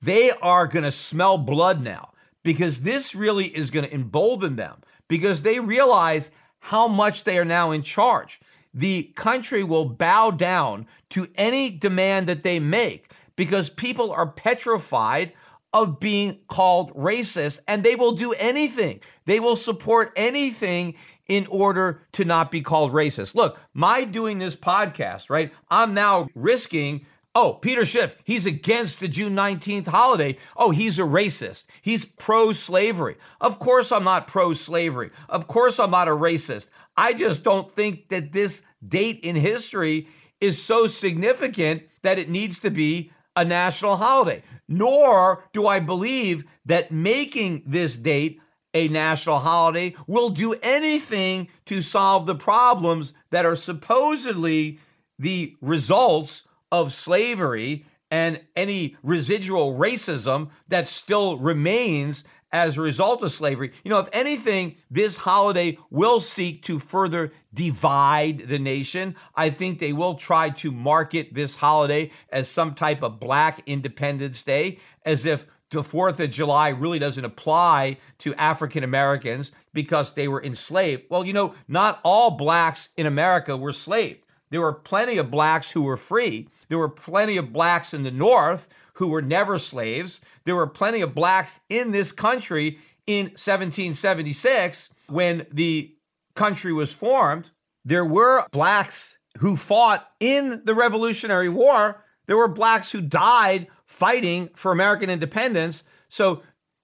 they 0.00 0.30
are 0.30 0.66
going 0.66 0.84
to 0.84 0.92
smell 0.92 1.38
blood 1.38 1.82
now 1.82 2.12
because 2.42 2.80
this 2.80 3.14
really 3.14 3.46
is 3.46 3.70
going 3.70 3.84
to 3.84 3.94
embolden 3.94 4.56
them 4.56 4.80
because 5.08 5.42
they 5.42 5.60
realize 5.60 6.30
how 6.60 6.88
much 6.88 7.24
they 7.24 7.38
are 7.38 7.44
now 7.44 7.70
in 7.70 7.82
charge. 7.82 8.40
The 8.74 9.04
country 9.14 9.62
will 9.62 9.86
bow 9.86 10.30
down 10.30 10.86
to 11.10 11.28
any 11.34 11.70
demand 11.70 12.26
that 12.28 12.42
they 12.42 12.60
make 12.60 13.12
because 13.36 13.70
people 13.70 14.10
are 14.10 14.26
petrified 14.26 15.32
of 15.72 16.00
being 16.00 16.38
called 16.48 16.92
racist 16.94 17.60
and 17.68 17.84
they 17.84 17.94
will 17.94 18.12
do 18.12 18.32
anything. 18.34 19.00
They 19.26 19.38
will 19.38 19.56
support 19.56 20.12
anything 20.16 20.94
in 21.26 21.46
order 21.48 22.02
to 22.12 22.24
not 22.24 22.50
be 22.50 22.62
called 22.62 22.92
racist. 22.92 23.34
Look, 23.34 23.60
my 23.74 24.04
doing 24.04 24.38
this 24.38 24.56
podcast, 24.56 25.28
right? 25.28 25.52
I'm 25.70 25.94
now 25.94 26.28
risking 26.34 27.06
Oh, 27.34 27.52
Peter 27.52 27.84
Schiff, 27.84 28.16
he's 28.24 28.46
against 28.46 28.98
the 28.98 29.06
June 29.06 29.36
19th 29.36 29.86
holiday. 29.86 30.38
Oh, 30.56 30.72
he's 30.72 30.98
a 30.98 31.02
racist. 31.02 31.66
He's 31.82 32.04
pro 32.04 32.52
slavery. 32.52 33.14
Of 33.40 33.60
course, 33.60 33.92
I'm 33.92 34.02
not 34.02 34.26
pro 34.26 34.52
slavery. 34.54 35.10
Of 35.28 35.46
course, 35.46 35.78
I'm 35.78 35.92
not 35.92 36.08
a 36.08 36.12
racist. 36.12 36.68
I 36.96 37.12
just 37.12 37.44
don't 37.44 37.70
think 37.70 38.08
that 38.08 38.32
this 38.32 38.62
date 38.84 39.20
in 39.22 39.36
history 39.36 40.08
is 40.40 40.62
so 40.62 40.86
significant 40.86 41.82
that 42.02 42.18
it 42.18 42.28
needs 42.28 42.58
to 42.60 42.70
be 42.70 43.10
a 43.36 43.44
national 43.44 43.96
holiday. 43.96 44.42
Nor 44.68 45.44
do 45.52 45.66
I 45.66 45.80
believe 45.80 46.44
that 46.66 46.92
making 46.92 47.62
this 47.66 47.96
date 47.96 48.40
a 48.74 48.88
national 48.88 49.38
holiday 49.40 49.94
will 50.06 50.28
do 50.28 50.54
anything 50.62 51.48
to 51.66 51.80
solve 51.80 52.26
the 52.26 52.34
problems 52.34 53.12
that 53.30 53.46
are 53.46 53.56
supposedly 53.56 54.78
the 55.18 55.56
results 55.60 56.44
of 56.70 56.92
slavery 56.92 57.86
and 58.10 58.40
any 58.56 58.96
residual 59.02 59.76
racism 59.76 60.50
that 60.68 60.88
still 60.88 61.38
remains 61.38 62.24
as 62.52 62.76
a 62.76 62.82
result 62.82 63.22
of 63.22 63.32
slavery. 63.32 63.72
You 63.84 63.90
know, 63.90 63.98
if 63.98 64.08
anything, 64.12 64.76
this 64.90 65.18
holiday 65.18 65.78
will 65.90 66.20
seek 66.20 66.62
to 66.64 66.78
further 66.78 67.32
divide 67.52 68.48
the 68.48 68.58
nation. 68.58 69.16
I 69.34 69.50
think 69.50 69.78
they 69.78 69.92
will 69.92 70.14
try 70.14 70.50
to 70.50 70.72
market 70.72 71.34
this 71.34 71.56
holiday 71.56 72.10
as 72.30 72.48
some 72.48 72.74
type 72.74 73.02
of 73.02 73.20
black 73.20 73.62
Independence 73.66 74.42
Day, 74.42 74.78
as 75.04 75.26
if 75.26 75.46
the 75.70 75.82
4th 75.82 76.18
of 76.20 76.30
July 76.30 76.70
really 76.70 76.98
doesn't 76.98 77.24
apply 77.24 77.98
to 78.18 78.34
African 78.36 78.82
Americans 78.82 79.52
because 79.74 80.14
they 80.14 80.26
were 80.26 80.42
enslaved. 80.42 81.04
Well, 81.10 81.26
you 81.26 81.34
know, 81.34 81.54
not 81.66 82.00
all 82.02 82.30
blacks 82.30 82.88
in 82.96 83.04
America 83.04 83.56
were 83.56 83.74
slaved. 83.74 84.24
There 84.50 84.62
were 84.62 84.72
plenty 84.72 85.18
of 85.18 85.30
blacks 85.30 85.72
who 85.72 85.82
were 85.82 85.98
free. 85.98 86.48
There 86.68 86.78
were 86.78 86.88
plenty 86.88 87.36
of 87.36 87.52
blacks 87.52 87.92
in 87.92 88.02
the 88.02 88.10
North 88.10 88.66
who 88.98 89.06
were 89.06 89.22
never 89.22 89.58
slaves. 89.60 90.20
There 90.44 90.56
were 90.56 90.66
plenty 90.66 91.00
of 91.02 91.14
blacks 91.14 91.60
in 91.68 91.92
this 91.92 92.10
country 92.10 92.78
in 93.06 93.26
1776 93.26 94.92
when 95.06 95.46
the 95.52 95.94
country 96.34 96.72
was 96.72 96.92
formed. 96.92 97.50
There 97.84 98.04
were 98.04 98.44
blacks 98.50 99.18
who 99.38 99.54
fought 99.54 100.08
in 100.18 100.62
the 100.64 100.74
Revolutionary 100.74 101.48
War. 101.48 102.04
There 102.26 102.36
were 102.36 102.48
blacks 102.48 102.90
who 102.90 103.00
died 103.00 103.68
fighting 103.86 104.50
for 104.54 104.72
American 104.72 105.08
independence. 105.08 105.84
So 106.08 106.42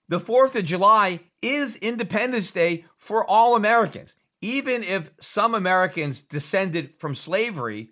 the 0.09 0.21
4th 0.21 0.55
of 0.55 0.65
July 0.65 1.19
is 1.43 1.75
Independence 1.77 2.53
Day 2.53 2.85
for 2.97 3.29
all 3.29 3.57
Americans. 3.57 4.15
Even 4.41 4.85
if 4.85 5.11
some 5.21 5.53
Americans 5.53 6.23
descended 6.23 6.95
from 6.95 7.17
slavery, 7.17 7.91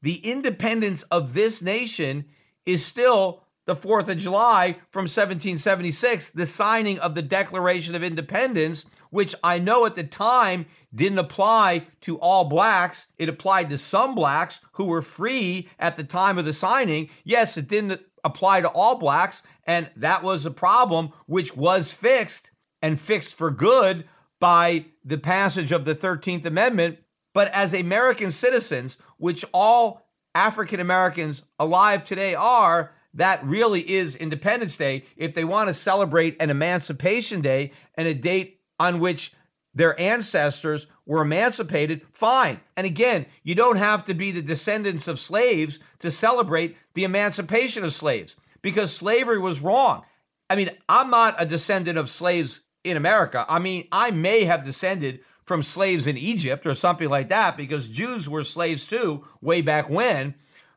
the 0.00 0.20
independence 0.24 1.02
of 1.04 1.34
this 1.34 1.60
nation 1.60 2.26
is 2.64 2.86
still 2.86 3.43
the 3.66 3.74
4th 3.74 4.08
of 4.08 4.18
July 4.18 4.76
from 4.90 5.02
1776, 5.02 6.30
the 6.30 6.46
signing 6.46 6.98
of 6.98 7.14
the 7.14 7.22
Declaration 7.22 7.94
of 7.94 8.02
Independence, 8.02 8.84
which 9.10 9.34
I 9.42 9.58
know 9.58 9.86
at 9.86 9.94
the 9.94 10.04
time 10.04 10.66
didn't 10.94 11.18
apply 11.18 11.86
to 12.02 12.18
all 12.18 12.44
blacks. 12.44 13.06
It 13.16 13.28
applied 13.28 13.70
to 13.70 13.78
some 13.78 14.14
blacks 14.14 14.60
who 14.72 14.86
were 14.86 15.02
free 15.02 15.68
at 15.78 15.96
the 15.96 16.04
time 16.04 16.38
of 16.38 16.44
the 16.44 16.52
signing. 16.52 17.10
Yes, 17.24 17.56
it 17.56 17.68
didn't 17.68 18.00
apply 18.22 18.60
to 18.62 18.68
all 18.68 18.96
blacks, 18.96 19.42
and 19.64 19.90
that 19.96 20.22
was 20.22 20.44
a 20.44 20.50
problem 20.50 21.12
which 21.26 21.56
was 21.56 21.92
fixed 21.92 22.50
and 22.82 23.00
fixed 23.00 23.32
for 23.32 23.50
good 23.50 24.04
by 24.40 24.86
the 25.04 25.18
passage 25.18 25.72
of 25.72 25.84
the 25.84 25.94
13th 25.94 26.44
Amendment 26.44 26.98
but 27.34 27.48
as 27.48 27.74
American 27.74 28.30
citizens, 28.30 28.96
which 29.18 29.44
all 29.52 30.08
African 30.34 30.80
Americans 30.80 31.42
alive 31.58 32.04
today 32.04 32.34
are, 32.34 32.92
that 33.14 33.44
really 33.44 33.88
is 33.88 34.16
Independence 34.16 34.76
Day. 34.76 35.04
If 35.16 35.34
they 35.34 35.44
want 35.44 35.68
to 35.68 35.74
celebrate 35.74 36.36
an 36.40 36.50
Emancipation 36.50 37.40
Day 37.40 37.72
and 37.94 38.06
a 38.06 38.14
date 38.14 38.60
on 38.78 39.00
which 39.00 39.32
their 39.72 39.98
ancestors 40.00 40.86
were 41.06 41.22
emancipated, 41.22 42.02
fine. 42.12 42.60
And 42.76 42.86
again, 42.86 43.26
you 43.42 43.54
don't 43.54 43.76
have 43.76 44.04
to 44.06 44.14
be 44.14 44.30
the 44.30 44.42
descendants 44.42 45.08
of 45.08 45.18
slaves 45.18 45.80
to 46.00 46.10
celebrate 46.10 46.76
the 46.94 47.04
emancipation 47.04 47.84
of 47.84 47.94
slaves 47.94 48.36
because 48.62 48.94
slavery 48.94 49.38
was 49.38 49.62
wrong. 49.62 50.04
I 50.48 50.56
mean, 50.56 50.70
I'm 50.88 51.10
not 51.10 51.34
a 51.38 51.46
descendant 51.46 51.98
of 51.98 52.10
slaves 52.10 52.60
in 52.84 52.96
America. 52.96 53.44
I 53.48 53.58
mean, 53.58 53.88
I 53.90 54.10
may 54.10 54.44
have 54.44 54.64
descended 54.64 55.20
from 55.44 55.62
slaves 55.62 56.06
in 56.06 56.16
Egypt 56.16 56.66
or 56.66 56.74
something 56.74 57.08
like 57.08 57.28
that, 57.28 57.56
because 57.56 57.88
Jews 57.88 58.28
were 58.28 58.44
slaves 58.44 58.84
too 58.84 59.26
way 59.40 59.60
back 59.60 59.90
when. 59.90 60.34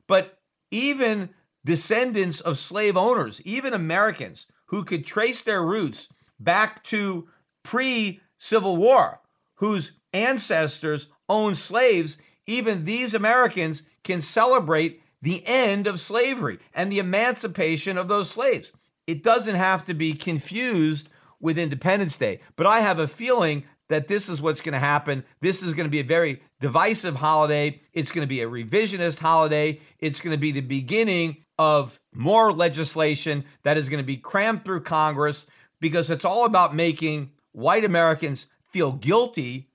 But 0.07 0.39
even 0.71 1.29
descendants 1.67 2.39
of 2.39 2.57
slave 2.57 2.95
owners, 2.95 3.41
even 3.41 3.73
Americans 3.73 4.47
who 4.67 4.85
could 4.85 5.05
trace 5.05 5.41
their 5.41 5.61
roots 5.61 6.07
back 6.39 6.81
to 6.85 7.27
pre 7.61 8.21
Civil 8.37 8.77
War, 8.77 9.19
whose 9.55 9.91
ancestors 10.13 11.09
owned 11.27 11.57
slaves, 11.57 12.17
even 12.45 12.85
these 12.85 13.13
Americans 13.13 13.83
can 14.05 14.21
celebrate 14.21 15.01
the 15.21 15.45
end 15.45 15.87
of 15.87 15.99
slavery 15.99 16.57
and 16.73 16.89
the 16.89 16.99
emancipation 16.99 17.97
of 17.97 18.07
those 18.07 18.31
slaves. 18.31 18.71
It 19.05 19.21
doesn't 19.21 19.55
have 19.55 19.83
to 19.85 19.93
be 19.93 20.13
confused 20.13 21.09
with 21.41 21.59
Independence 21.59 22.15
Day, 22.15 22.39
but 22.55 22.65
I 22.65 22.79
have 22.79 22.97
a 22.97 23.09
feeling 23.09 23.65
that 23.89 24.07
this 24.07 24.29
is 24.29 24.41
what's 24.41 24.61
going 24.61 24.73
to 24.73 24.79
happen. 24.79 25.25
This 25.41 25.61
is 25.61 25.73
going 25.73 25.85
to 25.85 25.91
be 25.91 25.99
a 25.99 26.03
very 26.03 26.41
divisive 26.61 27.17
holiday. 27.17 27.81
It's 27.91 28.11
going 28.11 28.25
to 28.25 28.29
be 28.29 28.41
a 28.41 28.49
revisionist 28.49 29.19
holiday. 29.19 29.81
It's 29.99 30.21
going 30.21 30.33
to 30.33 30.39
be 30.39 30.51
the 30.53 30.61
beginning 30.61 31.43
of 31.59 31.99
more 32.13 32.51
legislation 32.51 33.45
that 33.63 33.77
is 33.77 33.89
going 33.89 34.01
to 34.01 34.07
be 34.07 34.17
crammed 34.17 34.63
through 34.63 34.81
Congress 34.81 35.45
because 35.79 36.09
it's 36.09 36.25
all 36.25 36.45
about 36.45 36.75
making 36.75 37.31
white 37.51 37.83
Americans 37.83 38.47
feel 38.61 38.91
guilty 38.91 39.69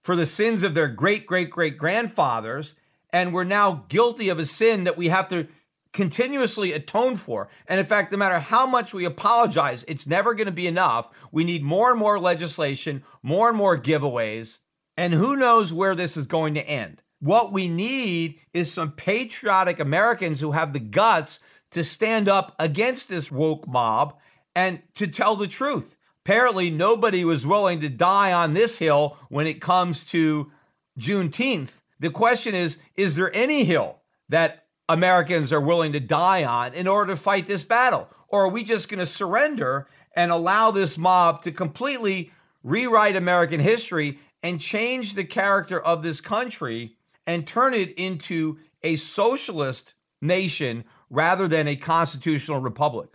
for 0.00 0.16
the 0.16 0.26
sins 0.26 0.62
of 0.62 0.74
their 0.74 0.88
great 0.88 1.26
great 1.26 1.50
great 1.50 1.76
grandfathers. 1.78 2.74
And 3.10 3.32
we're 3.32 3.44
now 3.44 3.84
guilty 3.88 4.28
of 4.28 4.38
a 4.38 4.44
sin 4.44 4.84
that 4.84 4.96
we 4.96 5.08
have 5.08 5.28
to 5.28 5.48
continuously 5.92 6.72
atone 6.72 7.16
for. 7.16 7.48
And 7.66 7.80
in 7.80 7.86
fact, 7.86 8.12
no 8.12 8.18
matter 8.18 8.38
how 8.38 8.66
much 8.66 8.92
we 8.92 9.04
apologize, 9.04 9.84
it's 9.88 10.06
never 10.06 10.34
going 10.34 10.46
to 10.46 10.52
be 10.52 10.66
enough. 10.66 11.10
We 11.32 11.44
need 11.44 11.62
more 11.62 11.90
and 11.90 11.98
more 11.98 12.18
legislation, 12.18 13.02
more 13.22 13.48
and 13.48 13.56
more 13.56 13.78
giveaways, 13.78 14.60
and 14.96 15.14
who 15.14 15.36
knows 15.36 15.72
where 15.72 15.94
this 15.94 16.16
is 16.16 16.26
going 16.26 16.54
to 16.54 16.68
end. 16.68 17.02
What 17.20 17.52
we 17.52 17.68
need 17.68 18.40
is 18.52 18.72
some 18.72 18.92
patriotic 18.92 19.80
Americans 19.80 20.40
who 20.40 20.52
have 20.52 20.72
the 20.72 20.80
guts 20.80 21.40
to 21.72 21.82
stand 21.82 22.28
up 22.28 22.54
against 22.58 23.08
this 23.08 23.30
woke 23.30 23.66
mob 23.66 24.16
and 24.54 24.82
to 24.94 25.06
tell 25.06 25.36
the 25.36 25.48
truth. 25.48 25.96
Apparently, 26.24 26.70
nobody 26.70 27.24
was 27.24 27.46
willing 27.46 27.80
to 27.80 27.88
die 27.88 28.32
on 28.32 28.52
this 28.52 28.78
hill 28.78 29.16
when 29.28 29.46
it 29.46 29.60
comes 29.60 30.04
to 30.06 30.52
Juneteenth. 30.98 31.80
The 32.00 32.10
question 32.10 32.54
is 32.54 32.78
is 32.96 33.16
there 33.16 33.34
any 33.34 33.64
hill 33.64 34.00
that 34.28 34.66
Americans 34.88 35.52
are 35.52 35.60
willing 35.60 35.92
to 35.92 36.00
die 36.00 36.44
on 36.44 36.74
in 36.74 36.86
order 36.86 37.12
to 37.12 37.20
fight 37.20 37.46
this 37.46 37.64
battle? 37.64 38.08
Or 38.28 38.44
are 38.44 38.50
we 38.50 38.62
just 38.62 38.88
going 38.88 38.98
to 39.00 39.06
surrender 39.06 39.88
and 40.14 40.30
allow 40.30 40.70
this 40.70 40.98
mob 40.98 41.42
to 41.42 41.52
completely 41.52 42.30
rewrite 42.62 43.16
American 43.16 43.60
history 43.60 44.18
and 44.42 44.60
change 44.60 45.14
the 45.14 45.24
character 45.24 45.80
of 45.80 46.02
this 46.02 46.20
country 46.20 46.97
and 47.28 47.46
turn 47.46 47.74
it 47.74 47.92
into 47.98 48.58
a 48.82 48.96
socialist 48.96 49.92
nation 50.22 50.82
rather 51.10 51.46
than 51.46 51.68
a 51.68 51.76
constitutional 51.76 52.58
republic. 52.58 53.10